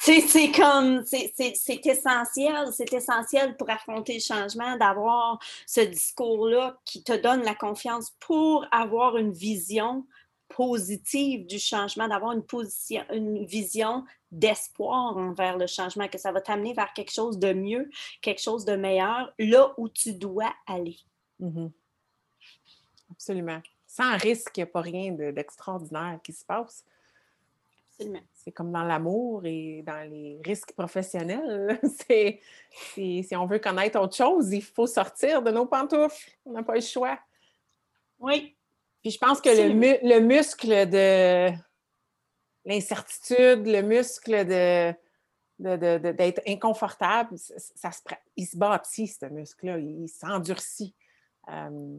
C'est 0.00 0.50
comme, 0.52 1.04
c'est 1.04 1.86
essentiel, 1.86 2.68
c'est 2.72 2.92
essentiel 2.92 3.56
pour 3.56 3.68
affronter 3.68 4.14
le 4.14 4.20
changement 4.20 4.76
d'avoir 4.76 5.38
ce 5.66 5.82
discours-là 5.82 6.80
qui 6.84 7.02
te 7.02 7.12
donne 7.12 7.42
la 7.42 7.54
confiance 7.54 8.16
pour 8.18 8.66
avoir 8.72 9.18
une 9.18 9.32
vision 9.32 10.06
positive 10.48 11.46
du 11.46 11.58
changement, 11.58 12.08
d'avoir 12.08 12.32
une, 12.32 12.42
position, 12.42 13.04
une 13.12 13.44
vision 13.44 14.04
d'espoir 14.32 15.16
envers 15.16 15.58
le 15.58 15.66
changement, 15.66 16.08
que 16.08 16.18
ça 16.18 16.32
va 16.32 16.40
t'amener 16.40 16.72
vers 16.72 16.92
quelque 16.92 17.12
chose 17.12 17.38
de 17.38 17.52
mieux, 17.52 17.88
quelque 18.20 18.40
chose 18.40 18.64
de 18.64 18.76
meilleur, 18.76 19.32
là 19.38 19.72
où 19.76 19.88
tu 19.88 20.14
dois 20.14 20.52
aller. 20.66 20.96
Mm-hmm. 21.40 21.70
Absolument. 23.12 23.60
Sans 23.86 24.16
risque, 24.16 24.56
il 24.56 24.60
n'y 24.60 24.64
a 24.64 24.66
pas 24.66 24.80
rien 24.80 25.12
d'extraordinaire 25.12 26.18
qui 26.22 26.32
se 26.32 26.44
passe. 26.44 26.84
Absolument. 28.00 28.24
C'est 28.32 28.52
comme 28.52 28.72
dans 28.72 28.84
l'amour 28.84 29.42
et 29.44 29.82
dans 29.86 30.08
les 30.08 30.40
risques 30.44 30.72
professionnels. 30.72 31.78
C'est, 32.08 32.40
si 32.94 33.36
on 33.36 33.46
veut 33.46 33.58
connaître 33.58 34.00
autre 34.00 34.16
chose, 34.16 34.52
il 34.52 34.62
faut 34.62 34.86
sortir 34.86 35.42
de 35.42 35.50
nos 35.50 35.66
pantoufles. 35.66 36.30
On 36.46 36.52
n'a 36.52 36.62
pas 36.62 36.74
le 36.74 36.80
choix. 36.80 37.18
Oui. 38.18 38.56
Puis 39.02 39.12
je 39.12 39.18
pense 39.18 39.40
que 39.40 39.48
le, 39.48 40.20
muscle 40.20 40.88
de 40.88 41.50
l'incertitude, 42.64 43.66
le 43.66 43.82
muscle 43.82 44.46
de, 44.46 44.94
d'être 45.58 46.42
inconfortable, 46.46 47.36
ça, 47.38 47.92
se, 47.92 48.00
il 48.36 48.46
se 48.46 48.56
bâtit, 48.56 49.06
ce 49.06 49.26
muscle-là, 49.26 49.78
il, 49.78 50.08
s'endurcit. 50.08 50.94
Euh, 51.48 51.98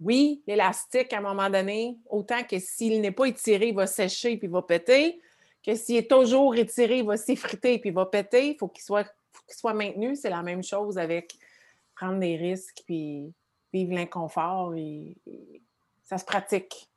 oui, 0.00 0.42
l'élastique, 0.46 1.12
à 1.12 1.18
un 1.18 1.20
moment 1.20 1.48
donné, 1.48 1.96
autant 2.08 2.42
que 2.42 2.58
s'il 2.58 3.00
n'est 3.00 3.12
pas 3.12 3.26
étiré, 3.26 3.68
il 3.68 3.74
va 3.74 3.86
sécher 3.86 4.36
puis 4.36 4.48
il 4.48 4.50
va 4.50 4.62
péter, 4.62 5.20
que 5.64 5.74
s'il 5.74 5.96
est 5.96 6.10
toujours 6.10 6.54
étiré, 6.56 6.98
il 6.98 7.06
va 7.06 7.16
s'effriter 7.16 7.78
puis 7.78 7.90
il 7.90 7.94
va 7.94 8.06
péter, 8.06 8.50
il 8.50 8.56
faut 8.56 8.68
qu'il 8.68 8.84
soit, 8.84 9.06
soit 9.48 9.74
maintenu. 9.74 10.16
C'est 10.16 10.30
la 10.30 10.42
même 10.42 10.62
chose 10.62 10.98
avec 10.98 11.34
prendre 11.94 12.18
des 12.18 12.36
risques 12.36 12.82
puis 12.86 13.32
vivre 13.72 13.94
l'inconfort. 13.94 14.74
Et, 14.74 15.16
ça 16.02 16.18
se 16.18 16.24
pratique. 16.24 16.90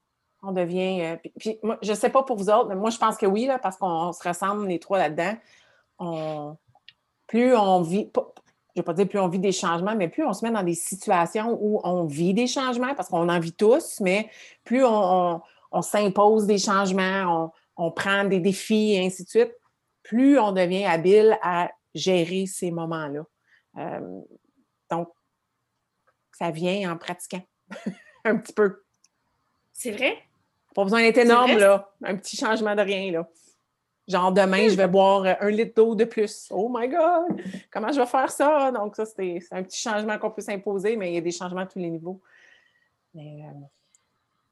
On 0.43 0.51
devient. 0.51 1.01
euh, 1.01 1.29
puis, 1.39 1.59
moi, 1.63 1.77
je 1.81 1.91
ne 1.91 1.95
sais 1.95 2.09
pas 2.09 2.23
pour 2.23 2.35
vous 2.35 2.49
autres, 2.49 2.67
mais 2.67 2.75
moi, 2.75 2.89
je 2.89 2.97
pense 2.97 3.15
que 3.17 3.25
oui, 3.25 3.45
là, 3.45 3.57
parce 3.57 3.77
qu'on 3.77 4.11
se 4.11 4.27
ressemble 4.27 4.67
les 4.67 4.79
trois 4.79 4.97
là-dedans. 4.97 6.57
Plus 7.27 7.55
on 7.55 7.81
vit. 7.81 8.11
Je 8.77 8.81
ne 8.81 8.83
vais 8.83 8.85
pas 8.85 8.93
dire 8.93 9.09
plus 9.09 9.17
on 9.19 9.27
vit 9.27 9.39
des 9.39 9.51
changements, 9.51 9.95
mais 9.95 10.07
plus 10.07 10.23
on 10.23 10.33
se 10.33 10.45
met 10.45 10.51
dans 10.51 10.61
des 10.61 10.75
situations 10.75 11.57
où 11.59 11.81
on 11.83 12.05
vit 12.05 12.35
des 12.35 12.45
changements, 12.45 12.93
parce 12.93 13.09
qu'on 13.09 13.27
en 13.27 13.39
vit 13.39 13.53
tous, 13.53 13.99
mais 14.01 14.29
plus 14.63 14.85
on, 14.85 14.89
on- 15.35 15.41
on 15.71 15.81
s'impose 15.81 16.45
des 16.45 16.59
changements, 16.59 17.51
on, 17.77 17.85
on 17.87 17.91
prend 17.91 18.23
des 18.23 18.39
défis 18.39 18.93
et 18.93 19.03
ainsi 19.05 19.23
de 19.23 19.29
suite, 19.29 19.51
plus 20.03 20.37
on 20.39 20.51
devient 20.51 20.85
habile 20.85 21.37
à 21.41 21.71
gérer 21.95 22.45
ces 22.45 22.69
moments-là. 22.69 23.23
Euh, 23.79 24.21
donc, 24.91 25.09
ça 26.31 26.51
vient 26.51 26.91
en 26.93 26.97
pratiquant 26.97 27.41
un 28.25 28.37
petit 28.37 28.53
peu. 28.53 28.83
C'est 29.73 29.91
vrai? 29.91 30.19
Pas 30.75 30.83
besoin 30.83 31.01
d'être 31.01 31.17
énorme, 31.17 31.57
là. 31.57 31.91
Un 32.03 32.15
petit 32.15 32.37
changement 32.37 32.75
de 32.75 32.81
rien, 32.81 33.11
là. 33.11 33.27
Genre, 34.07 34.31
demain, 34.31 34.69
je 34.69 34.75
vais 34.75 34.87
boire 34.87 35.23
euh, 35.23 35.33
un 35.41 35.49
litre 35.49 35.75
d'eau 35.75 35.95
de 35.95 36.05
plus. 36.05 36.47
Oh 36.51 36.69
my 36.73 36.87
God! 36.87 37.41
Comment 37.71 37.91
je 37.91 37.99
vais 37.99 38.05
faire 38.05 38.31
ça? 38.31 38.71
Donc, 38.71 38.95
ça, 38.95 39.05
c'est 39.05 39.39
un 39.51 39.63
petit 39.63 39.79
changement 39.79 40.17
qu'on 40.17 40.31
peut 40.31 40.41
s'imposer, 40.41 40.95
mais 40.95 41.11
il 41.11 41.15
y 41.15 41.17
a 41.17 41.21
des 41.21 41.31
changements 41.31 41.61
à 41.61 41.65
tous 41.65 41.79
les 41.79 41.89
niveaux. 41.89 42.21
Mais, 43.13 43.43
euh, 43.45 43.59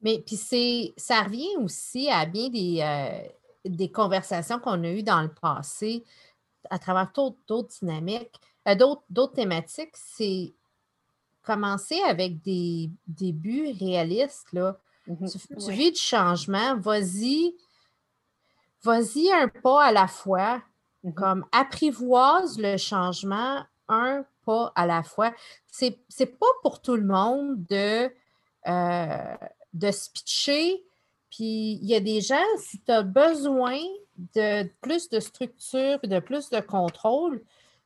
Mais 0.02 0.18
puis 0.18 0.36
c'est 0.36 0.92
ça 0.96 1.22
revient 1.22 1.56
aussi 1.58 2.08
à 2.10 2.26
bien 2.26 2.48
des, 2.48 2.80
euh, 2.80 3.28
des 3.64 3.90
conversations 3.90 4.58
qu'on 4.58 4.82
a 4.84 4.88
eues 4.88 5.02
dans 5.02 5.22
le 5.22 5.32
passé 5.32 6.04
à 6.70 6.78
travers 6.78 7.10
d'autres 7.14 7.78
dynamiques, 7.80 8.34
euh, 8.68 8.74
d'autres 8.74 9.34
thématiques. 9.34 9.94
C'est 9.94 10.52
commencer 11.42 12.00
avec 12.02 12.42
des, 12.42 12.90
des 13.06 13.32
buts 13.32 13.72
réalistes. 13.78 14.52
Là. 14.52 14.78
mhm. 15.06 15.28
Tu, 15.28 15.72
vis 15.72 15.92
du 15.92 16.00
changement, 16.00 16.76
vas-y, 16.76 17.54
vas-y 18.86 19.30
un 19.32 19.48
pas 19.48 19.84
à 19.84 19.92
la 19.92 20.06
fois, 20.08 20.62
Mhm. 21.04 21.14
comme 21.14 21.44
apprivoise 21.52 22.58
le 22.58 22.76
changement 22.76 23.62
un 23.88 24.24
pas 24.44 24.72
à 24.74 24.86
la 24.86 25.02
fois. 25.02 25.32
C'est 25.66 25.98
c'est 26.08 26.38
pas 26.42 26.52
pour 26.62 26.80
tout 26.80 26.96
le 26.96 27.04
monde 27.06 27.64
de, 27.68 28.10
euh, 28.68 29.34
de 29.74 29.90
se 29.90 30.10
pitcher. 30.10 30.82
Puis 31.30 31.78
il 31.82 31.86
y 31.86 31.94
a 31.94 32.00
des 32.00 32.20
gens, 32.20 32.48
si 32.58 32.80
tu 32.80 32.90
as 32.92 33.02
besoin 33.02 33.78
de 34.34 34.68
plus 34.80 35.08
de 35.10 35.20
structure 35.20 35.98
et 36.02 36.08
de 36.08 36.20
plus 36.20 36.48
de 36.50 36.60
contrôle, 36.60 37.42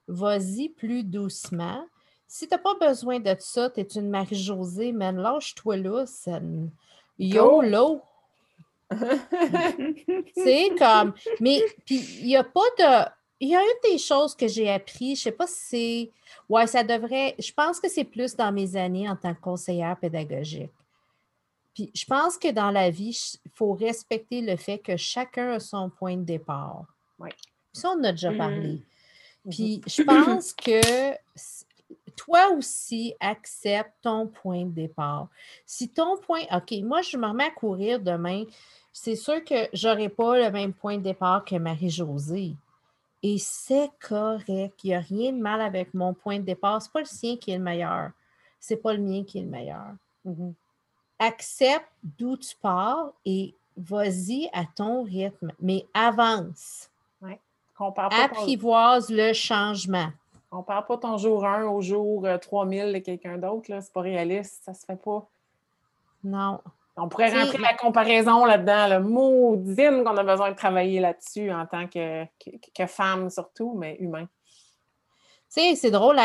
vas-y 0.07 0.69
plus 0.69 1.03
doucement. 1.03 1.85
Si 2.29 2.47
tu 2.47 2.55
n'as 2.55 2.59
pas 2.59 2.75
besoin 2.81 3.19
de 3.19 3.35
ça, 3.41 3.69
tu 3.71 3.81
es 3.81 3.89
une 3.97 4.09
Marie-Josée, 4.11 4.93
man, 4.93 5.17
lâche-toi 5.17 5.77
là. 5.79 6.07
ça- 6.07 6.39
Go! 6.41 6.69
YOLO! 7.19 8.01
C'est 10.37 10.71
comme. 10.79 11.15
Mais 11.41 11.63
puis 11.87 11.97
il 12.21 12.27
n'y 12.27 12.37
a 12.37 12.45
pas 12.45 12.61
de. 12.79 13.11
Il 13.43 13.49
y 13.49 13.57
a 13.57 13.61
une 13.63 13.91
des 13.93 13.99
choses 13.99 14.35
que 14.35 14.47
j'ai 14.49 14.69
appris, 14.71 15.07
je 15.09 15.11
ne 15.13 15.17
sais 15.17 15.33
pas 15.33 15.47
si 15.47 15.55
c'est. 15.57 16.11
Ouais, 16.49 16.67
ça 16.67 16.85
devrait. 16.85 17.35
Je 17.39 17.53
pense 17.53 17.81
que 17.81 17.89
c'est 17.89 18.05
plus 18.05 18.37
dans 18.37 18.53
mes 18.53 18.77
années 18.77 19.09
en 19.09 19.17
tant 19.17 19.35
que 19.35 19.41
conseillère 19.41 19.97
pédagogique. 19.99 20.71
Puis 21.75 21.91
je 21.95 22.05
pense 22.05 22.37
que 22.37 22.51
dans 22.51 22.71
la 22.71 22.91
vie, 22.91 23.19
il 23.45 23.51
faut 23.55 23.73
respecter 23.73 24.43
le 24.43 24.57
fait 24.57 24.79
que 24.79 24.97
chacun 24.97 25.53
a 25.53 25.61
son 25.61 25.89
point 25.89 26.17
de 26.17 26.25
départ. 26.25 26.85
Ouais. 27.19 27.33
Ça, 27.73 27.91
on 27.91 28.01
en 28.01 28.05
a 28.05 28.11
déjà 28.13 28.31
Mhm. 28.33 28.39
parlé. 28.39 28.83
Puis 29.49 29.81
je 29.87 30.03
pense 30.03 30.53
que 30.53 30.81
toi 32.21 32.51
aussi, 32.51 33.15
accepte 33.19 33.95
ton 34.03 34.27
point 34.27 34.67
de 34.67 34.73
départ. 34.73 35.29
Si 35.65 35.89
ton 35.89 36.19
point, 36.19 36.43
OK, 36.53 36.73
moi, 36.83 37.01
je 37.01 37.17
me 37.17 37.27
remets 37.27 37.47
à 37.47 37.51
courir 37.51 37.99
demain, 37.99 38.45
c'est 38.93 39.17
sûr 39.17 39.43
que 39.43 39.69
je 39.73 39.89
n'aurai 39.89 40.11
pas 40.11 40.39
le 40.39 40.51
même 40.51 40.75
point 40.75 40.99
de 40.99 41.03
départ 41.03 41.47
que 41.47 41.57
Marie-Josée. 41.57 42.57
Et 43.23 43.39
c'est 43.39 43.91
correct. 44.07 44.85
Il 44.85 44.89
n'y 44.89 44.95
a 44.95 45.01
rien 45.01 45.33
de 45.33 45.41
mal 45.41 45.63
avec 45.63 45.95
mon 45.95 46.13
point 46.13 46.39
de 46.39 46.45
départ. 46.45 46.83
Ce 46.83 46.89
n'est 46.89 46.93
pas 46.93 47.01
le 47.01 47.07
sien 47.07 47.37
qui 47.39 47.53
est 47.53 47.57
le 47.57 47.65
meilleur. 47.65 48.11
Ce 48.61 48.75
n'est 48.75 48.81
pas 48.81 48.93
le 48.93 49.01
mien 49.01 49.25
qui 49.25 49.39
est 49.39 49.43
le 49.43 49.49
meilleur. 49.49 49.95
Mhm. 50.27 50.53
Accepte 51.19 51.89
d'où 52.03 52.37
tu 52.37 52.55
pars 52.61 53.13
et 53.25 53.55
vas-y 53.79 54.51
à 54.53 54.67
ton 54.67 55.05
rythme, 55.05 55.53
mais 55.59 55.87
avance. 55.95 56.91
Ton, 57.79 57.95
Apprivoise 57.97 59.09
le 59.09 59.33
changement. 59.33 60.11
Compare 60.51 60.87
pas 60.87 60.99
ton 60.99 61.17
jour 61.17 61.47
1 61.47 61.67
au 61.67 61.81
jour 61.81 62.27
euh, 62.27 62.37
3000 62.37 62.93
de 62.93 62.99
quelqu'un 62.99 63.39
d'autre. 63.39 63.71
là. 63.71 63.81
C'est 63.81 63.93
pas 63.93 64.01
réaliste. 64.03 64.65
Ça 64.65 64.75
se 64.75 64.85
fait 64.85 65.01
pas. 65.01 65.27
Non. 66.25 66.61
On 66.97 67.09
pourrait 67.09 67.31
rentrer 67.31 67.59
la 67.59 67.75
comparaison 67.75 68.45
là-dedans, 68.45 68.89
le 68.89 69.01
maudine 69.01 70.05
qu'on 70.05 70.17
a 70.17 70.25
besoin 70.25 70.51
de 70.51 70.57
travailler 70.57 71.01
là-dessus 71.01 71.51
en 71.51 71.65
tant 71.65 71.87
que, 71.87 72.25
que, 72.25 72.51
que 72.75 72.87
femme 72.87 73.31
surtout, 73.31 73.75
mais 73.79 73.97
humain. 74.01 74.27
Tu 75.53 75.63
sais, 75.63 75.75
c'est 75.77 75.91
drôle, 75.91 76.17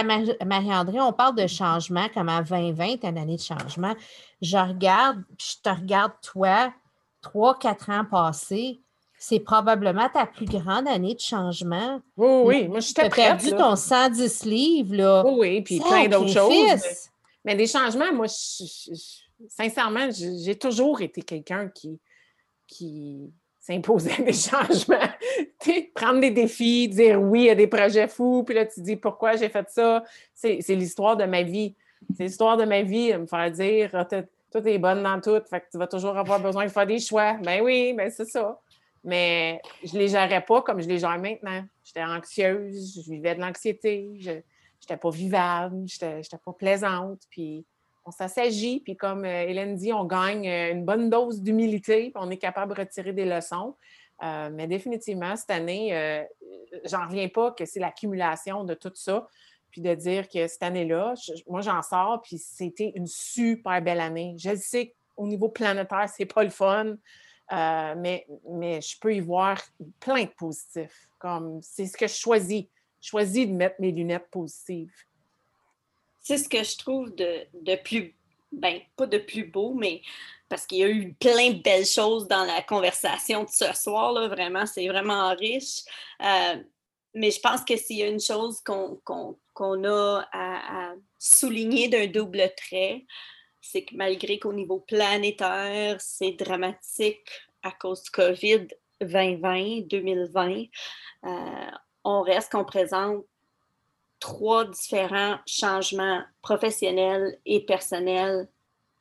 Marie-André, 0.45 0.99
on 0.99 1.13
parle 1.13 1.35
de 1.35 1.47
changement 1.47 2.07
comme 2.13 2.29
à 2.29 2.43
2020, 2.43 3.03
une 3.03 3.17
année 3.17 3.37
de 3.37 3.41
changement. 3.41 3.95
Je 4.41 4.57
regarde, 4.57 5.23
puis 5.37 5.55
je 5.55 5.61
te 5.63 5.69
regarde, 5.69 6.11
toi, 6.21 6.71
trois, 7.21 7.57
quatre 7.57 7.89
ans 7.89 8.05
passés, 8.05 8.81
c'est 9.17 9.39
probablement 9.39 10.07
ta 10.09 10.25
plus 10.25 10.45
grande 10.45 10.87
année 10.87 11.15
de 11.15 11.19
changement. 11.19 12.01
Oui, 12.17 12.41
oui, 12.45 12.67
moi 12.67 12.79
Tu 12.79 12.87
j'étais 12.89 13.03
as 13.03 13.09
prête. 13.09 13.25
perdu 13.25 13.49
là. 13.51 13.57
ton 13.57 13.75
110 13.75 14.45
livres, 14.45 14.95
là. 14.95 15.23
Oui, 15.25 15.33
oui, 15.39 15.61
puis 15.61 15.79
plein 15.79 16.07
d'autres 16.07 16.29
choses. 16.33 16.49
Mais, 16.51 16.79
mais 17.45 17.55
des 17.55 17.67
changements, 17.67 18.11
moi, 18.13 18.27
je- 18.27 18.63
je- 18.65 18.93
je- 18.93 19.45
sincèrement, 19.49 20.07
j'ai 20.11 20.55
toujours 20.55 21.01
été 21.01 21.21
quelqu'un 21.21 21.69
qui, 21.69 21.99
qui 22.67 23.31
s'imposait 23.59 24.21
des 24.23 24.33
changements. 24.33 24.97
Tu 25.59 25.89
prendre 25.95 26.19
des 26.19 26.29
défis, 26.31 26.87
dire 26.87 27.19
oui 27.19 27.49
à 27.49 27.55
des 27.55 27.65
projets 27.67 28.07
fous, 28.07 28.43
puis 28.43 28.53
là, 28.53 28.65
tu 28.65 28.81
dis 28.81 28.95
pourquoi 28.97 29.35
j'ai 29.35 29.49
fait 29.49 29.65
ça? 29.69 30.03
C'est 30.33 30.59
l'histoire 30.69 31.17
de 31.17 31.23
ma 31.25 31.41
vie. 31.41 31.73
C'est 32.15 32.23
l'histoire 32.25 32.55
de 32.57 32.65
ma 32.65 32.83
vie, 32.83 33.11
de 33.13 33.17
me 33.17 33.25
faire 33.25 33.49
dire 33.49 33.89
t'as- 34.07 34.23
toi, 34.51 34.61
t'es 34.61 34.77
bonne 34.77 35.01
dans 35.01 35.19
tout, 35.19 35.41
fait 35.49 35.61
que 35.61 35.65
tu 35.71 35.77
vas 35.79 35.87
toujours 35.87 36.15
avoir 36.17 36.39
besoin 36.39 36.65
de 36.65 36.69
faire 36.69 36.85
des 36.85 36.99
choix. 36.99 37.33
Ben 37.43 37.61
oui, 37.63 37.93
ben 37.93 38.11
c'est 38.11 38.25
ça. 38.25 38.59
Mais 39.05 39.61
je 39.83 39.93
ne 39.93 39.99
les 39.99 40.07
gérais 40.09 40.43
pas 40.43 40.61
comme 40.63 40.81
je 40.81 40.87
les 40.87 40.99
gère 40.99 41.19
maintenant. 41.19 41.63
J'étais 41.83 42.03
anxieuse, 42.03 43.01
je 43.05 43.11
vivais 43.11 43.35
de 43.35 43.39
l'anxiété, 43.39 44.11
je 44.19 44.31
n'étais 44.31 44.97
pas 44.97 45.09
vivable, 45.11 45.85
je 45.87 46.05
n'étais 46.05 46.37
pas 46.43 46.53
plaisante. 46.53 47.21
Puis 47.29 47.63
on 48.03 48.11
s'assagit, 48.11 48.81
puis 48.81 48.97
comme 48.97 49.23
euh, 49.23 49.43
Hélène 49.47 49.75
dit, 49.75 49.93
on 49.93 50.05
gagne 50.05 50.47
euh, 50.49 50.71
une 50.71 50.85
bonne 50.85 51.09
dose 51.09 51.41
d'humilité, 51.41 52.11
puis 52.11 52.13
on 52.15 52.29
est 52.29 52.37
capable 52.37 52.73
de 52.73 52.81
retirer 52.81 53.13
des 53.13 53.25
leçons. 53.25 53.75
Euh, 54.23 54.49
mais 54.51 54.67
définitivement, 54.67 55.35
cette 55.35 55.51
année, 55.51 55.95
euh, 55.95 56.23
j'en 56.85 57.05
reviens 57.07 57.27
pas 57.27 57.51
que 57.51 57.65
c'est 57.65 57.79
l'accumulation 57.79 58.63
de 58.63 58.73
tout 58.73 58.91
ça, 58.95 59.27
puis 59.71 59.81
de 59.81 59.93
dire 59.93 60.29
que 60.29 60.47
cette 60.47 60.63
année-là, 60.63 61.15
moi 61.47 61.61
j'en 61.61 61.81
sors, 61.81 62.21
puis 62.21 62.37
c'était 62.37 62.93
une 62.95 63.07
super 63.07 63.81
belle 63.81 63.99
année. 63.99 64.35
Je 64.37 64.55
sais 64.55 64.95
qu'au 65.15 65.27
niveau 65.27 65.49
planétaire, 65.49 66.07
c'est 66.07 66.25
pas 66.25 66.43
le 66.43 66.49
fun. 66.49 66.95
Euh, 67.51 67.95
mais, 67.97 68.25
je 68.81 68.99
peux 68.99 69.15
y 69.15 69.19
voir 69.19 69.61
plein 69.99 70.23
de 70.23 70.29
positifs. 70.29 71.07
Comme 71.19 71.59
c'est 71.61 71.85
ce 71.85 71.97
que 71.97 72.07
je 72.07 72.15
choisis. 72.15 72.65
Je 73.01 73.09
choisis 73.09 73.47
de 73.47 73.53
mettre 73.53 73.75
mes 73.79 73.91
lunettes 73.91 74.29
positives. 74.31 74.93
C'est 76.21 76.37
ce 76.37 76.49
que 76.49 76.63
je 76.63 76.77
trouve 76.77 77.13
de, 77.13 77.75
plus, 77.83 78.15
ben, 78.51 78.79
pas 78.95 79.05
de 79.05 79.19
plus 79.19 79.43
beau, 79.43 79.75
mais 79.75 80.01
parce 80.49 80.65
qu'il 80.65 80.79
y 80.79 80.83
a 80.83 80.89
eu 80.89 81.13
plein 81.13 81.51
de 81.51 81.61
belles 81.61 81.85
choses 81.85 82.27
dans 82.27 82.43
la 82.43 82.63
conversation 82.63 83.43
de 83.43 83.49
ce 83.49 83.73
soir, 83.73 84.11
là, 84.11 84.27
vraiment, 84.27 84.65
c'est 84.65 84.87
vraiment 84.87 85.35
riche. 85.35 85.83
Euh, 86.21 86.63
mais 87.13 87.31
je 87.31 87.39
pense 87.39 87.63
que 87.63 87.77
s'il 87.77 87.97
y 87.97 88.03
a 88.03 88.07
une 88.07 88.19
chose 88.19 88.61
qu'on 88.61 89.83
a 89.83 90.27
à 90.33 90.93
souligner 91.19 91.89
d'un 91.89 92.07
double 92.07 92.51
trait, 92.57 93.05
c'est 93.65 93.83
que 93.83 93.95
malgré 93.95 94.37
qu'au 94.37 94.53
niveau 94.53 94.79
planétaire, 94.79 95.99
c'est 95.99 96.31
dramatique 96.31 97.27
à 97.63 97.71
cause 97.71 98.03
du 98.03 98.11
COVID 98.11 98.67
2020, 99.01 99.87
2020, 99.87 100.65
euh, 101.23 101.71
on 102.03 102.21
reste 102.21 102.51
qu'on 102.51 102.63
présente 102.63 103.25
trois 104.19 104.65
différents 104.65 105.39
changements 105.47 106.23
professionnels 106.41 107.39
et 107.45 107.65
personnels 107.65 108.47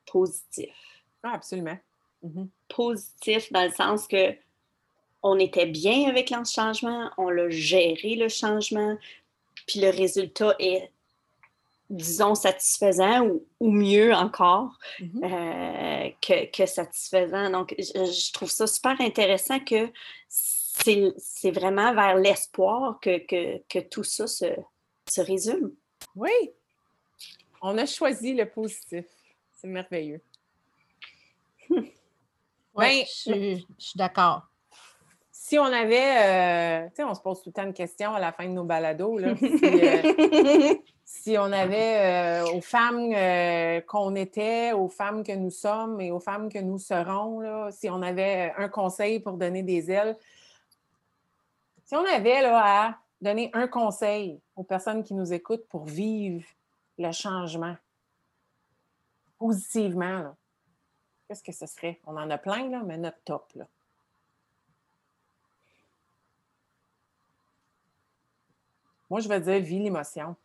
positifs. 0.06 1.02
Ah, 1.22 1.34
absolument. 1.34 1.78
Mhm. 2.22 2.48
Positifs 2.68 3.52
dans 3.52 3.64
le 3.64 3.72
sens 3.72 4.08
que 4.08 4.34
on 5.22 5.38
était 5.38 5.66
bien 5.66 6.08
avec 6.08 6.30
le 6.30 6.44
changement, 6.44 7.10
on 7.16 7.30
l'a 7.30 7.48
géré 7.48 8.14
le 8.14 8.28
changement, 8.28 8.96
puis 9.66 9.80
le 9.80 9.90
résultat 9.90 10.54
est, 10.58 10.90
disons, 11.94 12.34
satisfaisant 12.34 13.26
ou, 13.26 13.46
ou 13.60 13.70
mieux 13.70 14.12
encore 14.14 14.78
Mhm. 15.00 15.24
euh, 15.24 16.10
que, 16.20 16.50
que 16.50 16.66
satisfaisant. 16.66 17.50
Donc, 17.50 17.74
je, 17.78 17.84
je 18.04 18.32
trouve 18.32 18.50
ça 18.50 18.66
super 18.66 19.00
intéressant 19.00 19.60
que 19.60 19.90
c'est 20.28 21.50
vraiment 21.50 21.94
vers 21.94 22.16
l'espoir 22.16 22.98
que, 23.00 23.18
que, 23.18 23.62
que 23.68 23.78
tout 23.78 24.04
ça 24.04 24.26
se, 24.26 24.46
se 25.08 25.20
résume. 25.20 25.72
Oui. 26.16 26.32
On 27.62 27.78
a 27.78 27.86
choisi 27.86 28.34
le 28.34 28.48
positif. 28.48 29.06
C'est 29.52 29.68
merveilleux. 29.68 30.20
Oui, 32.76 33.04
Ben, 33.26 33.56
je 33.78 33.84
suis 33.86 33.96
d'accord. 33.96 34.42
Si 35.46 35.58
on 35.58 35.66
avait, 35.66 36.86
euh, 36.86 36.88
tu 36.88 36.94
sais, 36.94 37.04
on 37.04 37.14
se 37.14 37.20
pose 37.20 37.42
tout 37.42 37.50
le 37.50 37.52
temps 37.52 37.64
une 37.64 37.74
question 37.74 38.14
à 38.14 38.18
la 38.18 38.32
fin 38.32 38.46
de 38.46 38.52
nos 38.52 38.64
balados, 38.64 39.18
là, 39.18 39.36
si, 39.36 39.44
euh, 39.62 40.74
si 41.04 41.36
on 41.36 41.52
avait 41.52 42.44
euh, 42.46 42.54
aux 42.54 42.62
femmes 42.62 43.12
qu'on 43.86 44.14
était, 44.14 44.72
aux 44.72 44.88
femmes 44.88 45.22
que 45.22 45.32
nous 45.32 45.50
sommes 45.50 46.00
et 46.00 46.10
aux 46.10 46.18
femmes 46.18 46.50
que 46.50 46.58
nous 46.60 46.78
serons, 46.78 47.40
là, 47.40 47.70
si 47.72 47.90
on 47.90 48.00
avait 48.00 48.54
un 48.56 48.70
conseil 48.70 49.20
pour 49.20 49.34
donner 49.34 49.62
des 49.62 49.90
ailes, 49.90 50.16
si 51.84 51.94
on 51.94 52.06
avait 52.06 52.40
là, 52.40 52.62
à 52.64 52.98
donner 53.20 53.50
un 53.52 53.68
conseil 53.68 54.40
aux 54.56 54.64
personnes 54.64 55.04
qui 55.04 55.12
nous 55.12 55.34
écoutent 55.34 55.68
pour 55.68 55.84
vivre 55.84 56.42
le 56.96 57.12
changement 57.12 57.76
positivement, 59.36 60.34
qu'est-ce 61.28 61.42
que 61.42 61.52
ce 61.52 61.66
serait? 61.66 62.00
On 62.06 62.16
en 62.16 62.30
a 62.30 62.38
plein, 62.38 62.70
là, 62.70 62.80
mais 62.82 62.96
notre 62.96 63.22
top. 63.26 63.52
Là. 63.56 63.66
Moi, 69.10 69.20
je 69.20 69.28
vais 69.28 69.40
dire, 69.40 69.60
vis 69.60 69.78
l'émotion. 69.78 70.36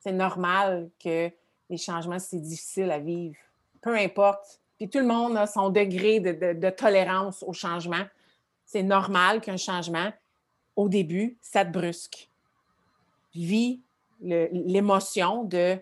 C'est 0.00 0.12
normal 0.12 0.90
que 1.02 1.30
les 1.68 1.76
changements, 1.76 2.18
c'est 2.18 2.40
difficile 2.40 2.90
à 2.90 2.98
vivre. 2.98 3.36
Peu 3.80 3.96
importe. 3.96 4.60
Puis 4.78 4.88
tout 4.88 4.98
le 4.98 5.06
monde 5.06 5.36
a 5.36 5.46
son 5.46 5.70
degré 5.70 6.20
de, 6.20 6.70
tolérance 6.70 7.42
au 7.42 7.52
changement. 7.52 8.04
C'est 8.64 8.82
normal 8.82 9.40
qu'un 9.40 9.56
changement, 9.56 10.12
au 10.76 10.88
début, 10.88 11.36
ça 11.40 11.64
te 11.64 11.70
brusque. 11.70 12.30
Vis 13.34 13.80
l'émotion 14.20 15.44
de 15.44 15.78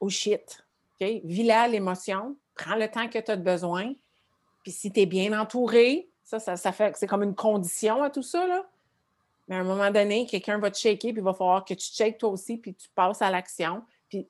oh 0.00 0.08
shit. 0.08 0.64
OK? 1.00 1.08
Vis-la 1.24 1.68
l'émotion. 1.68 2.36
Prends 2.54 2.76
le 2.76 2.88
temps 2.88 3.08
que 3.08 3.18
tu 3.18 3.30
as 3.30 3.36
besoin. 3.36 3.92
Puis 4.62 4.72
si 4.72 4.90
tu 4.90 5.00
es 5.00 5.06
bien 5.06 5.38
entouré, 5.38 6.08
ça, 6.24 6.40
ça, 6.40 6.56
ça 6.56 6.72
fait 6.72 6.96
c'est 6.96 7.06
comme 7.06 7.22
une 7.22 7.34
condition 7.34 8.02
à 8.02 8.10
tout 8.10 8.22
ça. 8.22 8.46
Là. 8.46 8.66
Mais 9.48 9.56
à 9.56 9.60
un 9.60 9.64
moment 9.64 9.90
donné, 9.90 10.26
quelqu'un 10.26 10.58
va 10.58 10.70
te 10.70 10.78
shaker, 10.78 11.12
puis 11.12 11.20
il 11.20 11.24
va 11.24 11.32
falloir 11.32 11.64
que 11.64 11.74
tu 11.74 11.86
shakes 11.92 12.18
toi 12.18 12.30
aussi, 12.30 12.56
puis 12.56 12.74
tu 12.74 12.88
passes 12.94 13.22
à 13.22 13.30
l'action. 13.30 13.82
Puis 14.08 14.28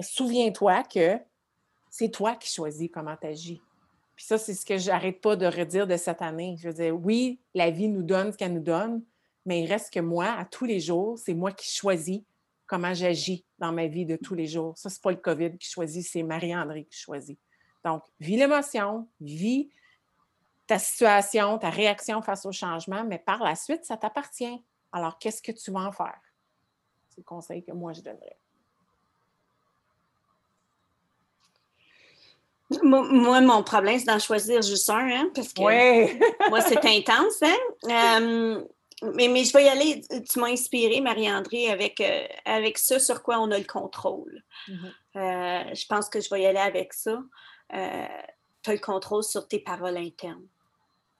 souviens-toi 0.00 0.82
que 0.84 1.18
c'est 1.90 2.10
toi 2.10 2.36
qui 2.36 2.48
choisis 2.48 2.88
comment 2.92 3.16
tu 3.16 3.26
agis. 3.26 3.62
Puis 4.16 4.24
ça, 4.24 4.38
c'est 4.38 4.54
ce 4.54 4.64
que 4.64 4.78
j'arrête 4.78 5.20
pas 5.20 5.34
de 5.36 5.46
redire 5.46 5.86
de 5.86 5.96
cette 5.96 6.22
année. 6.22 6.56
Je 6.58 6.68
veux 6.68 6.74
dire, 6.74 6.96
oui, 6.96 7.40
la 7.52 7.70
vie 7.70 7.88
nous 7.88 8.02
donne 8.02 8.32
ce 8.32 8.36
qu'elle 8.36 8.54
nous 8.54 8.60
donne, 8.60 9.02
mais 9.44 9.62
il 9.62 9.66
reste 9.66 9.92
que 9.92 10.00
moi, 10.00 10.26
à 10.26 10.44
tous 10.44 10.64
les 10.64 10.80
jours, 10.80 11.18
c'est 11.18 11.34
moi 11.34 11.52
qui 11.52 11.68
choisis 11.68 12.22
comment 12.66 12.94
j'agis 12.94 13.44
dans 13.58 13.72
ma 13.72 13.86
vie 13.86 14.06
de 14.06 14.16
tous 14.16 14.34
les 14.34 14.46
jours. 14.46 14.76
Ça, 14.78 14.88
c'est 14.88 15.02
pas 15.02 15.10
le 15.10 15.16
COVID 15.16 15.58
qui 15.58 15.68
choisit, 15.68 16.06
c'est 16.06 16.22
Marie-André 16.22 16.84
qui 16.84 16.96
choisit. 16.96 17.38
Donc, 17.84 18.02
vis 18.20 18.36
l'émotion, 18.36 19.06
vis 19.20 19.68
ta 20.66 20.78
situation, 20.78 21.58
ta 21.58 21.70
réaction 21.70 22.22
face 22.22 22.46
au 22.46 22.52
changement, 22.52 23.04
mais 23.04 23.18
par 23.18 23.42
la 23.42 23.54
suite, 23.54 23.84
ça 23.84 23.96
t'appartient. 23.96 24.62
Alors, 24.92 25.18
qu'est-ce 25.18 25.42
que 25.42 25.52
tu 25.52 25.70
vas 25.70 25.80
en 25.80 25.92
faire? 25.92 26.20
C'est 27.08 27.20
le 27.20 27.24
conseil 27.24 27.62
que 27.64 27.72
moi, 27.72 27.92
je 27.92 28.00
donnerais. 28.00 28.38
Moi, 32.82 33.40
mon 33.40 33.62
problème, 33.62 33.98
c'est 33.98 34.06
d'en 34.06 34.18
choisir 34.18 34.62
juste 34.62 34.88
un, 34.88 35.08
hein, 35.08 35.30
parce 35.34 35.52
que 35.52 35.60
moi, 36.50 36.60
c'est 36.60 36.84
intense. 36.84 37.42
Hein? 37.42 37.56
Euh, 37.90 38.64
mais, 39.12 39.28
mais 39.28 39.44
je 39.44 39.52
vais 39.52 39.64
y 39.64 39.68
aller. 39.68 40.02
Tu 40.30 40.38
m'as 40.38 40.48
inspiré, 40.48 41.00
Marie-André, 41.00 41.70
avec, 41.70 42.00
euh, 42.00 42.26
avec 42.44 42.78
ça 42.78 42.98
sur 42.98 43.22
quoi 43.22 43.38
on 43.40 43.50
a 43.50 43.58
le 43.58 43.64
contrôle. 43.64 44.42
Mhm. 44.68 44.92
Euh, 45.16 45.74
je 45.74 45.86
pense 45.86 46.08
que 46.08 46.20
je 46.20 46.30
vais 46.30 46.42
y 46.42 46.46
aller 46.46 46.58
avec 46.58 46.92
ça. 46.92 47.22
Euh, 47.74 48.06
tu 48.62 48.70
as 48.70 48.72
le 48.72 48.80
contrôle 48.80 49.22
sur 49.22 49.46
tes 49.46 49.58
paroles 49.58 49.96
internes. 49.96 50.46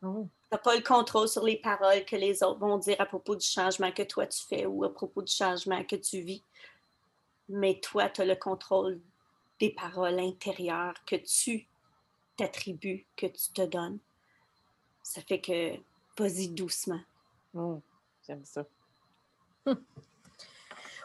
Oh. 0.04 0.28
Tu 0.42 0.48
n'as 0.52 0.58
pas 0.58 0.76
le 0.76 0.82
contrôle 0.82 1.28
sur 1.28 1.44
les 1.44 1.56
paroles 1.56 2.04
que 2.04 2.16
les 2.16 2.42
autres 2.42 2.60
vont 2.60 2.78
dire 2.78 3.00
à 3.00 3.06
propos 3.06 3.34
du 3.36 3.46
changement 3.46 3.90
que 3.90 4.02
toi 4.02 4.26
tu 4.26 4.44
fais 4.46 4.66
ou 4.66 4.84
à 4.84 4.92
propos 4.92 5.22
du 5.22 5.32
changement 5.32 5.82
que 5.84 5.96
tu 5.96 6.20
vis. 6.20 6.42
Mais 7.48 7.80
toi, 7.80 8.08
tu 8.08 8.22
as 8.22 8.24
le 8.24 8.36
contrôle 8.36 9.00
des 9.60 9.70
paroles 9.70 10.18
intérieures 10.18 10.94
que 11.06 11.16
tu 11.16 11.66
t'attribues, 12.36 13.06
que 13.16 13.26
tu 13.26 13.52
te 13.52 13.62
donnes. 13.62 13.98
Ça 15.02 15.20
fait 15.22 15.40
que 15.40 15.76
vas-y 16.16 16.48
doucement. 16.48 17.00
Oh, 17.54 17.80
J'aime 18.26 18.44
ça. 18.44 18.64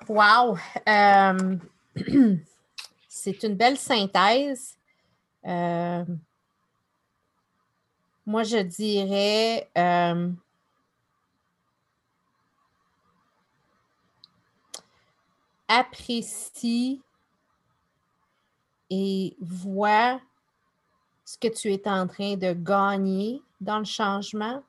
Wow! 0.08 0.58
Euh, 0.88 1.58
c'est 3.10 3.44
une 3.44 3.56
belle 3.56 3.78
synthèse. 3.78 4.78
Euh, 5.46 6.06
moi, 8.30 8.44
je 8.44 8.58
dirais 8.58 9.68
euh, 9.76 10.30
apprécie 15.68 17.02
et 18.92 19.36
vois 19.42 20.22
ce 21.26 21.40
que 21.40 21.48
tu 21.48 21.74
es 21.74 21.88
en 21.88 22.06
train 22.06 22.36
de 22.36 22.54
gagner 22.54 23.42
dans 23.60 23.80
le 23.80 23.86
changement 23.86 24.62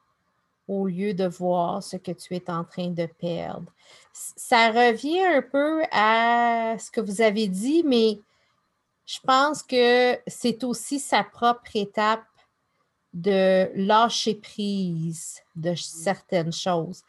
au 0.67 0.87
lieu 0.87 1.13
de 1.13 1.27
voir 1.27 1.83
ce 1.83 1.99
que 1.99 2.13
tu 2.13 2.35
es 2.35 2.51
en 2.51 2.65
train 2.65 2.89
de 2.89 3.05
perdre. 3.05 3.71
Ça 4.15 4.71
revient 4.71 5.23
un 5.23 5.43
peu 5.43 5.83
à 5.93 6.77
ce 6.79 6.91
que 6.91 7.03
vous 7.03 7.21
avez 7.21 7.47
dit, 7.47 7.83
mais 7.85 8.21
je 9.05 9.19
pense 9.21 9.63
que 9.63 10.19
c'est 10.27 10.65
aussi 10.65 10.99
sa 10.99 11.25
propre 11.25 11.77
étape 11.77 12.23
de 13.13 13.71
lâcher 13.75 14.35
prise 14.35 15.41
de 15.57 15.75
certaines 15.75 16.53
choses. 16.53 17.03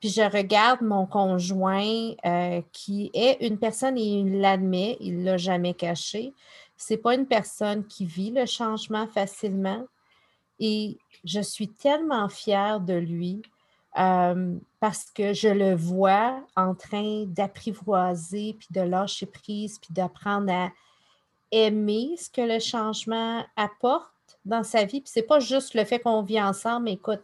Puis 0.00 0.10
je 0.10 0.22
regarde 0.22 0.82
mon 0.82 1.06
conjoint 1.06 2.12
euh, 2.26 2.60
qui 2.72 3.10
est 3.14 3.38
une 3.46 3.58
personne, 3.58 3.96
et 3.96 4.02
il 4.02 4.40
l'admet, 4.40 4.96
il 5.00 5.20
ne 5.20 5.24
l'a 5.24 5.36
jamais 5.38 5.74
caché. 5.74 6.34
C'est 6.76 6.98
pas 6.98 7.14
une 7.14 7.26
personne 7.26 7.86
qui 7.86 8.04
vit 8.04 8.30
le 8.30 8.46
changement 8.46 9.06
facilement. 9.06 9.86
Et 10.60 10.98
je 11.24 11.40
suis 11.40 11.68
tellement 11.68 12.28
fière 12.28 12.80
de 12.80 12.94
lui 12.94 13.42
euh, 13.98 14.56
parce 14.80 15.06
que 15.06 15.32
je 15.32 15.48
le 15.48 15.74
vois 15.74 16.44
en 16.56 16.74
train 16.74 17.24
d'apprivoiser, 17.26 18.56
puis 18.58 18.68
de 18.70 18.80
lâcher 18.80 19.26
prise, 19.26 19.78
puis 19.78 19.94
d'apprendre 19.94 20.52
à 20.52 20.70
aimer 21.50 22.14
ce 22.18 22.28
que 22.28 22.40
le 22.40 22.58
changement 22.58 23.44
apporte 23.56 24.13
dans 24.44 24.62
sa 24.62 24.84
vie. 24.84 25.00
Puis 25.00 25.10
c'est 25.12 25.22
pas 25.22 25.40
juste 25.40 25.74
le 25.74 25.84
fait 25.84 25.98
qu'on 25.98 26.22
vit 26.22 26.40
ensemble, 26.40 26.84
mais 26.84 26.92
écoute, 26.94 27.20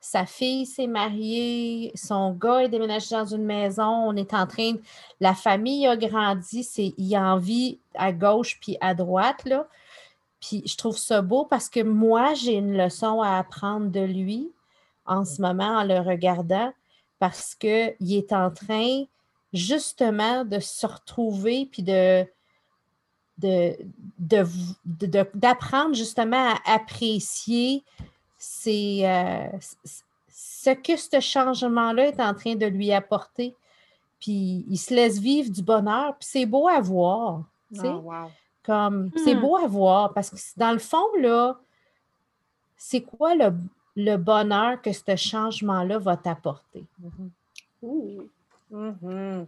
sa 0.00 0.24
fille 0.24 0.64
s'est 0.64 0.86
mariée, 0.86 1.92
son 1.94 2.32
gars 2.32 2.64
est 2.64 2.68
déménagé 2.68 3.10
dans 3.10 3.26
une 3.26 3.44
maison, 3.44 3.84
on 3.84 4.16
est 4.16 4.32
en 4.32 4.46
train, 4.46 4.74
la 5.20 5.34
famille 5.34 5.86
a 5.86 5.96
grandi, 5.96 6.64
c'est, 6.64 6.94
il 6.96 7.16
en 7.18 7.36
vit 7.36 7.78
à 7.94 8.12
gauche 8.12 8.58
puis 8.60 8.78
à 8.80 8.94
droite, 8.94 9.44
là. 9.44 9.68
Puis 10.40 10.62
je 10.64 10.74
trouve 10.76 10.96
ça 10.96 11.20
beau 11.20 11.44
parce 11.44 11.68
que 11.68 11.80
moi, 11.80 12.32
j'ai 12.32 12.54
une 12.54 12.76
leçon 12.76 13.20
à 13.20 13.36
apprendre 13.36 13.90
de 13.90 14.00
lui 14.00 14.50
en 15.04 15.26
ce 15.26 15.42
moment 15.42 15.80
en 15.80 15.84
le 15.84 16.00
regardant 16.00 16.72
parce 17.18 17.54
qu'il 17.54 17.94
est 18.00 18.32
en 18.32 18.50
train 18.50 19.04
justement 19.52 20.46
de 20.46 20.58
se 20.58 20.86
retrouver 20.86 21.68
puis 21.70 21.82
de, 21.82 22.24
de, 23.40 23.76
de- 24.18 24.46
de- 24.84 25.06
de- 25.06 25.30
d'apprendre 25.34 25.94
justement 25.94 26.54
à 26.54 26.74
apprécier 26.74 27.82
ces, 28.38 29.02
euh, 29.04 29.58
ce 30.28 30.70
que 30.70 30.96
ce 30.96 31.20
changement-là 31.20 32.08
est 32.08 32.20
en 32.20 32.34
train 32.34 32.54
de 32.54 32.66
lui 32.66 32.92
apporter. 32.92 33.54
Puis 34.20 34.64
il 34.68 34.76
se 34.78 34.92
laisse 34.94 35.18
vivre 35.18 35.50
du 35.50 35.62
bonheur, 35.62 36.14
puis 36.18 36.28
c'est 36.30 36.46
beau 36.46 36.68
à 36.68 36.80
voir. 36.80 37.42
tu 37.72 37.80
sais. 37.80 37.88
Oh, 37.88 38.00
wow. 38.04 38.30
Comme, 38.64 39.10
c'est 39.24 39.34
Hmm. 39.34 39.40
beau 39.40 39.56
à 39.56 39.66
voir 39.66 40.12
parce 40.12 40.28
que 40.30 40.36
c'est- 40.36 40.58
dans 40.58 40.72
le 40.72 40.78
fond, 40.78 41.06
là, 41.20 41.58
c'est 42.76 43.00
quoi 43.02 43.34
le, 43.34 43.54
le 43.96 44.16
bonheur 44.16 44.80
que 44.82 44.92
ce 44.92 45.16
changement-là 45.16 45.98
va 45.98 46.16
t'apporter? 46.16 46.84
Ouh. 47.82 48.22
Mhm. 48.70 49.46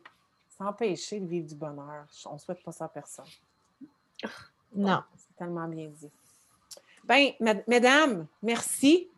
S'empêcher 0.56 1.20
de 1.20 1.26
vivre 1.26 1.48
du 1.48 1.54
bonheur. 1.54 2.06
On 2.26 2.34
ne 2.34 2.38
souhaite 2.38 2.62
pas 2.62 2.72
ça 2.72 2.84
à 2.86 2.88
personne. 2.88 3.24
Non. 4.74 5.02
C'est 5.16 5.36
tellement 5.36 5.68
bien 5.68 5.88
dit. 5.88 6.10
Bien, 7.04 7.32
mesdames, 7.66 8.26
merci. 8.42 9.08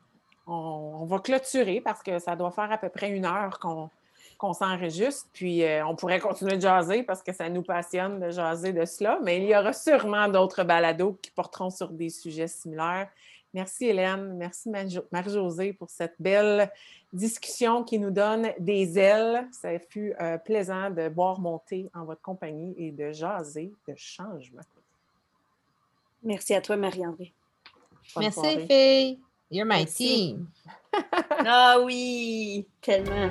On, 0.46 1.04
va 1.06 1.18
clôturer 1.18 1.80
parce 1.80 2.02
que 2.02 2.18
ça 2.18 2.36
doit 2.36 2.50
faire 2.50 2.70
à 2.70 2.78
peu 2.78 2.88
près 2.88 3.10
une 3.10 3.24
heure 3.24 3.58
qu'on 3.58 4.52
s'enregistre. 4.52 5.26
Puis 5.32 5.62
euh, 5.64 5.86
on 5.86 5.96
pourrait 5.96 6.20
continuer 6.20 6.56
de 6.56 6.62
jaser 6.62 7.02
parce 7.02 7.22
que 7.22 7.32
ça 7.32 7.48
nous 7.48 7.62
passionne 7.62 8.20
de 8.20 8.30
jaser 8.30 8.72
de 8.72 8.84
cela. 8.84 9.18
Mais 9.22 9.38
il 9.38 9.44
y 9.44 9.56
aura 9.56 9.72
sûrement 9.72 10.28
d'autres 10.28 10.64
balados 10.64 11.18
qui 11.22 11.30
porteront 11.30 11.70
sur 11.70 11.88
des 11.88 12.10
sujets 12.10 12.48
similaires. 12.48 13.08
Merci 13.54 13.86
Hélène, 13.86 14.34
merci 14.36 14.68
Marie-Josée 15.12 15.74
pour 15.74 15.88
cette 15.88 16.16
belle 16.18 16.72
discussion 17.12 17.84
qui 17.84 18.00
nous 18.00 18.10
donne 18.10 18.48
des 18.58 18.98
ailes. 18.98 19.46
Ça 19.52 19.78
fut 19.78 20.12
euh, 20.20 20.38
plaisant 20.38 20.90
de 20.90 21.08
boire 21.08 21.38
mon 21.38 21.58
thé 21.58 21.88
en 21.94 22.04
votre 22.04 22.20
compagnie 22.20 22.74
et 22.76 22.90
de 22.90 23.12
jaser 23.12 23.72
de 23.86 23.94
changement. 23.96 24.62
Merci 26.24 26.54
à 26.54 26.60
toi, 26.60 26.76
Marie-André. 26.76 27.34
Merci, 28.18 28.40
soirée. 28.40 28.66
filles. 28.66 29.20
You're 29.50 29.66
my 29.66 29.80
Merci. 29.80 29.96
team. 29.96 30.48
Ah 31.46 31.80
oui, 31.82 32.66
tellement. 32.80 33.28